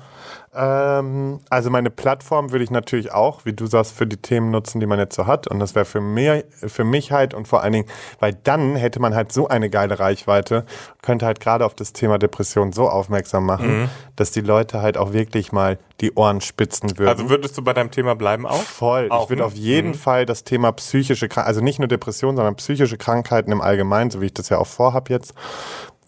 Ähm, 0.58 1.38
also 1.50 1.70
meine 1.70 1.90
Plattform 1.90 2.50
würde 2.50 2.64
ich 2.64 2.70
natürlich 2.70 3.12
auch, 3.12 3.44
wie 3.44 3.52
du 3.52 3.66
sagst, 3.66 3.92
für 3.92 4.06
die 4.06 4.16
Themen 4.16 4.50
nutzen, 4.50 4.80
die 4.80 4.86
man 4.86 4.98
jetzt 4.98 5.14
so 5.14 5.26
hat. 5.26 5.46
Und 5.46 5.60
das 5.60 5.76
wäre 5.76 5.84
für, 5.84 6.00
mir, 6.00 6.44
für 6.66 6.82
mich 6.84 7.12
halt 7.12 7.32
und 7.32 7.46
vor 7.46 7.62
allen 7.62 7.72
Dingen, 7.72 7.86
weil 8.18 8.34
dann 8.34 8.74
hätte 8.74 9.00
man 9.00 9.14
halt 9.14 9.30
so 9.30 9.46
eine 9.46 9.70
geile 9.70 9.98
Reichweite, 10.00 10.66
könnte 11.00 11.26
halt 11.26 11.38
gerade 11.38 11.64
auf 11.64 11.74
das 11.74 11.92
Thema 11.92 12.18
Depression 12.18 12.72
so 12.72 12.88
aufmerksam 12.88 13.46
machen, 13.46 13.68
Mhm. 13.82 13.88
dass 14.16 14.30
die 14.32 14.40
Leute 14.40 14.82
halt 14.82 14.96
auch 14.98 15.12
wirklich 15.12 15.52
mal 15.52 15.78
die 16.00 16.12
Ohren 16.14 16.40
spitzen 16.40 16.98
würden. 16.98 17.08
Also 17.08 17.30
würdest 17.30 17.56
du 17.56 17.62
bei 17.62 17.72
deinem 17.72 17.90
Thema 17.90 18.14
bleiben 18.16 18.46
auch? 18.46 18.60
Voll. 18.62 19.08
Auch, 19.10 19.24
ich 19.24 19.30
würde 19.30 19.42
ne? 19.42 19.46
auf 19.46 19.54
jeden 19.54 19.94
Fall 19.94 20.26
das 20.26 20.42
Thema 20.44 20.72
psychische 20.72 21.28
Krankheiten, 21.28 21.48
also 21.48 21.60
nicht 21.60 21.78
nur 21.78 21.88
Depression, 21.88 22.34
sondern 22.36 22.56
psychische 22.56 22.96
Krankheiten 22.98 23.52
im 23.52 23.60
Allgemeinen, 23.60 24.10
so 24.10 24.20
wie 24.20 24.26
ich 24.26 24.34
das 24.34 24.48
ja 24.48 24.58
auch 24.58 24.66
vorhab 24.66 25.10
jetzt, 25.10 25.34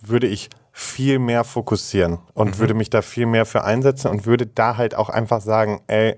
würde 0.01 0.27
ich 0.27 0.49
viel 0.81 1.19
mehr 1.19 1.45
fokussieren 1.45 2.21
und 2.33 2.59
würde 2.59 2.73
mich 2.73 2.89
da 2.89 3.03
viel 3.03 3.27
mehr 3.27 3.45
für 3.45 3.65
einsetzen 3.65 4.09
und 4.11 4.25
würde 4.25 4.47
da 4.47 4.79
halt 4.79 4.95
auch 4.95 5.11
einfach 5.11 5.43
sagen, 5.43 5.83
ey, 5.89 6.17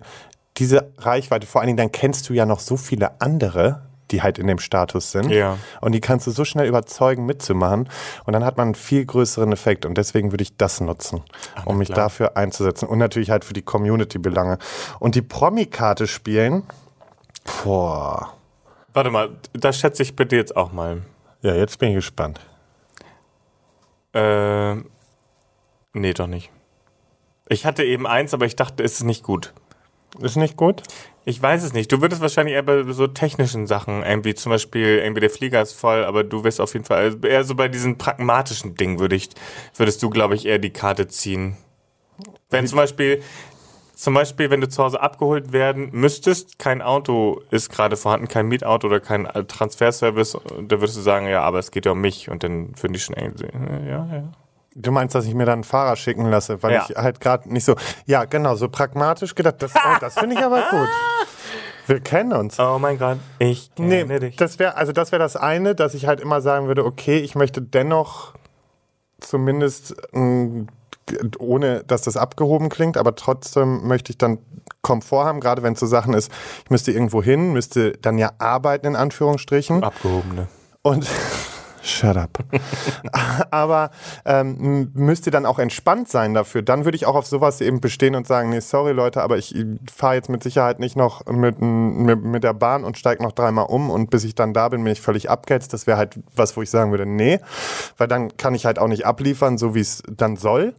diese 0.56 0.92
Reichweite, 0.98 1.48
vor 1.48 1.60
allen 1.60 1.66
Dingen, 1.66 1.78
dann 1.78 1.90
kennst 1.90 2.28
du 2.28 2.32
ja 2.32 2.46
noch 2.46 2.60
so 2.60 2.76
viele 2.76 3.20
andere, 3.20 3.82
die 4.12 4.22
halt 4.22 4.38
in 4.38 4.46
dem 4.46 4.60
Status 4.60 5.10
sind. 5.10 5.30
Ja. 5.30 5.58
Und 5.80 5.92
die 5.92 6.00
kannst 6.00 6.28
du 6.28 6.30
so 6.30 6.44
schnell 6.44 6.68
überzeugen, 6.68 7.26
mitzumachen. 7.26 7.88
Und 8.24 8.34
dann 8.34 8.44
hat 8.44 8.56
man 8.56 8.68
einen 8.68 8.74
viel 8.76 9.04
größeren 9.04 9.50
Effekt. 9.50 9.84
Und 9.84 9.98
deswegen 9.98 10.30
würde 10.30 10.42
ich 10.42 10.56
das 10.56 10.80
nutzen, 10.80 11.22
um 11.64 11.78
mich 11.78 11.88
klar. 11.88 12.04
dafür 12.04 12.36
einzusetzen. 12.36 12.86
Und 12.86 12.98
natürlich 12.98 13.30
halt 13.30 13.44
für 13.44 13.54
die 13.54 13.62
Community-Belange. 13.62 14.58
Und 15.00 15.16
die 15.16 15.22
Promi-Karte 15.22 16.06
spielen, 16.06 16.62
boah. 17.64 18.32
Warte 18.92 19.10
mal, 19.10 19.30
das 19.54 19.78
schätze 19.78 20.04
ich 20.04 20.14
bitte 20.14 20.36
jetzt 20.36 20.56
auch 20.56 20.72
mal. 20.72 21.02
Ja, 21.40 21.54
jetzt 21.54 21.80
bin 21.80 21.88
ich 21.88 21.96
gespannt. 21.96 22.38
Äh, 24.12 24.74
nee, 25.94 26.12
doch 26.14 26.26
nicht. 26.26 26.50
Ich 27.48 27.66
hatte 27.66 27.84
eben 27.84 28.06
eins, 28.06 28.34
aber 28.34 28.46
ich 28.46 28.56
dachte, 28.56 28.82
es 28.82 28.94
ist 28.94 29.04
nicht 29.04 29.22
gut. 29.22 29.52
Ist 30.20 30.36
nicht 30.36 30.56
gut? 30.56 30.82
Ich 31.24 31.40
weiß 31.40 31.62
es 31.62 31.72
nicht. 31.72 31.90
Du 31.90 32.00
würdest 32.00 32.20
wahrscheinlich 32.20 32.54
eher 32.54 32.62
bei 32.62 32.82
so 32.92 33.06
technischen 33.06 33.66
Sachen, 33.66 34.02
irgendwie 34.02 34.34
zum 34.34 34.50
Beispiel, 34.50 34.98
irgendwie 34.98 35.20
der 35.20 35.30
Flieger 35.30 35.62
ist 35.62 35.72
voll, 35.72 36.04
aber 36.04 36.24
du 36.24 36.44
wirst 36.44 36.60
auf 36.60 36.72
jeden 36.74 36.84
Fall, 36.84 36.98
also 36.98 37.18
eher 37.20 37.44
so 37.44 37.54
bei 37.54 37.68
diesen 37.68 37.96
pragmatischen 37.96 38.74
Dingen 38.74 38.98
würde 38.98 39.16
ich, 39.16 39.30
würdest 39.76 40.02
du, 40.02 40.10
glaube 40.10 40.34
ich, 40.34 40.46
eher 40.46 40.58
die 40.58 40.72
Karte 40.72 41.08
ziehen. 41.08 41.56
Wenn 42.50 42.66
zum 42.66 42.76
Beispiel, 42.76 43.22
zum 43.94 44.14
Beispiel, 44.14 44.50
wenn 44.50 44.60
du 44.60 44.68
zu 44.68 44.82
Hause 44.82 45.00
abgeholt 45.00 45.52
werden 45.52 45.90
müsstest, 45.92 46.58
kein 46.58 46.82
Auto 46.82 47.40
ist 47.50 47.70
gerade 47.70 47.96
vorhanden, 47.96 48.26
kein 48.28 48.46
Mietauto 48.46 48.86
oder 48.88 49.00
kein 49.00 49.24
Transferservice, 49.26 50.36
da 50.66 50.80
würdest 50.80 50.96
du 50.96 51.02
sagen, 51.02 51.26
ja, 51.28 51.42
aber 51.42 51.58
es 51.58 51.70
geht 51.70 51.86
ja 51.86 51.92
um 51.92 52.00
mich 52.00 52.30
und 52.30 52.42
dann 52.42 52.70
würden 52.80 52.92
die 52.94 53.00
schon 53.00 53.16
irgendwie, 53.16 53.46
ja, 53.88 54.06
ja. 54.06 54.22
Du 54.74 54.90
meinst, 54.90 55.14
dass 55.14 55.26
ich 55.26 55.34
mir 55.34 55.44
dann 55.44 55.52
einen 55.56 55.64
Fahrer 55.64 55.96
schicken 55.96 56.30
lasse, 56.30 56.62
weil 56.62 56.72
Ja. 56.72 56.86
ich 56.88 56.96
halt 56.96 57.20
gerade 57.20 57.52
nicht 57.52 57.64
so. 57.66 57.76
Ja, 58.06 58.24
genau, 58.24 58.54
so 58.54 58.70
pragmatisch 58.70 59.34
gedacht. 59.34 59.56
Das, 59.58 59.74
oh, 59.76 59.96
das 60.00 60.14
finde 60.18 60.34
ich 60.36 60.42
aber 60.42 60.62
gut. 60.70 60.88
Wir 61.86 62.00
kennen 62.00 62.32
uns. 62.32 62.58
Oh 62.58 62.78
mein 62.78 62.98
Gott, 62.98 63.18
ich 63.38 63.70
Nee, 63.76 64.04
kenne 64.04 64.20
dich. 64.20 64.36
das 64.36 64.58
wäre 64.58 64.76
also 64.76 64.92
das 64.92 65.12
wäre 65.12 65.20
das 65.20 65.36
eine, 65.36 65.74
dass 65.74 65.92
ich 65.92 66.06
halt 66.06 66.20
immer 66.20 66.40
sagen 66.40 66.68
würde, 66.68 66.86
okay, 66.86 67.18
ich 67.18 67.34
möchte 67.34 67.60
dennoch 67.60 68.32
zumindest 69.20 69.94
mh, 70.12 70.66
ohne, 71.38 71.84
dass 71.84 72.02
das 72.02 72.16
abgehoben 72.16 72.68
klingt, 72.68 72.96
aber 72.96 73.14
trotzdem 73.14 73.86
möchte 73.86 74.12
ich 74.12 74.18
dann 74.18 74.38
Komfort 74.82 75.24
haben, 75.24 75.40
gerade 75.40 75.62
wenn 75.62 75.74
es 75.74 75.80
so 75.80 75.86
Sachen 75.86 76.14
ist, 76.14 76.30
ich 76.64 76.70
müsste 76.70 76.92
irgendwo 76.92 77.22
hin, 77.22 77.52
müsste 77.52 77.92
dann 77.92 78.18
ja 78.18 78.32
arbeiten 78.38 78.86
in 78.86 78.96
Anführungsstrichen 78.96 79.82
Abgehobene. 79.82 80.48
und 80.82 81.06
Shut 81.84 82.16
up. 82.16 82.38
Aber 83.50 83.90
ähm, 84.24 84.56
m- 84.60 84.90
müsste 84.94 85.32
dann 85.32 85.46
auch 85.46 85.58
entspannt 85.58 86.08
sein 86.08 86.32
dafür. 86.32 86.62
Dann 86.62 86.84
würde 86.84 86.94
ich 86.96 87.06
auch 87.06 87.16
auf 87.16 87.26
sowas 87.26 87.60
eben 87.60 87.80
bestehen 87.80 88.14
und 88.14 88.26
sagen, 88.26 88.50
nee, 88.50 88.60
sorry 88.60 88.92
Leute, 88.92 89.20
aber 89.22 89.36
ich 89.36 89.52
fahre 89.92 90.14
jetzt 90.14 90.28
mit 90.28 90.44
Sicherheit 90.44 90.78
nicht 90.78 90.94
noch 90.96 91.26
mit, 91.26 91.60
mit, 91.60 92.22
mit 92.22 92.44
der 92.44 92.54
Bahn 92.54 92.84
und 92.84 92.98
steige 92.98 93.22
noch 93.22 93.32
dreimal 93.32 93.66
um 93.66 93.90
und 93.90 94.10
bis 94.10 94.22
ich 94.22 94.36
dann 94.36 94.54
da 94.54 94.68
bin, 94.68 94.84
bin 94.84 94.92
ich 94.92 95.00
völlig 95.00 95.28
abgehetzt. 95.28 95.72
Das 95.72 95.88
wäre 95.88 95.98
halt 95.98 96.20
was, 96.36 96.56
wo 96.56 96.62
ich 96.62 96.70
sagen 96.70 96.92
würde, 96.92 97.04
nee, 97.04 97.40
weil 97.98 98.06
dann 98.06 98.36
kann 98.36 98.54
ich 98.54 98.64
halt 98.64 98.78
auch 98.78 98.88
nicht 98.88 99.04
abliefern, 99.04 99.58
so 99.58 99.74
wie 99.74 99.80
es 99.80 100.02
dann 100.08 100.36
soll. 100.36 100.74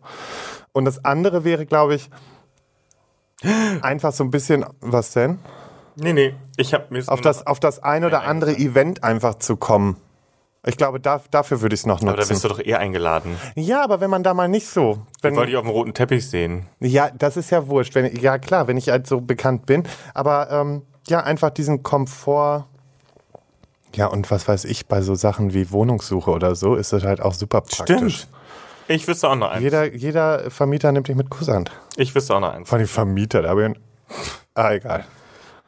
Und 0.71 0.85
das 0.85 1.03
andere 1.03 1.43
wäre, 1.43 1.65
glaube 1.65 1.95
ich, 1.95 2.09
einfach 3.81 4.13
so 4.13 4.23
ein 4.23 4.31
bisschen, 4.31 4.65
was 4.79 5.11
denn? 5.11 5.39
Nee, 5.97 6.13
nee, 6.13 6.33
ich 6.55 6.73
habe 6.73 6.85
mir 6.89 7.03
Auf 7.07 7.19
das, 7.21 7.45
auf 7.45 7.59
das 7.59 7.83
ein 7.83 8.05
oder 8.05 8.23
andere 8.23 8.55
Event 8.55 9.03
einfach 9.03 9.35
zu 9.35 9.57
kommen. 9.57 9.97
Ich 10.65 10.78
glaube, 10.78 10.99
da, 10.99 11.21
dafür 11.30 11.62
würde 11.62 11.73
ich 11.73 11.82
es 11.82 11.86
noch 11.86 12.02
Aber 12.02 12.12
da 12.12 12.17
nutzen. 12.17 12.30
bist 12.30 12.43
du 12.45 12.47
doch 12.47 12.60
eher 12.60 12.80
eingeladen. 12.80 13.38
Ja, 13.56 13.84
aber 13.84 13.99
wenn 13.99 14.10
man 14.10 14.23
da 14.23 14.34
mal 14.34 14.47
nicht 14.47 14.67
so. 14.67 14.99
Ich 15.17 15.23
Wenn, 15.23 15.36
wollte 15.36 15.47
dich 15.52 15.58
auf 15.58 15.63
dem 15.65 15.71
roten 15.71 15.93
Teppich 15.93 16.30
sehen. 16.30 16.67
ja, 16.80 17.10
das 17.12 17.36
ist 17.36 17.49
ja 17.49 17.67
wurscht. 17.67 17.95
Wenn, 17.95 18.15
ja, 18.15 18.38
klar, 18.38 18.67
wenn 18.67 18.78
ich 18.78 18.88
halt 18.89 19.06
so 19.06 19.19
bekannt 19.19 19.65
bin. 19.65 19.84
Aber 20.13 20.49
ähm, 20.52 20.84
ja, 21.08 21.19
einfach 21.21 21.49
diesen 21.49 21.84
Komfort. 21.84 22.65
Ja, 23.95 24.08
und 24.08 24.32
was 24.32 24.47
weiß 24.47 24.63
ich, 24.65 24.88
bei 24.88 25.02
so 25.02 25.15
Sachen 25.15 25.54
wie 25.54 25.69
Wohnungssuche 25.71 26.32
oder 26.32 26.56
so 26.56 26.76
ist 26.76 26.93
das 26.93 27.04
halt 27.04 27.21
auch 27.21 27.34
super 27.34 27.62
praktisch. 27.62 28.28
Ich 28.88 29.08
wüsste 29.08 29.30
auch 29.30 29.36
noch 29.36 29.49
eins. 29.52 29.62
Jeder, 29.63 29.93
jeder 29.93 30.49
Vermieter 30.49 30.91
nimmt 30.91 31.08
dich 31.08 31.15
mit 31.15 31.30
Kusshand. 31.30 31.71
Ich 31.97 32.15
wüsste 32.15 32.36
auch 32.36 32.39
noch 32.39 32.54
eins. 32.54 32.67
Von 32.69 32.80
den 32.80 32.88
Vermieter, 32.88 33.41
da 33.41 33.49
habe 33.49 33.67
ich 33.67 33.80
Ah, 34.56 34.71
egal. 34.73 35.06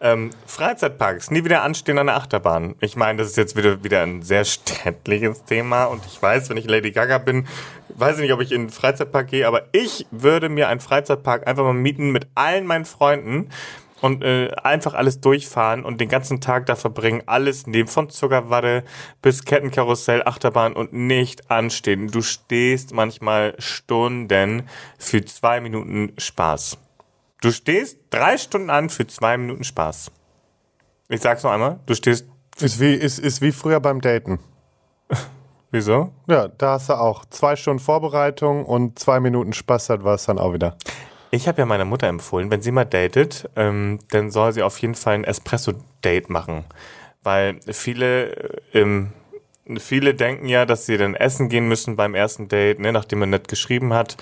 Ähm, 0.05 0.29
Freizeitparks, 0.45 1.31
nie 1.31 1.43
wieder 1.45 1.63
anstehen 1.63 1.97
an 1.97 2.05
der 2.05 2.17
Achterbahn. 2.17 2.75
Ich 2.79 2.95
meine, 2.95 3.17
das 3.17 3.29
ist 3.29 3.37
jetzt 3.37 3.55
wieder, 3.55 3.83
wieder 3.83 4.03
ein 4.03 4.21
sehr 4.21 4.45
städtliches 4.45 5.45
Thema 5.45 5.85
und 5.85 6.05
ich 6.05 6.21
weiß, 6.21 6.47
wenn 6.51 6.57
ich 6.57 6.69
Lady 6.69 6.91
Gaga 6.91 7.17
bin, 7.17 7.47
weiß 7.89 8.17
ich 8.17 8.21
nicht, 8.21 8.33
ob 8.33 8.39
ich 8.39 8.51
in 8.51 8.61
einen 8.61 8.69
Freizeitpark 8.69 9.29
gehe, 9.29 9.47
aber 9.47 9.63
ich 9.71 10.05
würde 10.11 10.47
mir 10.47 10.69
einen 10.69 10.79
Freizeitpark 10.79 11.47
einfach 11.47 11.63
mal 11.63 11.73
mieten 11.73 12.11
mit 12.11 12.27
allen 12.35 12.67
meinen 12.67 12.85
Freunden 12.85 13.49
und 13.99 14.23
äh, 14.23 14.51
einfach 14.61 14.93
alles 14.93 15.21
durchfahren 15.21 15.83
und 15.83 15.99
den 15.99 16.09
ganzen 16.09 16.39
Tag 16.39 16.67
da 16.67 16.75
verbringen, 16.75 17.23
alles 17.25 17.65
nehmen, 17.65 17.87
von 17.87 18.11
Zuckerwatte 18.11 18.83
bis 19.23 19.43
Kettenkarussell, 19.43 20.21
Achterbahn 20.23 20.73
und 20.73 20.93
nicht 20.93 21.49
anstehen. 21.49 22.11
Du 22.11 22.21
stehst 22.21 22.93
manchmal 22.93 23.55
Stunden 23.57 24.69
für 24.99 25.25
zwei 25.25 25.61
Minuten 25.61 26.13
Spaß. 26.19 26.77
Du 27.41 27.51
stehst 27.51 27.97
drei 28.09 28.37
Stunden 28.37 28.69
an 28.69 28.89
für 28.89 29.07
zwei 29.07 29.37
Minuten 29.37 29.63
Spaß. 29.63 30.11
Ich 31.09 31.21
sag's 31.21 31.43
noch 31.43 31.51
einmal, 31.51 31.79
du 31.85 31.93
stehst. 31.93 32.25
Ist 32.59 32.79
wie, 32.79 32.93
ist, 32.93 33.19
ist 33.19 33.41
wie 33.41 33.51
früher 33.51 33.79
beim 33.79 34.01
Daten. 34.01 34.39
Wieso? 35.71 36.13
Ja, 36.27 36.47
da 36.47 36.71
hast 36.71 36.89
du 36.89 36.93
auch 36.93 37.25
zwei 37.25 37.55
Stunden 37.55 37.79
Vorbereitung 37.79 38.65
und 38.65 38.97
zwei 38.97 39.19
Minuten 39.19 39.51
Spaß, 39.51 39.87
das 39.87 40.03
war 40.03 40.15
es 40.15 40.25
dann 40.25 40.39
auch 40.39 40.53
wieder. 40.53 40.77
Ich 41.31 41.49
habe 41.49 41.59
ja 41.59 41.65
meiner 41.65 41.83
Mutter 41.83 42.07
empfohlen, 42.07 42.49
wenn 42.49 42.61
sie 42.61 42.71
mal 42.71 42.85
datet, 42.85 43.49
ähm, 43.57 43.99
dann 44.09 44.31
soll 44.31 44.53
sie 44.53 44.63
auf 44.63 44.77
jeden 44.77 44.95
Fall 44.95 45.15
ein 45.15 45.23
Espresso-Date 45.25 46.29
machen. 46.29 46.63
Weil 47.23 47.59
viele, 47.71 48.35
äh, 48.73 48.79
ähm, 48.79 49.11
viele 49.77 50.13
denken 50.13 50.47
ja, 50.47 50.65
dass 50.65 50.85
sie 50.85 50.97
dann 50.97 51.13
essen 51.13 51.49
gehen 51.49 51.67
müssen 51.67 51.97
beim 51.97 52.15
ersten 52.15 52.47
Date, 52.47 52.79
ne, 52.79 52.93
nachdem 52.93 53.19
man 53.19 53.31
nett 53.31 53.49
geschrieben 53.49 53.93
hat. 53.93 54.15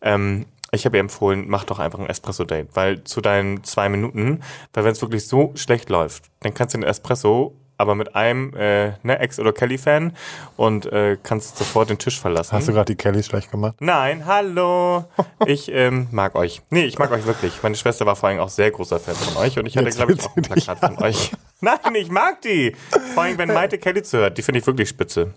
Ähm, 0.00 0.46
ich 0.72 0.84
habe 0.84 0.96
ihr 0.96 1.00
empfohlen, 1.00 1.44
mach 1.48 1.64
doch 1.64 1.78
einfach 1.78 1.98
ein 1.98 2.06
Espresso-Date, 2.06 2.68
weil 2.74 3.04
zu 3.04 3.20
deinen 3.20 3.64
zwei 3.64 3.88
Minuten, 3.88 4.40
weil 4.72 4.84
wenn 4.84 4.92
es 4.92 5.02
wirklich 5.02 5.26
so 5.26 5.52
schlecht 5.54 5.90
läuft, 5.90 6.30
dann 6.40 6.54
kannst 6.54 6.74
du 6.74 6.78
den 6.78 6.88
Espresso 6.88 7.56
aber 7.80 7.94
mit 7.94 8.14
einem 8.14 8.54
äh, 8.54 8.92
ne, 9.02 9.18
Ex- 9.18 9.40
oder 9.40 9.52
Kelly-Fan 9.52 10.14
und 10.56 10.86
äh, 10.92 11.16
kannst 11.22 11.56
sofort 11.56 11.90
den 11.90 11.98
Tisch 11.98 12.20
verlassen. 12.20 12.52
Hast 12.52 12.68
du 12.68 12.72
gerade 12.72 12.84
die 12.92 12.96
Kelly 12.96 13.22
schlecht 13.22 13.50
gemacht? 13.50 13.76
Nein, 13.80 14.26
hallo. 14.26 15.04
Ich 15.46 15.72
ähm, 15.72 16.06
mag 16.10 16.34
euch. 16.34 16.60
Nee, 16.70 16.84
ich 16.84 16.98
mag 16.98 17.10
euch 17.12 17.24
wirklich. 17.26 17.62
Meine 17.62 17.74
Schwester 17.74 18.04
war 18.04 18.14
vor 18.14 18.28
allem 18.28 18.40
auch 18.40 18.50
sehr 18.50 18.70
großer 18.70 19.00
Fan 19.00 19.14
von 19.14 19.42
euch 19.42 19.58
und 19.58 19.64
ich 19.66 19.76
hatte, 19.76 19.88
glaube 19.90 20.12
ich, 20.12 20.22
auch 20.22 20.36
ein 20.36 20.42
Plakat 20.42 20.78
von 20.78 20.98
euch. 21.02 21.32
Nein, 21.62 21.94
ich 21.94 22.10
mag 22.10 22.40
die. 22.42 22.74
Vor 23.14 23.22
allem, 23.22 23.38
wenn 23.38 23.48
Maite 23.48 23.78
Kelly 23.78 24.02
zuhört. 24.02 24.36
Die 24.38 24.42
finde 24.42 24.60
ich 24.60 24.66
wirklich 24.66 24.88
spitze. 24.90 25.32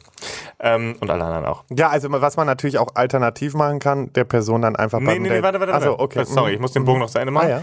Ähm, 0.60 0.96
und 1.00 1.10
alle 1.10 1.24
anderen 1.24 1.46
auch. 1.46 1.64
Ja, 1.70 1.90
also 1.90 2.10
was 2.12 2.36
man 2.38 2.48
natürlich 2.48 2.78
auch 2.78 2.90
alternativ 2.96 3.54
machen 3.56 3.80
kann, 3.80 4.12
der 4.14 4.24
Person 4.26 4.62
dann 4.62 4.76
einfach 4.76 5.00
Nee, 5.00 5.06
beim 5.06 5.22
nee, 5.24 5.30
nee, 5.30 5.42
warte, 5.44 5.60
warte, 5.60 5.74
Also, 5.74 5.90
warte. 5.92 6.04
okay. 6.04 6.20
Äh, 6.22 6.26
Sorry, 6.26 6.54
ich 6.54 6.60
muss 6.60 6.72
den 6.74 6.86
Bogen 6.86 7.00
noch 7.00 7.10
zu 7.10 7.20
Ende 7.20 7.32
Ah, 7.32 7.34
machen. 7.34 7.50
ja. 7.50 7.62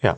ja. 0.00 0.16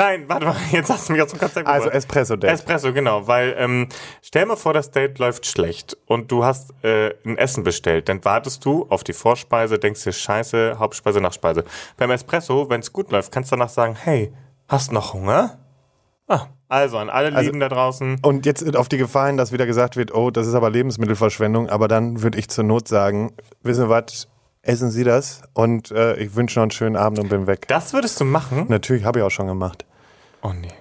Nein, 0.00 0.24
warte 0.28 0.46
mal, 0.46 0.56
jetzt 0.72 0.88
hast 0.88 1.08
du 1.08 1.12
mich 1.12 1.20
aus 1.20 1.28
dem 1.28 1.38
Konzept 1.38 1.66
Also 1.66 1.84
gebracht. 1.84 1.94
Espresso-Date. 1.94 2.50
Espresso, 2.50 2.92
genau, 2.94 3.26
weil 3.26 3.54
ähm, 3.58 3.86
stell 4.22 4.46
mal 4.46 4.56
vor, 4.56 4.72
das 4.72 4.90
Date 4.90 5.18
läuft 5.18 5.44
schlecht 5.44 5.94
und 6.06 6.32
du 6.32 6.42
hast 6.42 6.72
äh, 6.82 7.12
ein 7.26 7.36
Essen 7.36 7.64
bestellt, 7.64 8.08
dann 8.08 8.24
wartest 8.24 8.64
du 8.64 8.86
auf 8.88 9.04
die 9.04 9.12
Vorspeise, 9.12 9.78
denkst 9.78 10.02
dir 10.04 10.12
Scheiße, 10.12 10.76
Hauptspeise, 10.78 11.20
Nachspeise. 11.20 11.64
Beim 11.98 12.10
Espresso, 12.12 12.70
wenn 12.70 12.80
es 12.80 12.94
gut 12.94 13.10
läuft, 13.10 13.30
kannst 13.30 13.52
du 13.52 13.56
danach 13.56 13.68
sagen, 13.68 13.94
hey, 13.94 14.32
hast 14.68 14.90
noch 14.90 15.12
Hunger? 15.12 15.58
Ah, 16.28 16.46
also 16.68 16.96
an 16.96 17.10
alle 17.10 17.28
Lieben 17.28 17.60
da 17.60 17.68
draußen. 17.68 18.20
Und 18.22 18.46
jetzt 18.46 18.74
auf 18.76 18.88
die 18.88 18.96
Gefahr 18.96 19.26
hin, 19.26 19.36
dass 19.36 19.52
wieder 19.52 19.66
gesagt 19.66 19.98
wird, 19.98 20.14
oh, 20.14 20.30
das 20.30 20.46
ist 20.46 20.54
aber 20.54 20.70
Lebensmittelverschwendung, 20.70 21.68
aber 21.68 21.88
dann 21.88 22.22
würde 22.22 22.38
ich 22.38 22.48
zur 22.48 22.64
Not 22.64 22.88
sagen, 22.88 23.34
wissen 23.62 23.84
Sie 23.84 23.90
was, 23.90 24.28
essen 24.62 24.90
Sie 24.90 25.04
das 25.04 25.42
und 25.52 25.90
äh, 25.90 26.16
ich 26.16 26.34
wünsche 26.36 26.58
noch 26.58 26.62
einen 26.62 26.70
schönen 26.70 26.96
Abend 26.96 27.18
und 27.18 27.28
bin 27.28 27.46
weg. 27.46 27.68
Das 27.68 27.92
würdest 27.92 28.18
du 28.18 28.24
machen? 28.24 28.64
Natürlich, 28.68 29.04
habe 29.04 29.18
ich 29.18 29.24
auch 29.26 29.30
schon 29.30 29.46
gemacht. 29.46 29.84
Oh 30.42 30.52
nee. 30.52 30.72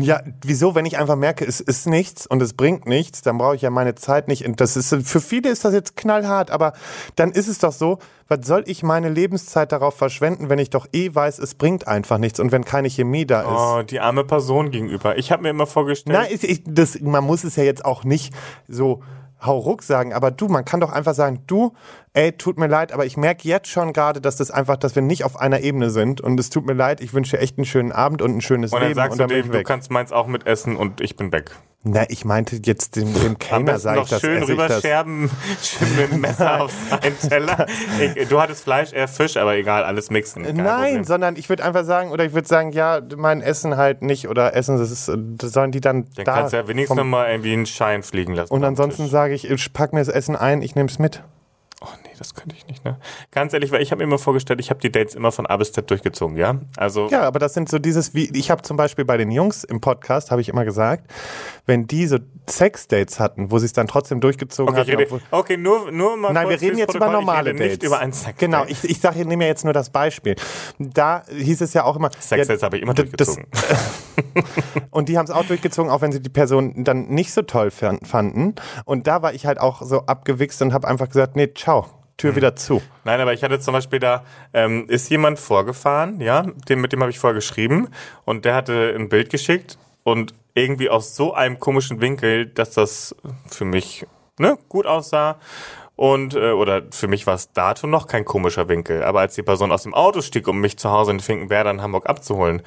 Ja, 0.00 0.22
wieso? 0.42 0.74
Wenn 0.74 0.86
ich 0.86 0.96
einfach 0.96 1.16
merke, 1.16 1.44
es 1.44 1.60
ist 1.60 1.86
nichts 1.86 2.26
und 2.26 2.40
es 2.40 2.54
bringt 2.54 2.86
nichts, 2.86 3.20
dann 3.20 3.36
brauche 3.36 3.56
ich 3.56 3.62
ja 3.62 3.68
meine 3.68 3.94
Zeit 3.94 4.26
nicht. 4.26 4.46
Und 4.46 4.60
das 4.60 4.76
ist 4.76 4.88
für 4.88 5.20
viele 5.20 5.50
ist 5.50 5.66
das 5.66 5.74
jetzt 5.74 5.96
knallhart, 5.96 6.50
aber 6.50 6.72
dann 7.16 7.30
ist 7.30 7.46
es 7.46 7.58
doch 7.58 7.72
so, 7.72 7.98
was 8.26 8.46
soll 8.46 8.64
ich 8.66 8.82
meine 8.82 9.10
Lebenszeit 9.10 9.70
darauf 9.70 9.94
verschwenden, 9.94 10.48
wenn 10.48 10.58
ich 10.58 10.70
doch 10.70 10.86
eh 10.92 11.14
weiß, 11.14 11.38
es 11.40 11.54
bringt 11.54 11.88
einfach 11.88 12.16
nichts 12.16 12.40
und 12.40 12.52
wenn 12.52 12.64
keine 12.64 12.88
Chemie 12.88 13.26
da 13.26 13.42
ist. 13.42 13.48
Oh, 13.50 13.82
die 13.82 14.00
arme 14.00 14.24
Person 14.24 14.70
gegenüber. 14.70 15.18
Ich 15.18 15.30
habe 15.30 15.42
mir 15.42 15.50
immer 15.50 15.66
vorgestellt. 15.66 16.16
Nein, 16.16 16.28
ich, 16.30 16.42
ich, 16.48 16.62
das, 16.66 16.98
man 17.00 17.24
muss 17.24 17.44
es 17.44 17.56
ja 17.56 17.64
jetzt 17.64 17.84
auch 17.84 18.04
nicht 18.04 18.32
so 18.68 19.02
hauruck 19.44 19.82
sagen, 19.82 20.12
aber 20.12 20.30
du, 20.30 20.46
man 20.46 20.64
kann 20.64 20.80
doch 20.80 20.92
einfach 20.92 21.14
sagen, 21.14 21.42
du, 21.46 21.74
ey, 22.14 22.32
tut 22.32 22.58
mir 22.58 22.66
leid, 22.66 22.92
aber 22.92 23.06
ich 23.06 23.16
merke 23.16 23.48
jetzt 23.48 23.68
schon 23.68 23.92
gerade, 23.92 24.20
dass 24.20 24.36
das 24.36 24.50
einfach, 24.50 24.76
dass 24.76 24.94
wir 24.94 25.02
nicht 25.02 25.24
auf 25.24 25.38
einer 25.40 25.60
Ebene 25.60 25.90
sind 25.90 26.20
und 26.20 26.38
es 26.38 26.50
tut 26.50 26.66
mir 26.66 26.74
leid, 26.74 27.00
ich 27.00 27.14
wünsche 27.14 27.36
dir 27.36 27.42
echt 27.42 27.56
einen 27.58 27.64
schönen 27.64 27.92
Abend 27.92 28.20
und 28.22 28.36
ein 28.36 28.40
schönes 28.40 28.72
und 28.72 28.80
dann 28.80 28.88
Leben 28.88 28.96
sagst 28.96 29.12
und 29.12 29.18
du 29.18 29.22
dann 29.22 29.28
bin 29.28 29.50
dem, 29.50 29.52
ich 29.52 29.58
du 29.58 29.64
kannst 29.64 29.90
meins 29.90 30.12
auch 30.12 30.26
mit 30.26 30.46
essen 30.46 30.76
und 30.76 31.00
ich 31.00 31.16
bin 31.16 31.32
weg. 31.32 31.52
Na, 31.84 32.04
ich 32.08 32.24
meinte 32.24 32.60
jetzt 32.64 32.94
dem, 32.94 33.12
dem 33.12 33.38
Kellner, 33.40 33.76
sage 33.80 34.02
ich 34.02 34.08
das. 34.08 34.20
schön 34.20 34.40
rüberscherben, 34.44 35.28
schön 35.62 35.96
mit 35.96 36.12
dem 36.12 36.20
Messer 36.20 36.60
auf 36.62 36.72
seinen 36.90 37.18
Teller. 37.18 37.66
Ich, 38.14 38.28
du 38.28 38.40
hattest 38.40 38.62
Fleisch, 38.62 38.92
eher 38.92 39.08
Fisch, 39.08 39.36
aber 39.36 39.56
egal, 39.56 39.82
alles 39.82 40.08
mixen. 40.08 40.44
kein 40.44 40.54
Nein, 40.56 40.82
Problem. 40.84 41.04
sondern 41.04 41.34
ich 41.36 41.48
würde 41.48 41.64
einfach 41.64 41.84
sagen, 41.84 42.12
oder 42.12 42.24
ich 42.24 42.34
würde 42.34 42.46
sagen, 42.46 42.70
ja, 42.70 43.00
mein 43.16 43.40
Essen 43.40 43.76
halt 43.76 44.02
nicht 44.02 44.28
oder 44.28 44.54
Essen, 44.54 44.78
das 44.78 44.92
ist, 44.92 45.10
das 45.16 45.50
sollen 45.52 45.72
die 45.72 45.80
dann 45.80 46.04
Dann 46.14 46.24
da. 46.24 46.34
kannst 46.34 46.52
du 46.52 46.58
ja 46.58 46.68
wenigstens 46.68 46.96
vom- 46.96 46.98
noch 47.10 47.18
mal 47.18 47.28
irgendwie 47.30 47.52
einen 47.54 47.66
Schein 47.66 48.04
fliegen 48.04 48.34
lassen. 48.34 48.52
und 48.52 48.62
ansonsten 48.62 49.08
sage 49.08 49.34
ich, 49.34 49.50
ich 49.50 49.72
pack 49.72 49.92
mir 49.92 49.98
das 49.98 50.08
Essen 50.08 50.36
ein, 50.36 50.62
ich 50.62 50.76
nehme 50.76 50.88
es 50.88 51.00
mit. 51.00 51.24
Oh 51.84 51.88
nee, 52.04 52.10
das 52.16 52.34
könnte 52.34 52.54
ich 52.56 52.64
nicht, 52.68 52.84
ne? 52.84 52.96
Ganz 53.32 53.52
ehrlich, 53.54 53.72
weil 53.72 53.82
ich 53.82 53.90
habe 53.90 53.98
mir 53.98 54.04
immer 54.04 54.18
vorgestellt, 54.18 54.60
ich 54.60 54.70
habe 54.70 54.78
die 54.78 54.92
Dates 54.92 55.16
immer 55.16 55.32
von 55.32 55.46
A 55.46 55.56
bis 55.56 55.72
Z 55.72 55.90
durchgezogen, 55.90 56.36
ja? 56.36 56.60
Also, 56.76 57.08
Ja, 57.10 57.22
aber 57.22 57.40
das 57.40 57.54
sind 57.54 57.68
so 57.68 57.80
dieses, 57.80 58.14
wie 58.14 58.30
ich 58.38 58.52
habe 58.52 58.62
zum 58.62 58.76
Beispiel 58.76 59.04
bei 59.04 59.16
den 59.16 59.32
Jungs 59.32 59.64
im 59.64 59.80
Podcast, 59.80 60.30
habe 60.30 60.40
ich 60.40 60.48
immer 60.48 60.64
gesagt, 60.64 61.10
wenn 61.66 61.88
die 61.88 62.06
so 62.06 62.18
Sexdates 62.48 63.18
hatten, 63.18 63.50
wo 63.50 63.58
sie 63.58 63.66
es 63.66 63.72
dann 63.72 63.88
trotzdem 63.88 64.20
durchgezogen 64.20 64.72
okay, 64.72 64.80
hatten. 64.82 64.90
rede, 64.90 65.04
obwohl- 65.06 65.20
okay 65.32 65.56
nur, 65.56 65.90
nur 65.90 66.16
mal 66.16 66.32
Nein, 66.32 66.48
wir 66.48 66.60
reden 66.60 66.78
jetzt 66.78 66.94
über 66.94 67.06
Protokoll, 67.06 67.20
normale 67.26 67.50
ich 67.50 67.54
rede 67.56 67.64
Dates. 67.64 67.78
nicht 67.78 67.86
über 67.86 67.98
ein 67.98 68.12
Sex 68.12 68.38
Genau, 68.38 68.64
ich, 68.68 68.84
ich 68.84 69.00
sage, 69.00 69.18
ich 69.20 69.26
nehme 69.26 69.42
ja 69.44 69.48
jetzt 69.48 69.64
nur 69.64 69.72
das 69.72 69.90
Beispiel. 69.90 70.36
Da 70.78 71.24
hieß 71.36 71.60
es 71.62 71.74
ja 71.74 71.82
auch 71.84 71.96
immer. 71.96 72.10
Sexdates 72.18 72.60
ja, 72.60 72.66
habe 72.66 72.76
ich 72.76 72.82
immer 72.82 72.94
d- 72.94 73.08
das- 73.16 73.34
durchgezogen. 73.34 73.46
Und 74.90 75.08
die 75.08 75.16
haben 75.18 75.24
es 75.24 75.30
auch 75.30 75.44
durchgezogen, 75.44 75.90
auch 75.90 76.00
wenn 76.02 76.12
sie 76.12 76.20
die 76.20 76.28
Person 76.30 76.84
dann 76.84 77.08
nicht 77.08 77.32
so 77.32 77.42
toll 77.42 77.70
fan- 77.70 78.00
fanden. 78.04 78.54
Und 78.84 79.06
da 79.06 79.22
war 79.22 79.32
ich 79.34 79.46
halt 79.46 79.58
auch 79.58 79.82
so 79.82 80.00
abgewichst 80.06 80.60
und 80.62 80.72
habe 80.74 80.86
einfach 80.86 81.08
gesagt, 81.08 81.34
nee, 81.36 81.52
ciao, 81.54 81.71
Tür 82.16 82.36
wieder 82.36 82.54
zu. 82.54 82.82
Nein, 83.04 83.20
aber 83.20 83.32
ich 83.32 83.42
hatte 83.42 83.58
zum 83.58 83.72
Beispiel 83.72 83.98
da, 83.98 84.24
ähm, 84.52 84.86
ist 84.88 85.10
jemand 85.10 85.38
vorgefahren, 85.38 86.20
ja, 86.20 86.42
dem, 86.68 86.80
mit 86.80 86.92
dem 86.92 87.00
habe 87.00 87.10
ich 87.10 87.18
vorher 87.18 87.34
geschrieben 87.34 87.88
und 88.24 88.44
der 88.44 88.54
hatte 88.54 88.94
ein 88.96 89.08
Bild 89.08 89.30
geschickt 89.30 89.78
und 90.04 90.34
irgendwie 90.54 90.90
aus 90.90 91.16
so 91.16 91.34
einem 91.34 91.58
komischen 91.58 92.00
Winkel, 92.00 92.46
dass 92.46 92.70
das 92.72 93.16
für 93.48 93.64
mich 93.64 94.06
ne, 94.38 94.58
gut 94.68 94.86
aussah. 94.86 95.38
Und, 95.94 96.34
äh, 96.34 96.52
oder 96.52 96.82
für 96.90 97.06
mich 97.06 97.26
war 97.26 97.34
es 97.34 97.52
dato 97.52 97.86
noch 97.86 98.06
kein 98.06 98.24
komischer 98.24 98.68
Winkel. 98.68 99.04
Aber 99.04 99.20
als 99.20 99.34
die 99.34 99.42
Person 99.42 99.70
aus 99.70 99.82
dem 99.84 99.94
Auto 99.94 100.20
stieg, 100.22 100.48
um 100.48 100.60
mich 100.60 100.78
zu 100.78 100.90
Hause 100.90 101.12
in 101.12 101.20
Finkenwerder 101.20 101.70
in 101.70 101.82
Hamburg 101.82 102.08
abzuholen, 102.08 102.62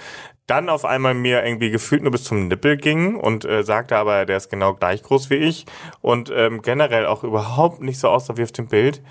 dann 0.48 0.70
auf 0.70 0.86
einmal 0.86 1.14
mir 1.14 1.44
irgendwie 1.44 1.72
gefühlt 1.72 2.04
nur 2.04 2.12
bis 2.12 2.24
zum 2.24 2.48
Nippel 2.48 2.78
ging 2.78 3.16
und 3.16 3.46
äh, 3.46 3.64
sagte 3.64 3.98
aber, 3.98 4.26
der 4.26 4.38
ist 4.38 4.50
genau 4.50 4.74
gleich 4.74 5.02
groß 5.02 5.30
wie 5.30 5.36
ich 5.36 5.66
und 6.02 6.32
ähm, 6.36 6.62
generell 6.62 7.06
auch 7.06 7.24
überhaupt 7.24 7.82
nicht 7.82 8.00
so 8.00 8.10
aussah 8.10 8.38
wie 8.38 8.44
auf 8.44 8.52
dem 8.52 8.68
Bild, 8.68 9.02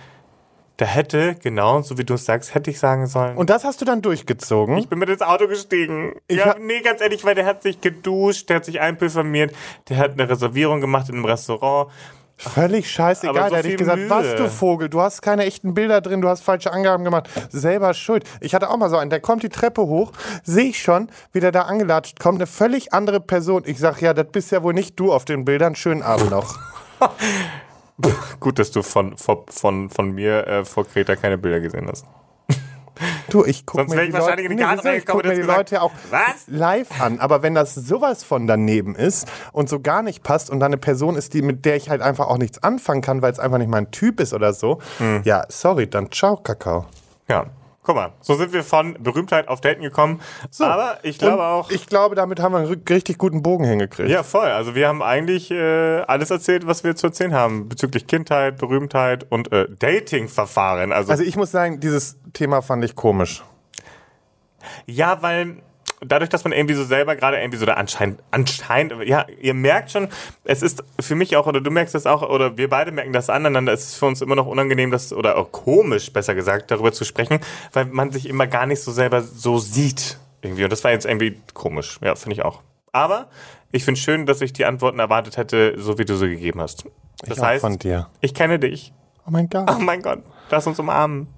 da 0.76 0.86
hätte, 0.86 1.36
genau, 1.40 1.82
so 1.82 1.98
wie 1.98 2.04
du 2.04 2.14
es 2.14 2.24
sagst, 2.24 2.54
hätte 2.54 2.70
ich 2.70 2.80
sagen 2.80 3.06
sollen. 3.06 3.36
Und 3.36 3.48
das 3.48 3.62
hast 3.64 3.80
du 3.80 3.84
dann 3.84 4.02
durchgezogen? 4.02 4.76
ich 4.76 4.88
bin 4.88 4.98
mit 4.98 5.08
ins 5.08 5.22
Auto 5.22 5.46
gestiegen. 5.46 6.16
Ich 6.26 6.38
ja, 6.38 6.46
hab- 6.46 6.58
nee, 6.58 6.80
ganz 6.80 7.00
ehrlich, 7.00 7.24
weil 7.24 7.36
der 7.36 7.46
hat 7.46 7.62
sich 7.62 7.80
geduscht, 7.80 8.48
der 8.48 8.56
hat 8.56 8.64
sich 8.64 8.80
einpulvermiert, 8.80 9.54
der 9.88 9.98
hat 9.98 10.12
eine 10.12 10.28
Reservierung 10.28 10.80
gemacht 10.80 11.08
in 11.08 11.14
einem 11.16 11.24
Restaurant. 11.26 11.90
Völlig 12.36 12.90
scheißegal. 12.90 13.36
Aber 13.36 13.48
so 13.48 13.50
da 13.50 13.56
hätte 13.58 13.68
ich 13.68 13.76
gesagt, 13.76 13.98
Mühe. 13.98 14.10
was 14.10 14.34
du 14.34 14.48
Vogel, 14.48 14.88
du 14.88 15.00
hast 15.00 15.22
keine 15.22 15.44
echten 15.44 15.72
Bilder 15.74 16.00
drin, 16.00 16.20
du 16.20 16.28
hast 16.28 16.42
falsche 16.42 16.72
Angaben 16.72 17.04
gemacht. 17.04 17.28
Selber 17.50 17.94
schuld. 17.94 18.24
Ich 18.40 18.54
hatte 18.54 18.70
auch 18.70 18.76
mal 18.76 18.90
so 18.90 18.96
einen, 18.96 19.10
der 19.10 19.20
kommt 19.20 19.42
die 19.42 19.48
Treppe 19.48 19.82
hoch, 19.82 20.12
sehe 20.42 20.70
ich 20.70 20.82
schon, 20.82 21.08
wie 21.32 21.40
der 21.40 21.52
da 21.52 21.62
angelatscht 21.62 22.18
kommt, 22.18 22.38
eine 22.38 22.46
völlig 22.46 22.92
andere 22.92 23.20
Person. 23.20 23.62
Ich 23.66 23.78
sag, 23.78 24.00
ja, 24.02 24.14
das 24.14 24.26
bist 24.32 24.50
ja 24.50 24.62
wohl 24.62 24.74
nicht 24.74 24.98
du 24.98 25.12
auf 25.12 25.24
den 25.24 25.44
Bildern. 25.44 25.76
Schönen 25.76 26.02
Abend 26.02 26.30
noch. 26.30 26.58
Gut, 28.40 28.58
dass 28.58 28.72
du 28.72 28.82
von, 28.82 29.16
von, 29.16 29.44
von, 29.48 29.90
von 29.90 30.10
mir 30.10 30.46
äh, 30.46 30.64
vor 30.64 30.86
Kreta 30.86 31.14
keine 31.14 31.38
Bilder 31.38 31.60
gesehen 31.60 31.86
hast. 31.88 32.04
Du, 33.34 33.44
ich 33.44 33.66
gucke 33.66 33.84
mir 33.92 34.06
die 34.06 34.12
Leute, 34.12 34.56
Karte 34.56 34.82
wieso? 34.84 34.96
ich 34.96 35.06
guck 35.06 35.24
mir 35.24 35.34
die 35.34 35.40
Leute 35.42 35.82
auch 35.82 35.90
Was? 36.10 36.44
live 36.46 37.00
an. 37.00 37.18
Aber 37.18 37.42
wenn 37.42 37.54
das 37.56 37.74
sowas 37.74 38.22
von 38.22 38.46
daneben 38.46 38.94
ist 38.94 39.26
und 39.52 39.68
so 39.68 39.80
gar 39.80 40.02
nicht 40.02 40.22
passt 40.22 40.50
und 40.50 40.60
dann 40.60 40.68
eine 40.68 40.76
Person 40.78 41.16
ist, 41.16 41.34
die 41.34 41.42
mit 41.42 41.64
der 41.64 41.74
ich 41.74 41.90
halt 41.90 42.00
einfach 42.00 42.28
auch 42.28 42.38
nichts 42.38 42.62
anfangen 42.62 43.00
kann, 43.02 43.22
weil 43.22 43.32
es 43.32 43.40
einfach 43.40 43.58
nicht 43.58 43.70
mein 43.70 43.90
Typ 43.90 44.20
ist 44.20 44.34
oder 44.34 44.52
so, 44.52 44.78
Hm. 44.98 45.22
ja, 45.24 45.44
sorry, 45.48 45.88
dann 45.90 46.12
ciao, 46.12 46.36
Kakao. 46.36 46.86
Ja, 47.28 47.46
guck 47.84 47.94
mal, 47.94 48.12
so 48.20 48.34
sind 48.34 48.52
wir 48.52 48.64
von 48.64 48.96
Berühmtheit 49.00 49.46
auf 49.46 49.60
Daten 49.60 49.82
gekommen. 49.82 50.20
Aber 50.58 50.98
ich 51.02 51.18
glaube 51.18 51.44
auch. 51.44 51.70
Ich 51.70 51.86
glaube, 51.86 52.14
damit 52.16 52.40
haben 52.40 52.52
wir 52.52 52.58
einen 52.58 52.66
ri- 52.74 52.90
richtig 52.90 53.18
guten 53.18 53.42
Bogen 53.42 53.64
hingekriegt. 53.64 54.08
Ja, 54.08 54.22
voll. 54.24 54.48
Also 54.48 54.74
wir 54.74 54.88
haben 54.88 55.02
eigentlich 55.02 55.50
äh, 55.52 56.00
alles 56.00 56.30
erzählt, 56.30 56.66
was 56.66 56.82
wir 56.82 56.96
zu 56.96 57.06
erzählen 57.06 57.34
haben 57.34 57.68
bezüglich 57.68 58.06
Kindheit, 58.08 58.56
Berühmtheit 58.58 59.26
und 59.30 59.52
äh, 59.52 59.68
Dating-Verfahren. 59.78 60.92
Also, 60.92 61.12
Also 61.12 61.22
ich 61.22 61.36
muss 61.36 61.50
sagen, 61.52 61.78
dieses 61.78 62.16
Thema 62.32 62.62
fand 62.62 62.84
ich 62.84 62.96
komisch. 62.96 63.44
ja, 64.86 65.22
weil 65.22 65.56
dadurch, 66.06 66.30
dass 66.30 66.44
man 66.44 66.52
irgendwie 66.52 66.74
so 66.74 66.84
selber 66.84 67.16
gerade 67.16 67.38
irgendwie 67.38 67.58
so 67.58 67.66
da 67.66 67.74
anscheinend, 67.74 68.20
anscheinend, 68.30 68.94
ja, 69.06 69.26
ihr 69.40 69.54
merkt 69.54 69.90
schon, 69.90 70.08
es 70.44 70.62
ist 70.62 70.82
für 71.00 71.14
mich 71.14 71.36
auch, 71.36 71.46
oder 71.46 71.60
du 71.60 71.70
merkst 71.70 71.94
das 71.94 72.06
auch, 72.06 72.22
oder 72.22 72.56
wir 72.56 72.68
beide 72.68 72.92
merken 72.92 73.12
das 73.12 73.30
aneinander, 73.30 73.72
es 73.72 73.88
ist 73.88 73.96
für 73.96 74.06
uns 74.06 74.20
immer 74.22 74.34
noch 74.36 74.46
unangenehm, 74.46 74.90
das, 74.90 75.12
oder 75.12 75.36
auch 75.36 75.52
komisch, 75.52 76.12
besser 76.12 76.34
gesagt, 76.34 76.70
darüber 76.70 76.92
zu 76.92 77.04
sprechen, 77.04 77.38
weil 77.72 77.86
man 77.86 78.10
sich 78.12 78.28
immer 78.28 78.46
gar 78.46 78.66
nicht 78.66 78.82
so 78.82 78.92
selber 78.92 79.22
so 79.22 79.58
sieht. 79.58 80.18
Irgendwie. 80.42 80.64
Und 80.64 80.70
das 80.72 80.84
war 80.84 80.90
jetzt 80.90 81.06
irgendwie 81.06 81.40
komisch. 81.54 81.98
Ja, 82.02 82.14
finde 82.16 82.34
ich 82.36 82.44
auch. 82.44 82.60
Aber 82.92 83.28
ich 83.72 83.84
finde 83.84 83.98
schön, 84.00 84.26
dass 84.26 84.40
ich 84.42 84.52
die 84.52 84.66
Antworten 84.66 84.98
erwartet 84.98 85.36
hätte, 85.38 85.74
so 85.78 85.98
wie 85.98 86.04
du 86.04 86.16
sie 86.16 86.28
gegeben 86.28 86.60
hast. 86.60 86.84
Das 87.24 87.38
Ich 87.38 87.42
heißt, 87.42 87.60
von 87.62 87.78
dir. 87.78 88.08
ich 88.20 88.34
kenne 88.34 88.58
dich. 88.58 88.92
Oh 89.26 89.30
mein 89.30 89.48
Gott. 89.48 89.70
Oh 89.74 89.80
mein 89.80 90.02
Gott, 90.02 90.22
lass 90.50 90.66
uns 90.66 90.78
umarmen. 90.78 91.28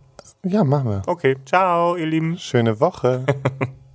Ja, 0.45 0.65
machen 0.65 0.91
wir. 0.91 1.03
Okay, 1.07 1.37
ciao, 1.47 1.97
ihr 1.97 2.07
Lieben. 2.07 2.37
Schöne 2.39 2.79
Woche. 2.81 3.25